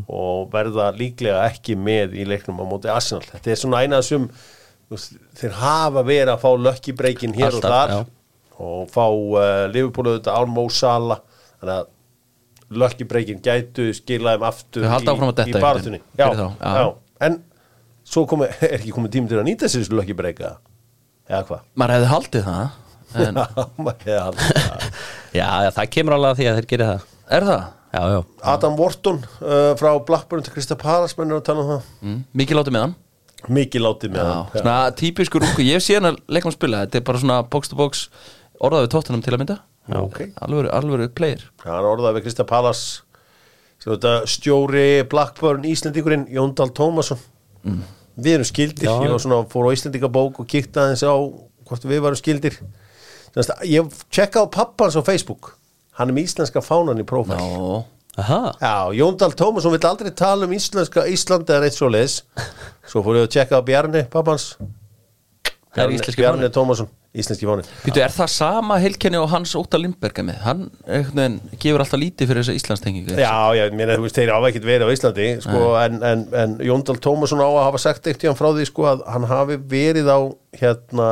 og 0.09 0.49
verða 0.53 0.89
líklega 0.97 1.45
ekki 1.51 1.77
með 1.77 2.17
í 2.17 2.25
leiknum 2.25 2.63
á 2.63 2.65
móti 2.65 2.89
Arsenal. 2.89 3.27
Þetta 3.29 3.53
er 3.53 3.61
svona 3.61 3.83
eina 3.85 4.03
sem 4.03 4.25
þeir 5.41 5.57
hafa 5.59 6.03
verið 6.07 6.33
að 6.35 6.43
fá 6.45 6.51
lökkibreikin 6.69 7.35
hér 7.37 7.49
Alltaf, 7.51 7.65
og 7.65 7.73
þar 7.73 7.93
já. 7.95 7.99
og 8.67 8.93
fá 8.95 9.05
uh, 9.07 9.67
Liverpool 9.73 10.13
auðvitað 10.13 10.39
án 10.39 10.53
Mo 10.55 10.67
Salah 10.73 11.21
þannig 11.61 11.75
að 11.81 11.93
lökkibreikin 12.83 13.43
gætu 13.45 13.89
skilaðum 13.95 14.47
aftur 14.49 14.87
í, 14.87 14.91
í 15.51 15.61
barðunni 15.63 16.01
já, 16.19 16.27
já. 16.35 16.47
já. 16.61 16.87
en 17.29 17.41
svo 18.07 18.25
komi, 18.31 18.49
er 18.67 18.79
ekki 18.81 18.95
komið 18.95 19.17
tími 19.19 19.31
til 19.31 19.41
að 19.41 19.49
nýta 19.51 19.71
sér 19.71 19.83
þessu 19.85 19.99
lökkibreika 20.01 20.57
eða 21.27 21.43
hvað 21.51 21.65
Maður 21.75 21.97
hefði 21.99 22.11
haldið 22.15 22.47
það 22.51 22.83
En 23.17 23.37
maður 23.87 24.01
hefði 24.03 24.19
haldið 24.19 24.57
það. 24.67 24.87
Já, 25.37 25.47
já, 25.63 25.69
það 25.77 25.89
kemur 25.95 26.15
alveg 26.17 26.31
að 26.33 26.39
því 26.41 26.47
að 26.51 26.57
þeir 26.59 26.67
gerir 26.71 26.89
það 26.91 27.03
er 27.37 27.45
það? 27.47 27.65
Já, 27.97 28.01
já 28.13 28.19
Adam 28.53 28.77
Wharton 28.81 29.19
uh, 29.41 29.73
frá 29.79 29.89
Blackburn 30.09 30.45
til 30.47 30.53
Krista 30.55 30.77
Palas 30.81 31.15
mennur 31.19 31.39
að 31.43 31.45
tala 31.51 31.63
um 31.65 31.71
það 31.75 31.91
Mm, 32.07 32.19
mikið 32.41 32.59
látið 32.61 32.75
með 32.77 32.85
hann 32.87 32.95
mikið 33.53 33.85
látið 33.85 34.15
með 34.17 34.23
Já, 34.23 34.33
hann. 34.33 34.61
svona 34.61 34.77
típiskur 34.99 35.45
ungu, 35.47 35.65
ég 35.67 35.79
hef 35.79 35.85
síðan 35.87 36.11
að 36.11 36.21
leikmann 36.33 36.57
spila 36.57 36.85
Þetta 36.85 36.99
er 37.01 37.07
bara 37.07 37.23
svona 37.23 37.41
box 37.53 37.69
to 37.73 37.79
box 37.79 38.07
orðað 38.61 38.87
við 38.87 38.93
tóttunum 38.95 39.25
til 39.25 39.35
að 39.35 39.43
mynda. 39.43 39.59
Já, 39.87 39.99
ok. 40.03 40.21
Alvöru, 40.43 40.71
alvöru 40.75 41.09
player. 41.15 41.45
Hann 41.63 41.87
orðaði 41.87 42.19
við 42.19 42.27
Krista 42.27 42.47
þetta 43.87 44.15
stjóri 44.27 44.87
Blackburn 45.11 45.67
Íslendingurinn 45.69 46.27
Jóndal 46.33 46.73
Tómasson. 46.75 47.21
Við 48.17 48.33
erum 48.39 48.49
skildir, 48.49 48.89
Já. 48.89 48.97
ég 49.05 49.13
var 49.13 49.21
svona 49.23 49.43
fór 49.53 49.69
á 49.69 49.75
Íslendingabók 49.77 50.41
og 50.41 50.49
kíkti 50.49 50.81
aðeins 50.81 51.05
á 51.05 51.15
hvort 51.67 51.85
við 51.87 52.03
varum 52.03 52.19
skildir. 52.19 52.57
Þannig 53.35 53.53
að 53.53 53.69
ég 53.69 53.99
tjekka 54.09 54.43
á 54.43 54.47
pappans 54.49 54.97
á 54.97 55.03
Facebook. 55.05 55.53
Hann 56.01 56.11
er 56.11 56.17
með 56.17 56.31
íslenska 56.31 56.63
fánan 56.65 57.01
í 57.01 57.07
prófæl 57.09 57.37
Já, 58.17 58.75
Jóndal 58.97 59.35
Tómasson 59.37 59.75
vill 59.75 59.85
aldrei 59.89 60.11
tala 60.17 60.47
um 60.49 60.53
íslenska 60.57 61.05
Íslandi 61.13 61.53
eða 61.53 61.69
eitt 61.69 61.77
svo 61.77 61.91
leis 61.93 62.23
Svo 62.89 63.03
fór 63.05 63.19
ég 63.21 63.27
að 63.27 63.33
tjekka 63.35 63.59
á 63.61 63.63
Bjarni, 63.67 64.07
pappans. 64.09 64.55
Bjarni, 65.77 65.99
Bjarni. 66.17 66.49
Tómasson, 66.55 66.89
íslenski 67.13 67.45
fáni 67.49 67.67
Býtu, 67.85 68.01
er 68.01 68.15
það 68.15 68.31
sama 68.33 68.79
heilkenni 68.81 69.21
og 69.21 69.29
hans 69.35 69.53
Óta 69.59 69.77
Lindberg 69.81 70.17
er 70.23 70.27
með? 70.31 70.39
Hann 70.47 70.63
veginn 70.87 71.37
gefur 71.61 71.85
alltaf 71.85 72.01
lítið 72.01 72.31
fyrir 72.33 72.41
þessa 72.47 72.57
Íslandstengingu 72.57 73.19
Já, 73.21 73.35
já, 73.59 73.67
mér 73.77 73.93
þú 73.99 74.07
veist, 74.07 74.17
þeir 74.17 74.33
hafa 74.33 74.49
ekkert 74.53 74.69
verið 74.71 74.89
á 74.89 74.95
Íslandi 74.97 75.29
sko, 75.45 75.63
en, 75.83 76.01
en, 76.15 76.25
en 76.45 76.57
Jóndal 76.71 76.97
Tómasson 77.05 77.45
á 77.45 77.49
að 77.51 77.61
hafa 77.67 77.83
sagt 77.85 78.09
eitt 78.09 78.25
í 78.25 78.31
hann 78.31 78.39
frá 78.41 78.49
því 78.57 78.65
sko, 78.71 78.89
að 78.95 79.05
hann 79.13 79.29
hafi 79.29 79.61
verið 79.77 80.09
á 80.09 80.19
hérna, 80.63 81.11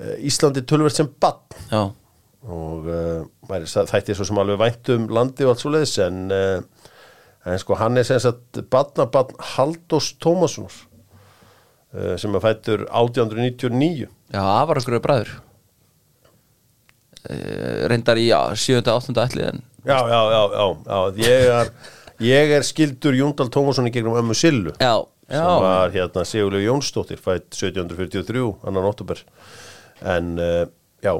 eh, 0.00 0.16
Íslandi 0.32 0.64
tölvert 0.64 0.96
sem 0.96 1.12
bann 1.20 1.44
Já, 1.68 1.82
og 2.42 2.90
uh, 2.90 3.86
þætti 3.88 4.14
svo 4.16 4.26
sem 4.28 4.38
alveg 4.42 4.60
vænt 4.60 4.92
um 4.94 5.08
landi 5.08 5.46
og 5.46 5.54
allt 5.54 5.64
svo 5.64 5.72
leiðis 5.74 5.96
en, 6.04 6.26
uh, 6.30 6.60
en 7.46 7.62
sko 7.62 7.78
hann 7.80 7.96
er 7.96 8.06
sem 8.06 8.20
sagt 8.22 8.60
barnabarn 8.70 9.34
Haldós 9.54 10.12
Tómassonar 10.22 10.76
uh, 11.94 12.14
sem 12.20 12.34
er 12.34 12.44
fættur 12.44 12.86
1899 12.90 14.06
já, 14.06 14.42
afar 14.42 14.82
okkur 14.82 15.00
bræður 15.02 15.36
Eh, 17.26 17.86
Reyndar 17.90 18.18
í 18.20 18.28
7. 18.30 18.82
8. 18.86 19.14
ætli 19.18 19.46
en 19.48 19.62
já, 19.86 19.98
já, 19.98 20.20
já, 20.30 20.42
já, 20.52 20.66
já 20.86 20.98
ég, 21.24 21.46
er, 21.50 21.70
ég 22.22 22.52
er 22.58 22.66
skildur 22.66 23.16
Jóndal 23.18 23.50
Tómasson 23.50 23.88
í 23.88 23.92
gegnum 23.94 24.18
ömmu 24.20 24.36
Sillu 24.36 24.74
já, 24.78 24.94
sem 25.26 25.40
Já. 25.40 25.56
var 25.62 25.94
hérna 25.94 26.24
Sigurlega 26.26 26.68
Jónsdóttir 26.68 27.18
fætt 27.18 27.48
1743, 27.50 28.44
annan 28.66 28.86
oktober 28.86 29.22
en 30.06 30.36
já 31.02 31.14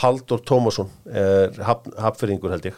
Haldur 0.00 0.42
Tómasson 0.46 0.90
er 1.10 1.56
haf, 1.66 1.86
hafðfyrringur 1.98 2.52
held 2.54 2.68
ég 2.70 2.76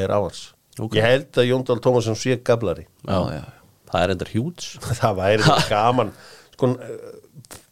er 0.00 0.12
ávans 0.12 0.50
Ok. 0.80 0.94
ég 0.96 1.04
held 1.04 1.40
að 1.40 1.48
Jóndal 1.50 1.80
Tómasson 1.82 2.16
sé 2.18 2.36
gablari. 2.44 2.86
Já, 3.04 3.18
já, 3.34 3.42
Það 3.90 4.04
er 4.04 4.12
endur 4.14 4.30
hjúts 4.30 4.68
það 5.00 5.16
væri 5.18 5.56
gaman. 5.68 6.12
Sko, 6.54 6.68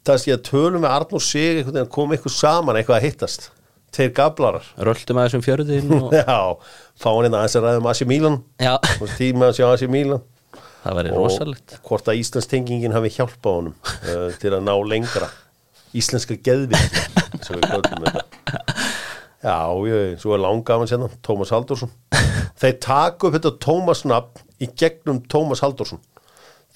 það 0.08 0.18
sé 0.24 0.34
að 0.34 0.42
tölum 0.48 0.82
með 0.82 0.96
Arnur 0.96 1.22
sig 1.24 1.62
kom 1.94 2.12
eitthvað 2.16 2.34
saman 2.34 2.80
eitthvað 2.80 2.98
að 2.98 3.06
hittast. 3.06 3.50
Tveir 3.94 4.10
gablarar. 4.16 4.66
Röltum 4.84 5.20
að 5.20 5.28
þessum 5.28 5.44
fjörðin 5.46 5.94
og... 5.96 6.10
já, 6.12 6.40
fá 6.98 7.08
hann 7.12 7.28
inn 7.30 7.38
aðeins 7.38 7.56
að 7.60 7.68
ræða 7.68 7.82
um 7.82 7.88
Asi 7.92 8.08
og 8.98 9.14
tíma 9.16 9.48
að 9.48 9.60
sjá 9.60 9.68
Asi 9.70 9.88
Milan. 9.88 10.24
Það 10.82 10.98
væri 10.98 11.12
og 11.12 11.22
rosalegt. 11.24 11.78
hvort 11.86 12.08
að 12.10 12.20
Íslandstengingin 12.20 12.94
hafi 12.94 13.10
hjálpað 13.16 13.56
honum 13.58 13.78
uh, 13.82 14.28
til 14.40 14.52
að 14.54 14.66
ná 14.68 14.74
lengra. 14.90 15.30
Íslenska 15.96 16.36
geðviki 16.44 17.06
sem 17.42 17.56
við 17.56 17.64
kvöldum 17.64 18.04
þetta 18.04 18.27
já, 19.48 19.56
ég, 19.88 20.18
svo 20.20 20.36
er 20.36 20.44
langafan 20.44 20.90
sérna 20.90 21.08
Tómas 21.24 21.52
Halldórsson. 21.54 21.90
Þeir 22.60 22.78
taka 22.84 23.28
upp 23.28 23.38
þetta 23.38 23.54
Tómas 23.64 24.04
nafn 24.08 24.44
í 24.62 24.68
gegnum 24.78 25.22
Tómas 25.30 25.62
Halldórsson. 25.64 26.02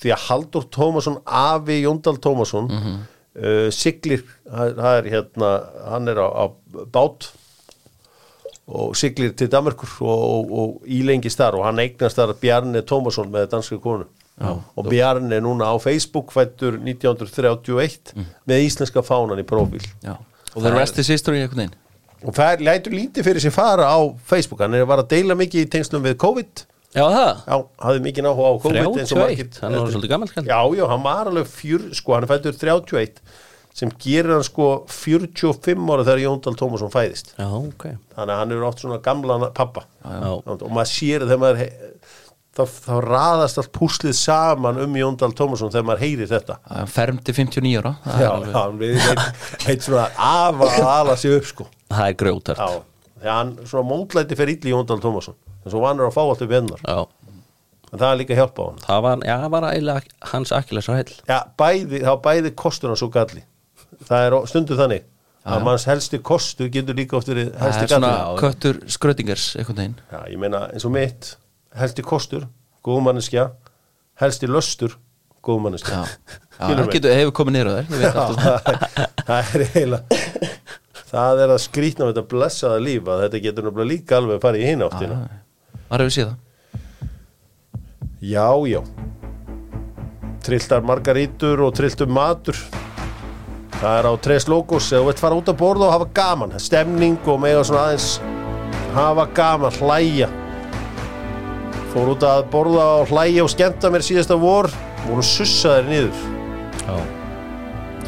Því 0.02 0.14
að 0.14 0.24
Halldór 0.28 0.66
Tómasson 0.74 1.20
afi 1.26 1.82
Jóndal 1.84 2.16
Tómasson 2.22 2.70
uh, 2.72 3.68
siglir 3.74 4.24
það 4.48 4.74
það 4.80 4.96
er 4.96 5.08
hérna, 5.12 5.52
hann 5.92 6.10
er 6.10 6.18
á, 6.18 6.26
á 6.26 6.44
bát 6.94 7.28
og 8.72 8.96
siglir 8.96 9.34
til 9.36 9.50
Danmarkur 9.52 9.90
og, 10.00 10.24
og, 10.24 10.52
og 10.58 10.90
ílengist 10.90 11.38
þar 11.38 11.58
og 11.58 11.66
hann 11.66 11.82
eignast 11.82 12.18
þar 12.18 12.34
Bjarni 12.40 12.82
Tómasson 12.88 13.30
með 13.32 13.50
danska 13.54 13.78
konu 13.82 14.08
Já, 14.40 14.56
og 14.56 14.88
Bjarni 14.88 15.36
er 15.36 15.44
núna 15.44 15.68
á 15.70 15.76
Facebook 15.82 16.32
fættur 16.34 16.78
1931 16.80 18.14
með 18.48 18.64
íslenska 18.64 19.04
fánan 19.04 19.42
í 19.42 19.44
prófíl. 19.46 19.84
Já. 20.02 20.16
Og 20.56 20.64
the 20.64 20.72
rest 20.72 20.98
is 20.98 21.12
history 21.12 21.42
einhvern 21.42 21.66
veginn 21.66 21.81
og 22.24 22.34
það 22.36 22.62
lætur 22.68 22.94
lítið 22.96 23.26
fyrir 23.28 23.42
sér 23.44 23.54
fara 23.54 23.88
á 23.90 23.98
Facebook. 24.28 24.60
Hann 24.64 24.74
er 24.78 24.84
var 24.88 25.02
að 25.02 25.08
deila 25.14 25.34
mikið 25.38 25.64
í 25.66 25.70
tengslum 25.72 26.04
við 26.06 26.16
COVID. 26.22 26.64
Já, 26.92 27.06
það? 27.08 27.38
Já, 27.48 27.56
hafði 27.86 28.02
mikið 28.04 28.26
náhuga 28.26 28.48
á 28.52 28.54
COVID 28.62 28.98
eins 29.00 29.12
og 29.14 29.22
31, 29.22 29.22
margir- 29.22 29.60
hann 29.62 29.76
var 29.78 29.92
svolítið 29.94 30.10
gammal 30.12 30.28
Já, 30.52 30.58
já, 30.76 30.84
hann 30.92 31.02
var 31.06 31.30
alveg 31.30 31.46
fjör, 31.48 31.86
sko, 31.96 32.12
hann 32.14 32.26
er 32.26 32.32
fættur 32.34 32.58
31 32.58 33.22
sem 33.72 33.88
gerir 34.04 34.34
hann 34.34 34.44
sko 34.44 34.66
45 34.92 35.88
ára 35.88 36.04
þegar 36.04 36.20
Jóndal 36.20 36.56
Tómasson 36.60 36.92
fæðist. 36.92 37.30
Já, 37.38 37.46
ok. 37.48 37.86
Þannig 38.12 38.34
að 38.34 38.40
hann 38.42 38.52
er 38.52 38.66
oft 38.68 38.82
svona 38.84 38.98
gamlan 39.00 39.46
pappa 39.56 39.86
Já, 40.04 40.28
og 40.36 40.66
maður 40.68 40.90
sér 40.92 41.24
þegar 41.24 41.40
maður 41.40 41.62
þá, 42.56 42.62
þá 42.68 42.92
raðast 43.06 43.60
allt 43.62 43.72
púslið 43.76 44.14
saman 44.18 44.80
um 44.84 44.96
Jóndal 45.00 45.32
Tómasson 45.36 45.72
þegar 45.72 45.86
maður 45.88 46.02
heyrir 46.04 46.30
þetta. 46.30 46.58
Hann 46.68 46.90
fermdi 46.92 47.34
59 47.36 47.78
ára. 47.80 47.94
Það 48.04 48.22
já, 48.24 48.28
alveg- 48.32 48.56
hann 48.58 48.78
við 48.82 49.70
eitt 49.72 49.86
svona 49.86 50.06
afa 50.16 50.68
að 50.76 50.90
ala 50.92 51.16
sig 51.20 51.36
upp 51.38 51.48
sko. 51.48 51.68
Það 51.92 52.06
er 52.10 52.18
grjótart 52.24 52.62
já, 52.62 52.82
þegar 53.22 53.38
hann 53.38 53.54
svona 53.70 53.88
mótlæti 53.88 54.38
fyrir 54.38 54.56
illi 54.58 54.74
Jóndal 54.74 55.00
Tómasson 55.04 55.36
en 55.62 55.70
svo 55.70 55.82
vanur 55.84 56.08
að 56.10 56.16
fá 56.16 56.22
allt 56.26 56.42
upp 56.44 56.52
hennar. 56.56 56.80
Já, 56.88 57.06
en 57.92 58.00
það 58.00 58.08
er 58.10 58.20
líka 58.22 58.36
hjálpa 58.38 58.64
á 58.64 58.66
hann 58.72 58.82
það 58.86 59.02
var, 59.06 59.24
já, 59.28 59.36
var 59.52 59.66
eiginlega 59.68 60.30
hans 60.32 60.52
akkilesar 60.56 60.96
heil 60.98 61.12
já, 61.28 61.38
bæði, 61.60 62.00
þá 62.02 62.12
bæði 62.24 62.52
kostur 62.56 62.92
hans 62.92 63.02
og 63.04 63.12
galli. 63.14 63.42
Það 64.08 64.26
er 64.26 64.36
stundu 64.50 64.78
þannig 64.80 65.04
að 65.42 65.64
manns 65.66 65.84
helsti 65.90 66.18
kostur 66.22 66.68
getur 66.72 66.94
líka 66.98 67.16
oft 67.18 67.28
verið 67.30 67.52
helsti 67.60 67.88
galli 67.90 68.10
köttur 68.40 68.80
skrötingers 68.90 69.52
einhvern 69.58 69.80
veginn. 69.82 69.96
Já, 70.12 70.20
ég 70.32 70.38
meina 70.42 70.64
eins 70.72 70.86
og 70.88 70.94
mitt 70.94 71.32
helsti 71.78 72.04
kostur, 72.06 72.46
góðmanneskja 72.84 73.50
helsti 74.20 74.50
löstur, 74.50 74.98
góðmanneskja 75.44 76.04
það 76.58 76.84
getur, 76.92 77.14
hefur 77.16 77.36
komið 77.40 77.62
alltaf 77.64 78.02
Já, 78.02 78.14
það 79.28 79.54
er 79.56 79.66
eiginlega 79.68 80.20
það 81.12 81.42
er 81.44 81.52
að 81.52 81.62
skrýtna 81.66 82.06
við 82.06 82.14
þetta 82.14 82.28
blessaða 82.30 82.82
líf 82.82 83.08
að 83.10 83.24
þetta 83.26 83.42
getur 83.46 83.66
náttúrulega 83.66 83.90
líka 83.92 84.18
alveg 84.18 84.38
að 84.38 84.44
fara 84.46 84.60
í 84.60 84.68
hinn 84.68 84.84
áttina. 84.86 85.18
Var 85.90 86.04
hefur 86.04 86.14
séð 86.16 86.30
það? 86.30 86.38
Já, 88.22 88.48
já. 88.70 88.80
Trilltar 90.42 90.86
margarítur 90.86 91.64
og 91.66 91.74
trilltur 91.76 92.10
matur. 92.10 92.58
Það 93.76 93.98
er 93.98 94.08
á 94.08 94.12
tres 94.24 94.46
logos 94.48 94.88
eða 94.92 95.02
þú 95.02 95.10
veit 95.10 95.22
fara 95.22 95.40
út 95.40 95.50
að 95.50 95.58
borða 95.60 95.88
og 95.88 95.96
hafa 95.96 96.08
gaman. 96.16 96.54
Stemning 96.62 97.18
og 97.28 97.42
mega 97.42 97.64
svona 97.66 97.88
aðeins 97.90 98.08
hafa 98.96 99.26
gaman, 99.36 99.80
hlæja 99.82 100.30
fór 101.92 102.12
út 102.14 102.22
að 102.24 102.44
borða 102.52 102.84
og 103.02 103.10
hlæja 103.12 103.42
og 103.44 103.50
skemmta 103.52 103.90
mér 103.92 104.04
síðasta 104.06 104.36
vor. 104.40 104.68
Voru 105.06 105.22
sussaðir 105.26 105.88
niður. 105.90 106.22
Já. 106.82 106.96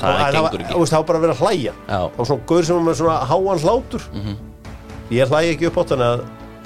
Það 0.05 0.21
gengur 0.21 0.43
var- 0.43 0.55
ekki. 0.61 0.75
það 0.91 0.97
var 0.99 1.05
bara 1.09 1.19
að 1.19 1.25
vera 1.27 1.35
að 1.35 1.43
hlæja. 1.45 1.73
Já. 1.89 1.99
það 1.99 2.17
var 2.19 2.27
svona 2.31 2.47
gaur 2.51 2.63
sem 2.69 2.77
var 2.77 2.85
með 2.89 2.97
svona 3.01 3.19
háan 3.31 3.63
hlátur. 3.65 4.03
Ég 5.11 5.29
hlæja 5.29 5.53
ekki 5.55 5.67
upp 5.69 5.77
á 5.79 5.83
þannig 5.91 6.09
að 6.09 6.25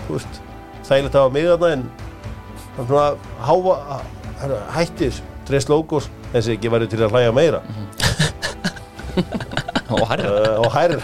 veist, 0.09 0.41
þægilegt 0.89 1.15
að 1.15 1.23
hafa 1.23 1.33
mig 1.35 1.45
þarna 1.49 1.73
en 1.73 1.83
svona 2.79 3.09
háa 3.43 4.01
hættir, 4.77 5.15
tres 5.49 5.67
logos 5.69 6.07
þessi 6.33 6.55
ekki 6.55 6.71
væri 6.71 6.87
til 6.89 7.03
að 7.03 7.11
hlæja 7.17 7.33
meira. 7.35 7.61
Og 9.91 10.05
herra 10.07 10.29
uh, 10.31 10.61
og 10.63 10.71
hærra 10.73 11.01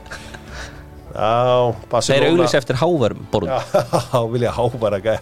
Þeir 1.17 2.27
auglýs 2.29 2.53
eftir 2.57 2.77
hávarum 2.77 3.23
borð 3.31 3.49
Já, 3.49 4.19
vilja 4.33 4.53
hábara 4.53 4.99
gæja. 5.01 5.21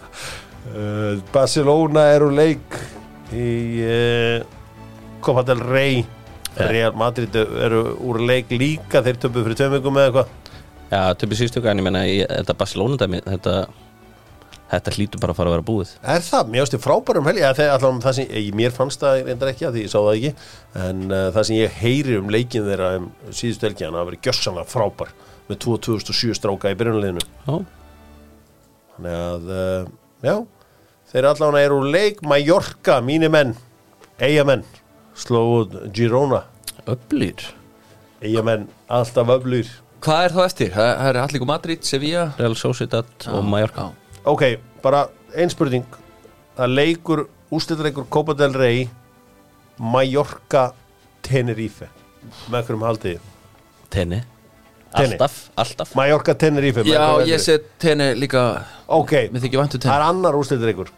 Uh, 0.66 1.22
Barcelona 1.32 2.08
er 2.12 2.24
úr 2.26 2.34
leik 2.36 2.76
í 3.32 3.48
uh, 3.86 4.42
Copa 5.24 5.46
del 5.46 5.62
Rey. 5.64 6.04
Real 6.56 6.94
Madrid 6.96 7.34
eru 7.36 7.82
úr 8.08 8.22
leik 8.24 8.52
líka 8.56 9.02
þeir 9.04 9.18
töpu 9.20 9.42
fyrir 9.44 9.74
vikum 9.74 9.98
eða 10.00 10.08
eitthvað. 10.08 10.52
Já, 10.86 11.00
töfum 11.18 11.36
síðstöku 11.36 11.68
en 11.68 11.82
ég 11.82 11.84
menna 11.84 12.04
þetta 12.06 12.56
Barcelona 12.56 12.96
dæmi 13.00 13.20
þetta, 13.26 13.54
þetta 14.70 14.94
hlýtur 14.96 15.22
bara 15.22 15.34
að 15.34 15.40
fara 15.40 15.52
að 15.52 15.56
vera 15.56 15.66
búið. 15.66 15.92
Er 16.14 16.24
það? 16.24 16.52
Mér 16.54 16.64
ástu 16.64 16.80
frábærum 16.80 17.28
helgi. 17.28 17.44
Það 17.58 18.08
sem, 18.16 18.28
ég, 18.30 18.50
mér 18.56 18.74
fannst 18.76 19.04
það 19.04 19.22
reyndar 19.26 19.52
ekki 19.52 19.68
að 19.68 19.76
því 19.76 19.84
ég 19.84 19.92
sá 19.92 19.98
það 19.98 20.12
ekki. 20.14 20.32
En 20.86 21.06
uh, 21.10 21.22
það 21.36 21.48
sem 21.50 21.60
ég 21.60 21.80
heyri 21.82 22.18
um 22.20 22.32
leikin 22.32 22.68
þeirra 22.68 22.92
um 23.00 23.08
síðustu 23.28 23.68
helgi 23.68 23.88
hann 23.88 23.98
að 23.98 24.12
vera 24.12 24.22
gjössanlega 24.28 24.72
frábær 24.72 25.12
með 25.48 25.60
2007 25.64 26.34
stráka 26.38 26.72
í 26.72 26.76
byrjunleginu 26.78 27.22
Já, 27.46 27.56
Þannig 28.96 29.16
að, 29.20 29.48
uh, 29.52 29.88
já, 30.24 30.34
þeir 31.12 31.28
allan 31.30 31.58
eru 31.60 31.80
leik 31.92 32.22
Mallorca, 32.24 33.00
mínir 33.04 33.28
menn, 33.34 33.52
eigamenn, 34.16 34.62
slóðu 35.16 35.82
Girona, 35.94 36.44
öflýr. 36.88 37.44
Eigamenn, 38.24 38.64
alltaf 38.88 39.28
öflur. 39.36 39.68
hvað 40.00 40.22
er 40.24 40.34
þá 40.36 40.40
eftir? 40.46 40.70
það 40.72 40.88
það 40.96 41.10
er 41.10 41.18
Alliko 41.22 41.48
Madrid, 41.50 41.84
Sevilla? 41.84 42.24
Real 42.38 42.56
Sociedad 42.56 43.28
og 43.28 43.44
Mallorca. 43.44 43.90
Já. 43.90 44.20
Ok, 44.32 44.46
bara 44.82 45.04
ein 45.36 45.52
spurning, 45.52 45.84
það 46.56 46.72
leikur, 46.78 47.26
úrslitaleikur 47.52 48.08
Copa 48.08 48.32
del 48.34 48.56
Rey, 48.56 48.86
Mallorca, 49.76 50.70
Tenerife, 51.26 51.90
með 52.48 52.64
hverjum 52.70 52.88
haldið 52.88 53.18
þið? 53.18 53.32
Alltaf, 54.92 55.34
alltaf. 55.56 55.94
Mallorca, 55.94 56.34
Tenerife. 56.34 56.82
já, 56.86 57.20
ég 57.26 57.38
set 57.42 57.66
tenni 57.78 58.14
líka. 58.16 58.64
Ok, 58.88 59.12
mér 59.32 59.42
þykir 59.42 59.58
vantu 59.60 59.78
það 59.82 59.94
er 59.98 60.04
annar 60.06 60.34
úrslitaleikur, 60.38 60.88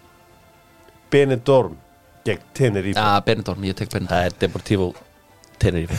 Benidorm, 1.10 1.76
gegn 2.24 2.40
Tenerife. 2.54 2.98
já, 3.00 3.20
Benidorm, 3.24 3.64
ég 3.64 3.74
tek 3.74 3.88
Benidorm. 3.90 4.12
Það 4.12 4.26
er 4.26 4.32
Deportivo 4.40 4.88
Tenerife 5.58 5.98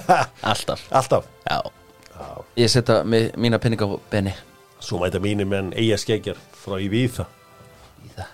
Alltaf. 0.50 0.80
Alltaf. 0.90 1.24
Já, 1.50 1.60
ég 2.56 2.68
setja 2.72 3.02
mi- 3.04 3.30
mína 3.36 3.58
penninga 3.58 3.84
á 3.84 3.98
Benny 4.10 4.32
Svo 4.80 4.98
mæta 5.02 5.18
mínir 5.20 5.46
menn 5.48 5.72
eiga 5.76 5.96
skeggjar 5.98 6.36
frá 6.64 6.78
Ívíða 6.80 7.26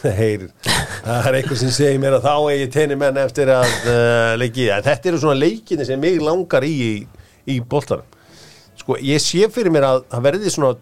Heyr, 0.00 0.46
það 1.04 1.26
er 1.28 1.36
eitthvað 1.40 1.58
sem 1.60 1.72
segir 1.74 1.98
mér 2.00 2.14
að 2.20 2.24
þá 2.28 2.34
eigi 2.52 2.68
tenni 2.72 2.96
menn 2.96 3.18
eftir 3.20 3.50
að 3.52 3.66
uh, 3.90 4.36
leiki. 4.40 4.68
En 4.72 4.84
þetta 4.86 5.10
eru 5.10 5.18
svona 5.20 5.36
leikinni 5.36 5.84
sem 5.84 6.00
mig 6.00 6.20
langar 6.24 6.64
í 6.64 6.70
í, 6.86 6.92
í 7.52 7.58
boltanum 7.60 8.06
sko, 8.90 8.98
ég 9.04 9.22
sé 9.22 9.48
fyrir 9.52 9.72
mér 9.72 9.86
að 9.86 10.04
það 10.10 10.24
verði 10.26 10.52
svona 10.52 10.76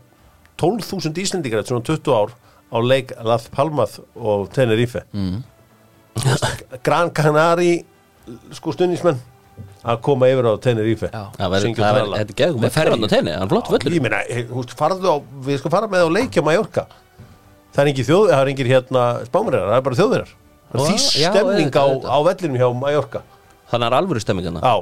12.000 0.58 1.22
Íslendingar 1.22 1.62
eftir 1.62 1.74
svona 1.74 1.86
20 1.86 2.14
ár 2.16 2.32
á 2.68 2.78
leik 2.82 3.12
Lath 3.24 3.48
Palmath 3.52 4.00
og 4.16 4.48
Tenerife. 4.52 5.04
Mm. 5.12 5.42
Gran 6.84 7.12
Canari 7.14 7.84
sko 8.52 8.72
stundismenn 8.74 9.20
að 9.88 10.00
koma 10.04 10.28
yfir 10.28 10.48
á 10.48 10.52
Tenerife. 10.60 11.10
Já. 11.12 11.28
það 11.36 11.54
verður, 11.54 12.16
er 12.18 12.34
geðum 12.40 12.60
Með 12.64 12.74
völlur 12.74 12.74
ferju. 12.74 12.92
á 12.92 12.98
er 12.98 14.02
meina, 14.02 14.20
eh, 14.28 14.42
þú 14.48 14.58
veist, 14.62 14.74
farðu 14.78 15.08
á, 15.08 15.16
við 15.46 15.60
sko 15.62 15.72
fara 15.72 15.88
með 15.88 16.04
á 16.04 16.08
leikja 16.18 16.44
Mallorca. 16.44 16.86
Það 17.72 17.82
er 17.84 17.90
engin 17.92 18.08
þjóð, 18.08 18.28
það 18.32 18.42
er 18.42 18.52
engin 18.52 18.70
hérna 18.72 19.02
spámurinn, 19.28 19.66
það 19.68 19.78
er 19.78 19.86
bara 19.88 19.98
Já, 20.28 20.74
er 20.74 20.80
því 20.84 21.22
já, 21.22 21.30
stemning 21.30 21.70
á, 21.72 21.84
auðvitað, 21.84 22.10
á 22.10 22.18
vellinum 22.28 22.58
hjá 22.58 22.68
Mallorca. 22.74 23.22
Þannig 23.68 23.84
að 23.84 23.88
það 23.88 23.92
er 23.92 23.98
alvöru 24.02 24.20
stemming 24.24 24.46
hana 24.48 24.60
Já, 24.64 24.74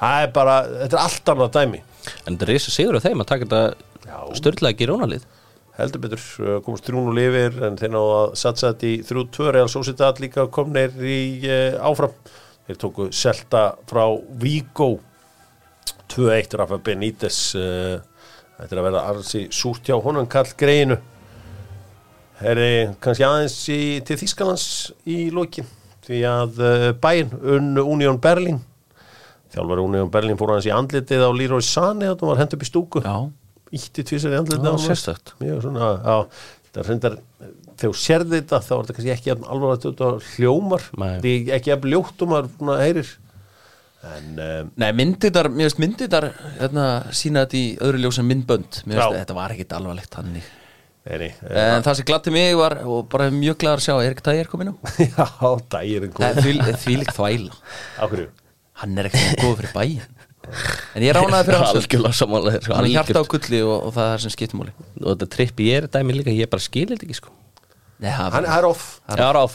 það 0.00 0.22
er 0.22 0.32
bara, 0.32 0.56
þetta 0.82 0.96
er 0.96 1.02
allt 1.04 1.30
annað 1.34 1.54
dæmi 1.58 1.80
En 2.24 2.34
þetta 2.34 2.48
er 2.48 2.52
reysa 2.54 2.74
sigur 2.74 2.98
á 2.98 3.04
þeim 3.04 3.24
að 3.24 3.30
taka 3.32 3.48
þetta 3.48 4.38
störðlega 4.38 4.80
girónalið 4.82 5.26
Heldur 5.78 6.02
betur, 6.02 6.22
uh, 6.42 6.56
komast 6.66 6.88
þrjún 6.88 7.12
og 7.12 7.14
lifir 7.14 7.58
en 7.62 7.76
þeir 7.78 7.92
náðu 7.94 8.14
að 8.16 8.32
satsa 8.40 8.72
þetta 8.72 8.88
í 8.88 8.94
þrjú 9.06 9.22
tvö 9.36 9.52
Real 9.54 9.68
Sociedad 9.70 10.18
líka 10.18 10.48
komnir 10.50 10.96
í 11.06 11.18
uh, 11.46 11.76
áfram. 11.86 12.16
Þeir 12.66 12.80
tóku 12.82 13.06
Selta 13.14 13.62
frá 13.86 14.02
Vigo. 14.42 14.96
2-1 16.08 16.56
Rafa 16.58 16.80
Benítez 16.82 17.38
uh, 17.60 18.00
Þetta 18.58 18.74
er 18.74 18.80
að 18.80 18.86
vera 18.88 19.04
arsi 19.12 19.44
súrt 19.54 19.86
hjá 19.86 19.94
honum 20.02 20.26
kall 20.26 20.50
greinu. 20.58 20.96
Herri, 22.40 22.88
kannski 23.02 23.26
aðeins 23.26 23.58
í, 23.70 23.80
til 24.06 24.16
Þískalands 24.18 24.66
í 25.06 25.28
lokin 25.34 25.66
því 26.08 26.24
að 26.26 26.58
uh, 26.58 26.88
bæinn 26.98 27.78
Union 27.84 28.18
Berlin 28.22 28.58
þjálfari 29.54 29.84
Union 29.84 30.10
Berlin 30.12 30.38
fór 30.40 30.54
hans 30.54 30.68
í 30.68 30.72
andlitið 30.74 31.24
á 31.24 31.30
Leroy 31.32 31.64
Sané 31.64 32.10
þetta 32.10 32.28
var 32.28 32.42
hent 32.42 32.56
upp 32.56 32.64
í 32.64 32.68
stúku. 32.68 33.02
Já, 33.04 33.16
ítti 33.78 34.04
tvisar 34.10 34.34
í 34.34 34.40
andlitið 34.40 34.68
á 34.68 34.76
já, 36.02 36.16
það 36.72 36.82
er 36.82 36.90
reyndar 36.92 37.16
þegar 37.78 37.96
sérði 38.02 38.40
þetta 38.40 38.60
þá 38.64 38.74
er 38.74 38.82
þetta 38.82 38.98
kannski 38.98 39.14
ekki 39.14 39.32
þetta 39.86 40.10
hljómar. 40.34 40.84
Nei. 40.98 41.16
því 41.24 41.32
ekki 41.56 41.74
að 41.74 41.88
ljótt 41.94 42.26
um 42.26 42.36
að 42.38 42.52
svona 42.58 42.78
heyrir. 42.82 43.16
En 44.08 44.28
um, 44.38 44.70
Nei, 44.78 44.88
myndirnar, 44.94 45.48
mér 45.50 45.66
finnst 45.66 45.80
myndirnar 45.82 46.28
hérna, 46.60 46.86
sína 47.18 47.44
þetta 47.44 47.58
í 47.58 47.64
öðru 47.82 48.02
ljós 48.04 48.20
en 48.22 48.28
myndbönd. 48.28 48.80
Mér 48.86 49.02
Já. 49.02 49.06
þetta 49.16 49.36
var 49.38 49.54
ekkit 49.54 49.74
alvarlegt 49.74 50.14
þannig. 50.14 50.50
Nei, 51.08 51.30
En 51.48 51.82
það 51.86 51.98
sem 51.98 52.06
gladdi 52.06 52.32
mig 52.34 52.52
var, 52.58 52.76
og 52.84 53.06
bara 53.10 53.30
mjög 53.32 53.56
glæður 53.62 53.80
að 53.80 53.86
sjá 53.86 53.94
Erik 54.04 54.20
Dæger 54.26 54.50
kom 54.50 54.62
inn 54.62 54.74
á. 54.74 54.76
Já, 55.16 55.50
dagirinn 55.72 56.12
Nei, 56.12 56.28
kom 56.28 56.44
Því 56.44 56.76
því 56.84 56.98
líkt 57.00 57.16
þvæla. 57.16 57.58
Á 57.98 58.04
hverju 58.06 58.28
Hann 58.82 58.98
er 59.00 59.10
ekkert 59.10 59.42
góð 59.42 59.56
fyrir 59.60 59.74
bæin 59.74 60.00
En 60.96 61.04
ég 61.04 61.12
ránaði 61.16 61.48
fyrir 61.48 61.58
hans 61.62 61.74
Algjörlega 61.80 62.16
samanlega 62.16 62.62
sko, 62.64 62.76
Hann 62.78 62.88
er 62.88 62.94
hjarta 62.94 63.20
á 63.20 63.30
gulli 63.34 63.60
og, 63.66 63.74
og 63.88 63.92
það 63.96 64.06
er 64.06 64.14
það 64.14 64.24
sem 64.24 64.34
skiptumóli 64.36 64.74
Og 65.02 65.10
þetta 65.10 65.30
trippi 65.34 65.68
ég 65.68 65.82
er 65.82 65.90
dæmi 65.98 66.16
líka 66.16 66.34
Ég 66.34 66.50
bara 66.52 66.64
skildi 66.64 66.94
þetta 66.94 67.08
ekki 67.08 67.18
sko. 67.18 67.34
Nei, 67.98 68.12
það 68.14 68.34
hann 68.36 68.46
það 68.46 68.56
er 68.56 68.66
off. 68.68 68.88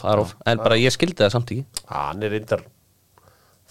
það 0.04 0.14
er 0.14 0.22
ráf 0.22 0.36
En 0.52 0.64
bara 0.66 0.80
ég 0.82 0.92
skildi 0.92 1.24
það 1.24 1.36
samt 1.38 1.54
ekki. 1.56 1.84
Hann 1.88 2.26
er 2.28 2.34
reyndar 2.36 2.66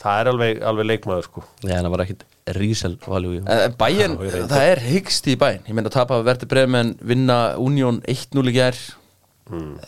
það 0.03 0.21
er 0.21 0.31
alveg, 0.33 0.63
alveg 0.67 0.89
leikmaður 0.89 1.29
sko. 1.29 1.45
Já, 1.63 1.77
en 1.77 1.87
það 1.87 1.93
var 1.95 2.05
ekkit 2.07 2.25
rísel. 2.57 2.97
Eh, 2.99 3.61
reyndi. 3.79 4.41
það 4.51 4.65
er 4.71 4.83
hyggst 4.89 5.29
í 5.31 5.37
bæinn 5.39 5.69
Ég 5.69 5.77
meina 5.77 5.93
að 5.93 5.99
tapa 5.99 6.19
verði 6.27 6.49
bremen 6.51 6.95
vinna 7.07 7.39
Union 7.61 8.01
1-0 8.11 8.51
í 8.51 8.57
gær. 8.57 8.81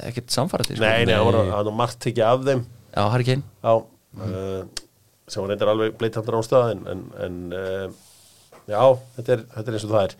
Ekkert 0.04 0.34
samfærandi 0.34 0.76
sko. 0.76 0.84
Hmm. 0.84 0.86
nei, 0.86 1.08
nei, 1.08 1.16
hann 1.16 1.26
var 1.30 1.40
hann 1.40 1.68
var 1.70 1.76
margt 1.80 2.08
ekki 2.10 2.24
af 2.26 2.44
þeim. 2.46 2.64
Já, 2.94 3.02
Harry 3.10 3.26
Kane. 3.26 3.46
Já, 3.64 3.74
uh, 4.20 4.84
sem 5.28 5.42
var 5.42 5.52
reyndar 5.52 5.70
alveg 5.72 5.94
bleitandur 6.00 6.40
ástæða 6.40 6.74
en, 6.74 6.82
en, 6.90 7.04
en 7.24 7.38
uh, 7.56 7.86
já, 8.68 8.80
þetta 9.16 9.34
er, 9.34 9.42
þetta 9.54 9.70
er 9.70 9.76
eins 9.78 9.86
og 9.86 9.92
það 9.94 10.06
er. 10.06 10.14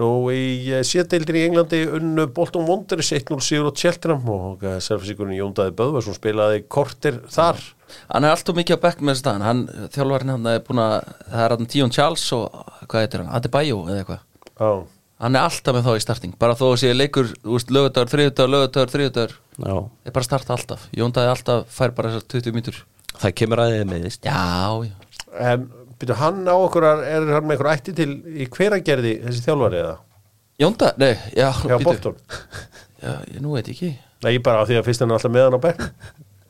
Nú 0.00 0.08
í 0.32 0.42
uh, 0.72 0.82
séteildin 0.86 1.38
í 1.40 1.44
Englandi 1.46 1.82
unnu 1.98 2.26
Bolton 2.36 2.66
Wanderers 2.68 3.12
1-0 3.16 3.40
sigur 3.44 3.68
á 3.68 3.78
Cheltenham 3.78 4.28
og 4.32 4.64
uh, 4.64 4.78
selfisíkurinn 4.84 5.38
Jóndaði 5.38 5.76
Böðvarsson 5.76 6.16
spilaði 6.16 6.64
kortir 6.72 7.20
þar. 7.32 7.60
Hann 8.10 8.26
er 8.26 8.34
alltaf 8.34 8.56
mikið 8.56 8.80
á 8.80 8.84
bekk 8.88 9.02
með 9.04 9.14
þessu 9.14 9.22
staðan 9.22 9.44
Hann, 9.46 9.60
þjálfarinn 9.94 10.32
hann 10.32 10.48
er 10.50 10.64
búin 10.66 10.80
að 10.82 10.96
Það 11.30 11.42
er 11.44 11.52
hann 11.54 11.68
Tíón 11.70 11.92
Charles 11.94 12.24
og 12.34 12.56
hvað 12.90 13.04
heitir 13.04 13.22
hann 13.22 13.34
Adebayo 13.38 13.76
eða 13.86 14.00
eitthvað. 14.00 14.24
Hann 15.22 15.38
er 15.38 15.46
alltaf 15.46 15.76
með 15.76 15.86
þá 15.86 15.92
í 15.94 16.02
starting 16.02 16.34
Bara 16.40 16.56
þó 16.58 16.64
að 16.72 16.80
sé 16.82 16.90
leikur, 16.96 17.30
þriðudagur, 17.46 18.50
lögadagur, 18.50 18.90
þriðudagur 18.90 19.36
Já, 19.62 19.76
Er 20.02 20.12
bara 20.16 20.24
að 20.24 20.26
starta 20.26 20.56
alltaf 20.56 20.88
Jóndaði 20.98 21.30
alltaf 21.30 21.70
fær 21.78 21.94
bara 21.96 22.10
þessar 22.16 22.26
20 22.34 22.58
mítur 22.58 22.82
það 23.22 23.34
kemur 23.40 23.62
að 23.64 23.74
þið 23.76 23.84
meðist 23.92 24.28
Já, 24.28 24.40
já. 24.86 24.94
En 25.52 25.66
byrju 26.00 26.16
hann 26.20 26.42
á 26.48 26.54
okkur 26.56 26.86
er 26.90 27.26
hann 27.34 27.46
með 27.48 27.56
eitthvað 27.56 27.72
ætti 27.78 27.94
til 27.96 28.10
í 28.44 28.46
hveragerði 28.52 29.14
þessi 29.26 29.44
þjálfari 29.46 29.80
eða? 29.82 29.96
Jónda, 30.60 30.92
nei, 31.00 31.12
já, 31.36 31.50
já. 31.68 31.76
Bolton. 31.84 32.14
Já, 33.02 33.12
ég 33.28 33.42
nú 33.44 33.52
veit 33.56 33.66
ég 33.68 33.74
ekki. 33.76 33.90
Nei, 34.24 34.38
bara 34.40 34.62
af 34.64 34.70
því 34.70 34.78
að 34.80 34.86
fyrst 34.88 35.02
hann 35.04 35.12
er 35.12 35.18
alltaf 35.18 35.32
með 35.34 35.44
hann 35.50 35.58
á 35.60 35.66
bekk 35.66 35.82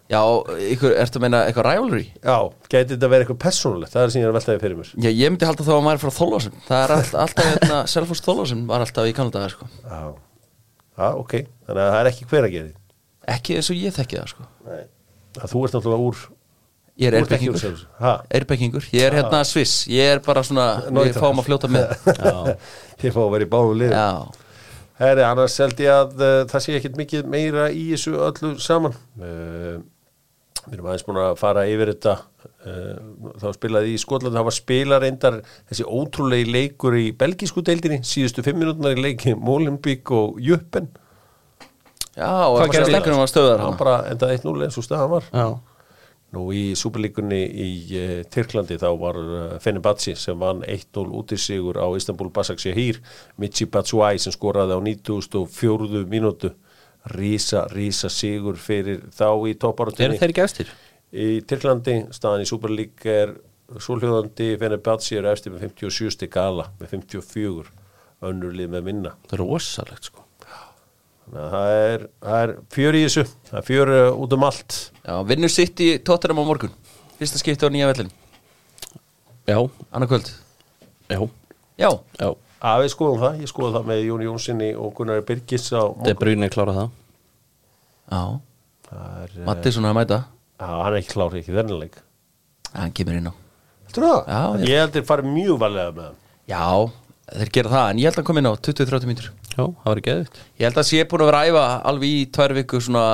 Já, 0.06 0.20
ykkur, 0.70 0.92
ertu 1.02 1.18
að 1.18 1.22
meina 1.24 1.40
eitthvað 1.48 1.66
rivalry? 1.66 2.04
já, 2.22 2.36
gæti 2.70 2.92
þetta 2.92 3.08
verið 3.10 3.24
eitthvað 3.24 3.40
persónulegt? 3.42 3.90
Það 3.90 4.04
er 4.04 4.12
sem 4.14 4.20
ég 4.20 4.26
er 4.28 4.30
að 4.30 4.36
veltaði 4.36 4.60
fyrir 4.62 4.76
mér. 4.78 4.90
Já, 5.02 5.08
ég 5.10 5.32
myndi 5.34 5.48
halda 5.48 5.64
þá 5.66 5.72
að 5.74 5.80
maður 5.82 5.98
er 5.98 6.02
frá 6.04 6.12
Þólásum 6.14 6.60
Það 6.68 6.84
er 6.84 6.92
all, 6.94 7.08
alltaf, 7.24 7.48
hérna, 7.50 7.80
Selfoss 7.96 8.22
Þólásum 8.22 8.60
var 8.70 8.84
alltaf 8.86 9.08
í 9.10 9.14
Kanada, 9.18 9.48
sko. 9.50 9.66
Já, 9.82 9.98
já, 10.94 11.08
ok. 11.10 11.34
Þannig 11.66 11.82
að 11.82 11.90
það 11.90 11.98
er 12.04 12.10
ekki 12.12 12.28
hveragerði. 12.30 12.72
Ekki 13.34 13.58
eins 13.58 13.72
og 13.74 13.80
ég 13.82 13.96
þekki 13.98 14.20
það, 14.20 14.30
sko. 14.36 14.46
Þú 15.42 15.64
ert 15.66 15.74
náttúrulega 15.80 16.06
úr 16.06 16.22
Ég 16.96 17.12
er. 17.12 17.80
Ha? 18.00 18.12
Erbekkingur, 18.32 18.86
ég 18.96 19.04
er 19.04 19.18
hérna 19.18 19.42
Sviss. 19.44 19.84
Ég 19.92 20.14
er 20.14 20.20
bara 20.24 20.40
svona, 20.46 20.66
Nói 20.88 21.10
við 21.10 21.18
fáum 21.20 21.42
að 21.42 21.50
fljóta 21.50 21.68
með. 21.68 21.90
Já, 22.08 22.54
þið 23.02 23.12
fá 23.12 23.20
að 23.20 23.34
vera 23.34 23.44
í 23.44 23.50
báðum 23.52 23.82
liðum. 23.82 23.98
Já, 23.98 24.46
Herri, 24.96 25.24
annars 25.26 25.58
held 25.60 25.82
ég 25.84 25.92
að 25.92 26.14
uh, 26.24 26.38
það 26.48 26.64
sé 26.64 26.78
ekkit 26.78 26.96
mikið 26.96 27.28
meira 27.28 27.66
í 27.68 27.90
þessu 27.90 28.14
öllu 28.30 28.54
saman. 28.64 28.96
Uh, 29.20 29.76
Við 30.66 30.80
erum 30.80 30.88
aðeins 30.88 31.04
búin 31.06 31.18
að 31.22 31.36
fara 31.38 31.66
yfir 31.70 31.92
þetta. 31.92 32.16
Uh, 32.64 33.28
þá 33.44 33.46
spilaði 33.54 33.92
í 33.92 34.00
Skotland 34.02 34.34
það 34.34 34.48
var 34.48 34.56
spila 34.56 34.96
reyndar 35.02 35.36
þessi 35.68 35.84
ótrúlegi 35.84 36.48
leikur 36.48 36.96
í 36.98 37.10
belgísku 37.14 37.62
deildinni. 37.66 38.00
Síðustu 38.08 38.42
fimm 38.42 38.58
minútunar 38.64 38.96
í 38.96 39.04
leiki 39.04 39.36
Molenbeek 39.36 40.10
og 40.16 40.40
Juppen. 40.42 40.88
Já, 42.16 42.32
og 42.48 42.64
leikunum 42.64 43.20
var 43.20 43.30
stöðar 43.30 43.62
hann 43.62 43.76
bara 43.78 44.00
endaði 44.08 44.40
1-0 44.40 44.64
eins 44.64 44.80
og 44.80 44.88
staðan 44.88 45.12
var. 45.18 45.28
Já 45.36 45.48
Nú 46.36 46.50
í 46.52 46.74
Superlíkunni 46.76 47.40
í 47.48 47.68
uh, 47.96 48.20
Tyrklandi 48.32 48.76
þá 48.80 48.88
var 49.00 49.18
uh, 49.22 49.56
Fenerbahce 49.62 50.16
sem 50.20 50.38
vann 50.38 50.60
1-0 50.66 51.06
út 51.16 51.32
í 51.32 51.38
sigur 51.40 51.80
á 51.80 51.86
Istanbul 51.96 52.28
Basaksehir 52.34 53.00
Michi 53.40 53.68
Batshuayi 53.72 54.20
sem 54.20 54.34
skoraði 54.34 54.76
á 54.76 54.80
94. 54.84 56.04
mínútu. 56.10 56.52
Rísa, 57.06 57.62
rísa 57.70 58.10
sigur 58.10 58.58
fyrir 58.58 59.04
þá 59.14 59.28
í 59.46 59.52
Eru 59.52 59.60
topparátunni 59.62 60.18
þeir 60.18 60.34
gestir? 60.34 60.72
í 61.14 61.40
Tyrklandi, 61.46 62.00
staðan 62.10 62.42
í 62.42 62.50
Superlík 62.50 63.06
er 63.08 63.36
Súlhjóðandi 63.82 64.52
Fenerbahce 64.60 65.18
er 65.20 65.30
eftir 65.30 65.54
með 65.54 65.68
57 65.70 66.18
stig 66.18 66.34
gala 66.34 66.68
með 66.80 66.98
54 66.98 67.74
önnur 68.26 68.54
lið 68.58 68.72
með 68.74 68.88
minna. 68.90 69.16
Það 69.26 69.38
er 69.38 69.44
rosalegt 69.44 70.10
sko 70.10 70.25
það 71.32 71.70
er, 71.74 72.04
það 72.22 72.42
er 72.44 72.52
fjör 72.76 72.96
í 72.98 73.02
þessu. 73.06 73.24
Það 73.50 73.58
er 73.60 73.66
fjör 73.66 73.92
uh, 73.96 74.20
út 74.24 74.36
um 74.36 74.46
allt. 74.46 74.76
Já, 75.02 75.14
vinnur 75.28 75.52
sitt 75.52 75.82
í 75.84 75.88
Tottenham 76.06 76.42
á 76.42 76.44
morgun? 76.48 76.74
Fyrsta 77.16 77.40
skipti 77.40 77.66
á 77.66 77.70
nýja 77.72 77.88
vellin, 77.90 78.10
Já, 79.46 79.56
annað 79.94 80.10
kvöld? 80.10 80.30
Já, 81.08 81.20
Já, 81.78 81.90
já. 82.18 82.28
Að 82.66 82.82
við 82.82 82.90
skoðum 82.94 83.20
það, 83.22 83.40
ég 83.44 83.50
skoðum 83.50 83.74
það 83.76 83.88
með 83.90 84.00
Jóni 84.08 84.26
Jónssoni 84.26 84.68
og 84.80 84.92
Gunnar 84.96 85.20
Birgis 85.28 85.66
á 85.76 85.82
Það 85.92 86.10
er 86.10 86.18
brunni 86.20 86.48
klára 86.50 86.74
það. 86.76 86.90
Já, 88.10 88.22
Það 88.86 89.16
er, 89.22 89.32
uh, 89.36 89.44
Mattisson 89.46 89.86
að 89.88 89.96
mæta. 89.98 90.18
Já, 90.56 90.68
hann 90.72 90.92
er 90.92 90.98
ekki 91.00 91.12
klár, 91.12 91.36
ekki 91.36 91.54
þennileg 91.56 91.98
Hann 92.76 92.94
kemur 92.96 93.18
inn 93.20 93.28
á. 93.30 93.34
Það? 93.96 94.16
Já, 94.26 94.40
ég- 94.66 94.80
held 94.80 94.96
að 95.00 95.06
fara 95.08 95.22
mjög 95.24 95.58
varlega 95.62 95.92
með 95.96 96.08
hann. 96.08 96.16
Já, 96.50 96.64
þeir 97.36 97.52
gera 97.56 97.70
það, 97.72 97.90
en 97.90 97.98
ég 98.02 98.04
held 98.08 98.12
að 98.16 98.20
hann 98.20 98.28
kom 98.28 98.40
inn 98.42 98.50
á 98.50 98.52
20-30 98.56 99.08
mínútur 99.10 99.30
Já, 99.56 99.64
það 99.64 99.88
var 99.88 100.00
ekki 100.02 100.12
eðvitt 100.12 100.38
Ég 100.60 100.68
held 100.68 100.80
að 100.82 100.88
sé 100.90 101.04
búin 101.08 101.24
að 101.24 101.30
vera 101.30 101.40
að 101.42 101.50
æfa 101.50 101.64
alveg 101.90 102.12
í 102.12 102.22
tvær 102.36 102.54
viku 102.58 102.80
svona 102.84 103.06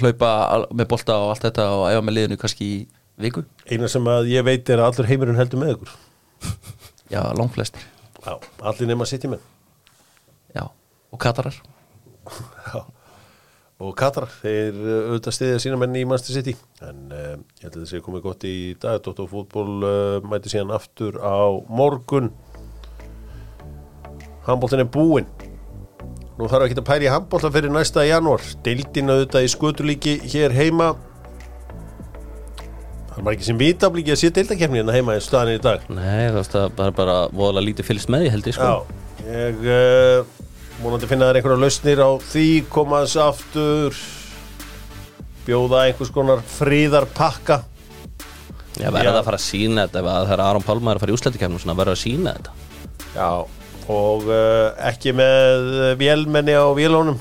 hlaupa 0.00 0.30
með 0.72 0.88
bolta 0.88 1.18
og 1.20 1.34
allt 1.34 1.46
þetta 1.48 1.68
og 1.76 1.84
æfa 1.90 2.04
með 2.06 2.16
liðinu 2.16 2.38
kannski 2.40 2.68
í 2.68 2.78
viku. 3.20 3.44
Eina 3.68 3.90
sem 3.92 4.08
að 4.08 4.30
ég 4.32 4.46
veit 4.46 4.72
er 4.72 4.80
að 4.80 4.88
allur 4.88 5.10
heimurinn 5.10 5.38
heldur 5.38 5.60
með 5.60 5.74
ykkur. 5.74 5.92
Já, 7.12 7.20
langflestir 7.36 7.84
Já, 8.22 8.38
allir 8.64 8.88
nema 8.88 9.06
sitt 9.08 9.26
í 9.26 9.30
menn. 9.30 9.44
Já, 10.56 10.64
og 11.12 11.20
katarar. 11.20 11.60
Já 12.72 12.80
Og 13.82 13.96
Katar, 13.98 14.28
þeir 14.42 14.76
uh, 14.78 14.90
auðvitað 15.10 15.34
stiðja 15.34 15.62
sína 15.64 15.78
menn 15.80 15.96
í 15.98 16.04
Manchester 16.06 16.36
City. 16.36 16.52
En 16.86 17.08
uh, 17.10 17.32
ég 17.58 17.64
held 17.64 17.72
að 17.72 17.80
það 17.80 17.88
sé 17.90 18.00
komið 18.04 18.24
gott 18.28 18.44
í 18.46 18.54
dag. 18.78 19.00
Dóttar 19.02 19.26
fútból 19.30 19.72
uh, 19.82 20.28
mæti 20.30 20.52
síðan 20.52 20.74
aftur 20.76 21.18
á 21.18 21.50
morgun 21.66 22.30
Handbóltin 24.46 24.82
er 24.82 24.90
búinn. 24.90 25.28
Nú 26.38 26.48
þarf 26.50 26.66
ekki 26.66 26.78
að 26.80 26.86
pæri 26.88 27.10
handbólta 27.12 27.50
fyrir 27.54 27.72
næsta 27.72 28.04
janúar. 28.08 28.44
Deildin 28.64 29.12
auðvitað 29.12 29.46
í 29.46 29.50
skutulíki 29.52 30.14
hér 30.32 30.54
heima. 30.56 30.92
Það 33.12 33.18
er 33.18 33.26
maður 33.26 33.36
ekki 33.36 33.48
sem 33.50 33.60
vitablíki 33.60 34.14
að 34.14 34.20
sé 34.22 34.30
deildakefni 34.34 34.80
hérna 34.80 34.96
heima 34.96 35.18
í 35.18 35.22
staðan 35.22 35.58
í 35.58 35.62
dag. 35.62 35.84
Nei, 35.92 36.32
það 36.32 36.56
að 36.62 36.70
bara, 36.78 36.94
bara 36.96 37.16
voðalega 37.30 37.68
lítið 37.68 37.90
fylgst 37.90 38.12
með 38.12 38.24
því 38.24 38.32
held 38.34 38.48
ég 38.48 38.56
sko. 38.56 38.70
Já, 38.70 39.26
ég 39.28 39.66
uh, 39.68 40.46
múnandi 40.82 41.10
finna 41.10 41.28
þær 41.28 41.38
einhverja 41.38 41.62
lausnir 41.62 42.02
á 42.02 42.10
því 42.32 42.46
koma 42.72 43.02
þess 43.04 43.20
aftur 43.22 44.00
bjóða 45.46 45.84
einhvers 45.88 46.10
konar 46.14 46.42
fríðarpakka 46.56 47.60
Já, 48.80 48.88
verða 48.88 49.04
Já. 49.04 49.10
það 49.10 49.18
að 49.20 49.26
fara 49.26 49.38
að 49.38 49.44
sína 49.44 49.84
þetta 49.84 50.00
ef 50.00 50.06
að 50.08 50.26
það 50.26 50.34
er 50.34 50.42
Aron 50.46 50.64
Pálmar 50.64 50.96
að 50.98 51.04
fara 51.04 51.12
í 51.12 51.16
úslættikefnum 51.18 51.60
svona 51.60 51.76
verða 51.76 51.94
að 51.96 52.00
sína 52.00 52.32
þetta. 52.38 52.54
Já, 53.12 53.28
og 53.90 54.26
uh, 54.30 54.70
ekki 54.90 55.12
með 55.16 55.96
vélmenni 56.00 56.54
á 56.54 56.66
vélónum 56.76 57.18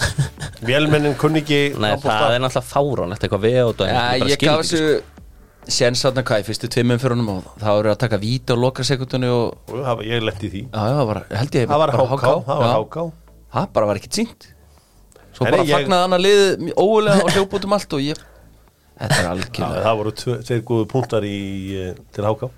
Vélmennin 0.68 1.14
kunni 1.18 1.40
ekki 1.42 1.60
Nei, 1.80 1.94
það 2.02 2.34
er 2.36 2.42
náttúrulega 2.42 2.66
fáránlegt 2.66 3.24
eitthvað 3.26 3.44
við 3.46 3.58
og 3.64 3.82
Já, 3.86 4.02
ég 4.26 4.40
gaf 4.42 4.62
þessu 4.64 5.00
séns 5.70 6.02
aðna 6.08 6.22
hvað 6.26 6.42
í 6.42 6.46
fyrstu 6.48 6.70
tveimum 6.72 6.98
fyrir 7.00 7.14
honum 7.14 7.28
og 7.36 7.48
það 7.60 7.76
voru 7.78 7.90
að 7.92 7.98
taka 8.02 8.18
víta 8.22 8.54
og 8.56 8.62
loka 8.64 8.84
sekundunni 8.86 9.28
og 9.30 9.74
Og 9.76 10.00
Ég 10.06 10.22
letti 10.24 10.48
því. 10.50 10.62
Já, 10.72 10.80
já, 10.90 11.00
var, 11.10 11.20
held 11.30 11.58
ég 11.60 11.68
Það 11.70 11.82
var 11.84 11.92
bara 11.92 12.06
háká, 12.10 12.32
það 12.46 12.62
var 12.62 12.66
Já. 12.66 12.72
háká 12.78 13.04
Það 13.54 13.68
bara 13.76 13.90
var 13.90 14.00
ekki 14.00 14.10
sínt 14.20 14.48
Svo 15.36 15.46
Nei, 15.46 15.52
bara 15.54 15.66
ég- 15.68 15.74
fagnaði 15.76 16.06
hann 16.06 16.16
að 16.16 16.24
liði 16.26 16.74
óulega 16.80 17.24
og 17.26 17.34
hljópa 17.36 17.60
út 17.60 17.68
um 17.68 17.76
allt 17.76 17.96
og 17.98 18.04
ég 18.06 18.22
Þetta 19.00 19.18
er 19.20 19.24
Já, 19.26 19.30
algjörlega 19.34 19.84
Það 19.88 20.00
voru 20.00 20.14
tvö- 20.22 20.40
tveir 20.48 20.64
góðu 20.72 20.88
punktar 20.94 21.28
í, 21.28 21.36
uh, 21.82 21.92
til 22.14 22.26
háká 22.30 22.50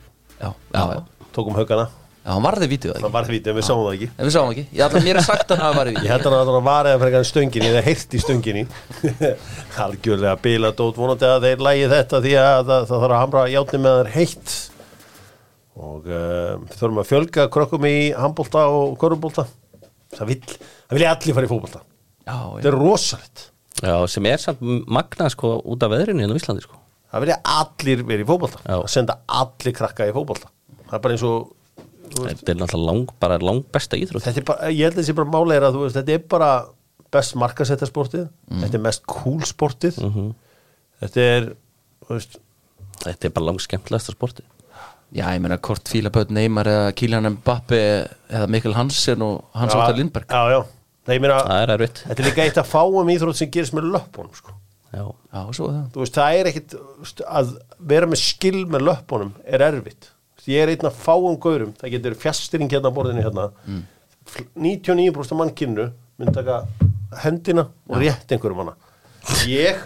Já, 0.42 0.48
já, 0.52 0.82
já. 0.96 1.02
Tókum 1.36 1.58
haugana 1.58 1.88
Já, 2.22 2.30
hann 2.36 2.44
varði 2.44 2.66
vítið 2.70 2.92
það 2.92 2.98
það 3.00 3.02
ekki? 3.02 3.12
var 3.16 3.28
vítið 3.32 3.50
en 3.50 3.56
við 3.56 3.64
sáum 3.66 3.80
það 3.82 3.94
ekki. 3.96 4.06
En 4.14 4.26
við 4.28 4.34
sáum 4.36 4.50
ekki, 4.52 4.62
ég 4.70 4.82
ætla 4.86 5.00
mér 5.02 5.18
er 5.18 5.24
sagt 5.26 5.48
að 5.50 5.62
hann 5.62 5.72
varði 5.74 5.92
Ég 6.06 6.12
vítið 6.12 6.12
held 6.12 6.26
að 6.28 6.34
hann 6.36 6.42
að 6.42 6.54
hann 6.54 6.66
var 6.68 6.88
eða 6.90 6.98
frekar 7.02 7.24
en 7.24 7.26
stöngin 7.26 7.64
eða 7.66 7.80
heyrt 7.82 8.12
í 8.14 8.20
stöngin 8.22 8.58
algjörlega 9.82 10.34
bila 10.44 10.70
dót 10.78 11.00
vonandi 11.02 11.26
að 11.26 11.46
þeir 11.48 11.64
lægi 11.66 11.88
þetta 11.90 12.20
því 12.22 12.34
að 12.38 12.60
það, 12.68 12.84
það 12.92 13.02
þarf 13.02 13.16
að 13.16 13.22
hamra 13.24 13.42
játni 13.50 13.80
með 13.82 13.96
þeir 13.98 14.10
heitt. 14.14 14.52
Og 15.82 16.06
uh, 16.06 16.52
þurfum 16.76 17.00
að 17.02 17.08
fjölga 17.10 17.46
krökkum 17.56 17.88
í 17.90 17.96
handbólta 18.14 18.62
og 18.70 18.94
korfbólta 19.00 19.46
það 20.14 20.30
vil, 20.30 20.36
það 20.52 20.94
vilja 20.98 21.14
allir 21.16 21.36
fara 21.40 21.48
í 21.48 21.50
fótbólta 21.50 21.80
Já, 22.22 22.36
þetta 22.54 22.70
er 22.70 22.76
rosalegt. 22.78 23.44
Já, 23.82 23.96
sem 24.14 24.28
er 24.30 24.44
samt 24.44 24.62
magnað 24.86 25.32
sko 25.34 25.56
út 25.74 25.82
af 25.82 25.90
veðrinu 25.90 26.22
hérna 26.22 26.36
á 26.36 26.38
Íslandi 26.38 26.62
sko. 26.62 26.78
Það 27.10 27.24
að 28.76 28.92
senda 28.94 29.18
allir 29.40 29.74
krakka 29.74 30.06
í 30.06 30.14
fótbólta 30.14 30.52
Þetta 32.12 32.52
er 32.52 32.60
náttúrulega 32.60 32.86
lang, 32.90 33.12
bara 33.22 33.40
lang 33.42 33.64
besta 33.72 33.98
íþrótt. 33.98 34.26
Þetta 34.26 34.42
er 34.42 34.48
bara, 34.52 34.70
ég 34.72 34.88
held 34.88 35.02
að 35.02 35.18
bara 35.18 35.32
máli 35.32 35.56
er 35.56 35.66
að 35.68 35.76
þú 35.76 35.84
veist, 35.86 35.98
þetta 35.98 36.16
er 36.16 36.24
bara 36.34 36.50
best 37.12 37.36
markasetta 37.40 37.88
sportið. 37.88 38.26
Þetta 38.52 38.78
er 38.78 38.84
mest 38.86 39.06
cool 39.10 39.44
sportið. 39.48 40.00
Þetta 41.02 41.28
er 41.28 41.52
þú 42.06 42.16
veist, 42.16 42.40
Þetta 43.02 43.26
er 43.26 43.32
bara 43.34 43.48
lang 43.48 43.58
skemmtilegasta 43.58 44.12
sporti 44.14 44.44
Já, 45.12 45.26
ég 45.34 45.42
meina 45.44 45.58
hvort 45.60 45.90
Fíla 45.90 46.08
Böt 46.12 46.30
Neymar 46.32 46.68
eða 46.70 46.92
Kílan 46.96 47.28
Mbappi 47.34 47.78
eða 48.32 48.46
Mikkel 48.48 48.72
Hansen 48.72 49.20
og 49.26 49.42
Hans 49.52 49.74
Óttar 49.76 49.98
Lindberg. 49.98 50.30
Já, 50.32 50.54
já. 50.54 50.62
Nei, 51.10 51.18
meina, 51.18 51.36
Það 51.44 51.58
er 51.64 51.72
erfitt. 51.74 52.00
Þetta 52.06 52.22
er 52.22 52.28
líka 52.30 52.44
eitt 52.46 52.60
að 52.62 52.70
fáum 52.70 53.10
íþrótt 53.12 53.36
sem 53.36 53.50
gerist 53.52 53.74
með 53.76 53.90
löppunum 53.92 54.32
sko. 54.38 54.54
Já, 54.92 55.02
Já, 55.04 55.42
svo 55.56 55.68
er 55.68 55.74
það. 55.74 55.84
Þú 55.92 56.02
veist, 56.04 56.16
það 56.16 56.38
er 56.38 56.50
ekkit 56.52 56.76
þú 56.78 56.96
veist, 57.02 57.22
að 57.40 57.52
vera 57.92 58.08
með 58.08 58.22
skil 58.22 58.62
með 58.72 58.86
löppunum 58.88 59.34
er 59.44 59.66
erfitt 59.68 60.08
ég 60.50 60.62
er 60.62 60.72
einn 60.72 60.88
að 60.88 60.98
fáum 61.04 61.36
gaurum 61.40 61.74
það 61.78 61.94
getur 61.96 62.18
fjastring 62.18 62.70
hérna 62.72 62.92
borðinu 62.94 63.22
hérna. 63.22 63.48
Mm. 63.66 63.82
99% 64.58 65.34
af 65.34 65.38
mannkynnu 65.38 65.88
mynd 66.18 66.34
taka 66.34 66.62
hendina 67.22 67.66
og 67.88 67.98
rétt 68.02 68.32
einhverjum 68.32 68.62
hana. 68.64 68.76
Ég 69.46 69.78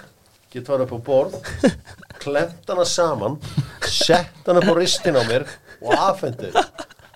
get 0.52 0.68
farið 0.68 0.86
upp 0.86 0.96
á 0.96 1.00
borð 1.06 1.36
klemt 2.22 2.68
hana 2.70 2.84
saman 2.88 3.38
sett 3.84 4.46
hana 4.46 4.64
á 4.64 4.72
ristin 4.76 5.18
á 5.18 5.22
mér 5.28 5.46
og 5.82 5.92
afhendið 5.96 6.56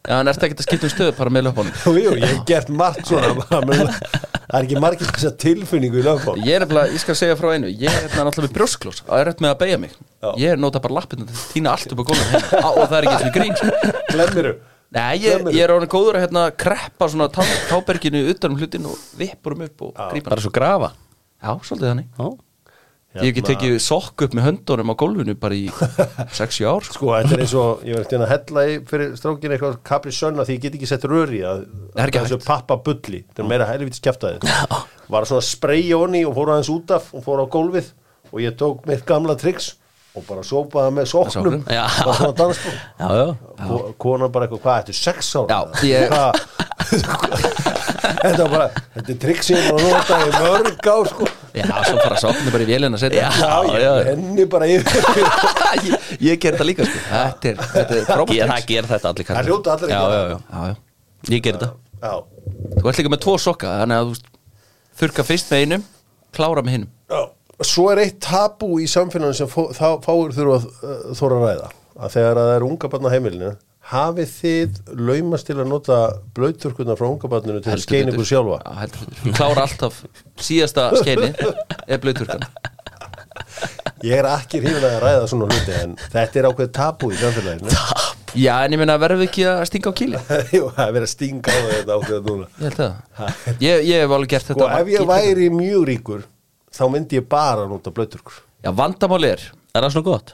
Já, 0.09 0.15
en 0.17 0.31
ertu 0.33 0.47
ekkert 0.47 0.63
að 0.63 0.67
skipta 0.69 0.89
um 0.89 0.93
stöðu 0.95 1.13
bara 1.19 1.33
með 1.35 1.43
löpunum 1.51 1.75
Jú, 1.85 1.93
jú, 2.01 2.13
ég 2.17 2.31
hef 2.31 2.39
gert 2.49 2.71
margt 2.73 3.11
svona 3.11 3.61
menn 3.69 3.91
það 3.91 4.57
er 4.57 4.65
ekki 4.65 4.81
margir 4.83 5.11
þess 5.11 5.29
að 5.29 5.37
tilfinningu 5.45 6.01
í 6.01 6.05
lögfón 6.07 6.41
Ég 6.47 6.57
er 6.57 6.65
nefnilega, 6.65 6.95
ég 6.95 7.03
skal 7.03 7.17
segja 7.21 7.37
frá 7.39 7.51
einu. 7.53 7.69
Ég 7.69 7.87
er 7.91 8.07
hérna 8.07 8.25
náttúrulega 8.27 8.49
með 8.49 8.57
brjósklós 8.57 9.03
og 9.05 9.13
er 9.19 9.29
rétt 9.29 9.43
með 9.45 9.53
að 9.53 9.61
beigja 9.61 9.79
mig. 9.83 9.93
Já. 10.25 10.31
Ég 10.41 10.55
er 10.55 10.61
nota 10.65 10.81
bara 10.83 10.97
lappinu 10.97 11.27
til 11.29 11.37
að 11.37 11.45
týna 11.53 11.75
allt 11.77 11.95
upp 11.95 12.03
á 12.03 12.05
gólfinu 12.09 12.33
heima. 12.33 12.63
Á, 12.65 12.69
og 12.73 12.83
það 12.83 12.97
er 12.99 13.09
ekki 13.11 13.21
sem 13.23 13.35
grín 13.37 13.55
sko. 13.61 13.93
Glemmiru. 14.11 14.53
Nei, 14.91 15.13
ég, 15.23 15.45
ég 15.55 15.63
er 15.63 15.71
ánum 15.71 15.91
góður 15.93 16.19
að 16.19 16.25
hérna 16.27 16.45
kreppa 16.65 17.07
svona 17.13 17.29
tá, 17.31 17.45
táberginu 17.71 18.25
utan 18.33 18.57
um 18.57 18.59
hlutin 18.59 18.89
og 18.91 18.99
vippurum 19.21 19.63
upp 19.69 19.85
og 19.87 20.01
grípa 20.11 20.33
bara 20.33 20.43
svo 20.43 20.51
grafa. 20.55 20.91
Já, 21.39 21.53
svolítið 21.69 21.93
þannig. 21.93 22.09
Já, 22.19 22.27
Ég 23.11 23.25
hef 23.25 23.31
ekki 23.33 23.43
tekið 23.43 23.73
sokk 23.83 24.23
upp 24.23 24.35
með 24.39 24.45
höndunum 24.47 24.93
á 24.93 24.95
gólfinu 25.01 25.33
bara 25.43 25.57
í 25.59 25.65
6-7 26.39 26.69
ár 26.71 26.85
sko. 26.87 26.95
Sko, 26.95 27.09
þetta 27.17 27.35
er 27.35 27.41
eins 27.43 27.55
og, 27.59 27.81
ég 27.89 27.97
verði 27.99 28.21
að 28.23 28.31
hella 28.31 28.63
í 28.71 28.77
fyrir 28.87 29.17
strókinu 29.19 29.57
eitthvað 29.57 29.81
kapri 29.91 30.13
sönna 30.15 30.45
því 30.47 30.55
ég 30.55 30.63
get 30.69 30.77
ekki 30.79 30.91
sett 30.93 31.07
röri 31.11 31.41
að, 31.43 31.65
er 31.99 32.13
þessu 32.15 32.39
pappa 32.47 32.77
bulli, 32.87 33.25
þetta 33.27 33.43
er 33.43 33.49
meira 33.51 33.67
helvítið 33.67 33.99
skjaftaði 33.99 34.39
var 35.11 35.27
svona 35.27 35.43
að 35.43 35.49
spreyja 35.51 35.99
honni 36.05 36.23
og 36.29 36.37
fór 36.39 36.53
aðeins 36.55 36.71
út 36.77 36.95
af 37.01 37.11
og 37.19 37.27
fór 37.27 37.43
á 37.43 37.47
gólfið 37.51 37.91
og 38.31 38.39
ég 38.47 38.55
tók 38.63 38.87
mitt 38.87 39.03
gamla 39.11 39.35
triks 39.43 39.73
og 40.15 40.23
bara 40.31 40.43
sópaði 40.47 40.95
með? 40.95 41.11
Já. 41.67 41.83
bara 42.39 42.55
svona 42.55 42.79
Ko- 43.67 43.91
konan 44.07 44.31
bara 44.35 44.47
eitthvað, 44.47 44.63
hvað, 44.63 44.77
þetta 44.85 44.95
er 44.95 45.01
sex 45.03 45.35
ára? 45.35 45.51
Já, 45.51 45.61
ég- 45.91 46.11
þetta 48.23 48.43
var 48.47 48.51
bara 48.55 48.71
þetta 48.95 49.11
er 49.17 49.21
trikk 49.27 49.43
sem 49.47 49.59
ég 49.59 49.71
að 51.51 51.61
Já, 51.61 51.67
svo 51.89 51.97
fara 52.01 52.19
soknu 52.23 52.53
bara 52.55 52.65
í 52.65 52.69
vélina 52.69 52.99
að 52.99 53.03
setja 53.05 53.29
já, 53.31 53.53
ég 53.83 54.11
henni 54.11 54.47
bara 54.51 54.69
yfir 54.71 55.09
ég, 55.89 56.09
ég 56.29 56.41
ger 56.43 56.57
þetta 56.57 56.67
líka 56.69 56.87
sko. 56.89 57.03
Þetta 57.11 57.51
er, 57.51 57.63
þetta 57.75 57.97
er 57.99 58.05
frábært 58.09 58.53
það 58.53 58.67
ger 58.71 58.91
þetta 58.91 59.13
allir 59.13 59.31
það 59.31 59.51
hljóta 59.51 59.75
allir 59.77 59.93
já, 59.95 60.01
að 60.01 60.15
já, 60.15 60.21
já, 60.21 60.39
Já, 60.51 60.61
já 60.71 61.35
ég 61.35 61.45
ger 61.45 61.59
þetta. 61.59 61.71
Já, 62.01 62.15
Þú 62.81 62.91
ert 62.93 63.01
líka 63.03 63.13
með 63.13 63.23
tvo 63.27 63.35
sokka 63.45 63.75
Þannig 63.83 64.01
að 64.01 64.13
þú 64.15 64.39
þurka 65.01 65.27
fyrst 65.29 65.53
með 65.53 65.65
einum 65.67 65.85
Klára 66.37 66.63
með 66.65 66.77
hinum. 66.77 66.91
Já, 67.11 67.21
svo 67.67 67.89
er 67.91 68.01
eitt 68.05 68.21
tabú 68.23 68.77
í 68.81 68.87
samfélaginu 68.89 69.37
sem 69.41 69.49
fó, 69.51 69.65
þá, 69.75 69.99
fáir 70.05 70.31
þurfa 70.37 70.61
að 70.61 70.67
uh, 70.87 71.01
þóra 71.19 71.41
að 71.41 71.47
ræða. 71.49 71.71
Að 72.01 72.13
þegar 72.15 72.39
að 72.39 72.47
það 72.47 72.55
er 72.55 72.67
unga 72.69 72.91
barna 72.93 73.11
heimilinu 73.13 73.51
hafið 73.91 74.33
þið 74.37 74.81
laumast 75.09 75.49
til 75.51 75.57
að 75.59 75.71
nota 75.71 75.99
blöyturkurnar 76.37 76.99
frá 77.01 77.09
unga 77.11 77.31
barninu 77.33 77.63
til 77.65 77.73
að 77.75 77.83
skeina 77.85 78.13
ykkur 78.15 78.29
sjálfa? 78.29 78.59
Já, 78.63 78.75
heldur 78.85 79.09
betur. 79.11 79.33
Klára 79.39 79.65
alltaf. 79.67 80.03
Síðasta 80.41 80.91
skeini 81.01 81.33
Er 81.91 82.03
blöyturkan 82.03 82.47
ég 84.07 84.17
er 84.17 84.27
ekki 84.31 84.61
hrifin 84.63 84.85
að 84.87 84.99
ræða 85.03 85.27
svona 85.29 85.49
hluti 85.51 85.75
en 85.77 85.95
þetta 86.13 86.41
er 86.41 86.49
ákveð 86.49 86.71
tabú 86.77 87.11
í 87.13 87.19
samfélaginu. 87.21 87.75
Já, 88.39 88.55
en 88.65 88.73
ég 88.73 88.81
meina 88.81 88.95
verðum 89.01 89.21
við 89.21 89.29
ekki 89.29 89.45
að 89.51 89.63
stinga 89.69 89.91
á 89.91 89.95
kýli 89.99 90.21
Jú, 90.57 90.69
það 90.77 90.85
er 90.85 90.95
verið 90.97 91.07
að 91.07 91.13
stinga 91.13 91.53
á 91.53 91.61
þetta 91.67 91.97
ákveð 91.99 92.29
núna. 92.31 92.47
Ég 92.51 92.67
held 92.69 92.79
það. 92.79 93.41
Ég, 93.67 93.83
ég 93.91 94.05
hef 94.05 94.15
alveg 94.17 94.33
gert 94.35 94.53
og 94.55 94.61
þetta 94.63 94.79
ef 94.81 94.93
ég 94.95 95.09
væri 95.11 95.49
mjög 95.55 95.89
ríkur 95.91 96.23
þá 96.79 96.85
myndi 96.95 97.19
ég 97.21 97.27
bara 97.31 97.67
nota 97.71 97.93
blöyturkur 97.95 98.39
Já, 98.65 98.71
vandamáli 98.77 99.35
er 99.35 99.45
Er 99.75 99.85
það 99.85 99.93
svona 99.95 100.09
gott? 100.09 100.33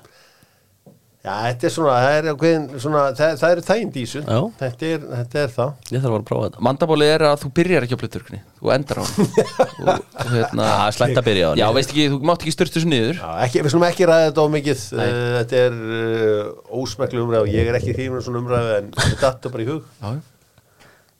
Já, 1.26 1.32
þetta 1.42 1.66
er 1.66 1.72
svona, 1.74 1.94
það 1.98 2.16
er 2.16 2.26
ákveðin 2.30 2.66
svona, 2.78 3.00
það, 3.18 3.32
það 3.40 3.52
er 3.52 3.60
þægind 3.66 3.96
í 3.98 4.02
þessu. 4.04 4.20
Þetta 4.60 4.86
er, 4.86 5.06
þetta 5.10 5.40
er 5.40 5.48
það. 5.56 5.72
Ég 5.90 6.04
þarf 6.04 6.06
að 6.06 6.12
fara 6.12 6.20
að 6.20 6.28
prófa 6.28 6.44
þetta. 6.44 6.60
Vandamáli 6.68 7.08
er 7.10 7.24
að 7.26 7.40
þú 7.40 7.50
byrjar 7.56 7.86
ekki 7.86 7.98
á 7.98 8.00
blöyturkni 8.02 8.38
Þú 8.60 8.70
endar 8.76 9.00
á 9.00 9.02
hann 9.02 9.32
hérna, 10.36 10.68
Það 10.68 10.84
er 10.84 10.96
slæmt 11.00 11.18
að 11.18 11.26
byrja 11.26 11.48
á 11.48 11.50
hann 11.50 11.58
Já, 11.58 11.66
veist 11.74 11.90
ekki, 11.94 12.04
þú 12.12 12.20
mátt 12.30 12.46
ekki 12.46 12.54
styrtu 12.54 12.78
þessu 12.78 12.92
niður. 12.92 13.18
Já, 13.18 13.32
ekki, 13.48 13.64
við 13.66 13.74
slum 13.74 13.88
ekki 13.88 14.08
ræða 14.12 14.28
þetta 14.28 14.46
á 14.46 14.48
mikið. 14.54 14.86
Uh, 14.94 15.10
þetta 15.40 15.64
er 15.64 15.82
uh, 15.82 16.78
ósmeklu 16.78 17.26
umræð 17.26 17.48
og 17.48 17.52
ég 17.56 17.72
er 17.72 17.80
ekki 17.80 17.96
hrifin 17.96 18.20
af 18.20 18.26
svona 18.28 18.42
umræð 18.44 18.72
en 18.76 18.94
þetta 19.00 19.20
datta 19.24 19.54
bara 19.56 19.66
í 19.66 19.68
hug. 19.72 19.90
Já, 19.98 20.14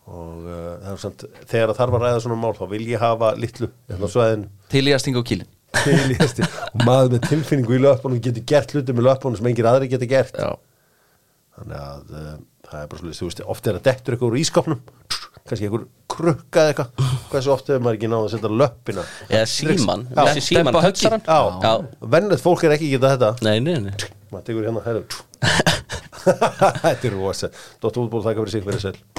og 0.06 0.46
uh, 0.46 0.70
það 0.86 0.88
er 0.94 1.02
samt, 1.02 1.26
þegar 1.50 1.72
það 1.72 1.82
þarf 1.82 1.98
að 1.98 2.06
ræða 2.06 2.24
svona 2.28 2.38
mál 2.46 2.54
þá 2.54 2.64
vil 2.76 2.84
ég 2.86 3.02
hafa 3.02 3.34
litlu 3.42 3.72
hérna 3.90 4.06
á 4.06 4.10
svæðinu. 4.14 4.50
Til 4.70 4.86
ég 4.86 4.94
að 4.94 5.02
stinga 5.02 5.18
á 5.18 5.26
hesti 5.26 5.55
og 5.84 6.84
maður 6.86 7.12
með 7.14 7.28
tilfinningu 7.30 7.76
í 7.76 7.82
löpunum 7.82 8.22
getur 8.24 8.46
gert 8.52 8.74
hluti 8.74 8.96
með 8.96 9.08
löpunum 9.10 9.38
sem 9.38 9.48
engir 9.50 9.68
aðri 9.70 9.90
getur 9.92 10.10
gert. 10.10 10.38
Já, 10.40 10.52
þannig 11.58 11.82
að 11.82 12.14
uh, 12.16 12.32
það 12.66 12.80
er 12.82 12.90
bara 12.92 13.02
svolítið, 13.02 13.20
þú 13.20 13.30
veist, 13.30 13.44
oft 13.54 13.70
er 13.70 13.78
að 13.78 13.86
dettur 13.88 14.16
eitthvað 14.16 14.30
úr 14.32 14.40
ískapnum 14.42 14.82
kannski 15.46 15.68
einhver 15.68 15.84
krukka 16.10 16.62
eða 16.62 16.72
eitthvað. 16.72 17.04
Hversu 17.30 17.52
oft 17.54 17.70
hefur 17.70 17.84
maður 17.84 17.98
ekki 18.00 18.10
náð 18.10 18.24
að 18.26 18.32
setja 18.34 18.52
löppina? 18.62 19.04
Eða 19.28 19.44
síman 19.52 20.06
síman 20.42 21.22
Já. 21.62 21.72
vennilegt 22.16 22.42
fólk 22.42 22.66
er 22.66 22.74
ekki 22.76 22.90
að 22.90 22.96
geta 22.96 23.12
þetta. 23.14 23.30
Nei, 23.46 23.60
nei, 23.62 23.76
nei. 23.86 23.92
Maður 24.32 24.48
tekur 24.48 24.66
hérna, 24.66 24.82
herru 24.86 25.04
þetta 26.82 26.96
er 26.96 27.14
rosa. 27.14 27.52
Dóttur 27.82 28.08
útból 28.08 28.24
þakka 28.26 28.42
fyrir 28.42 28.56
sig 28.56 28.66
fyrir 28.66 28.84
sér 28.88 29.15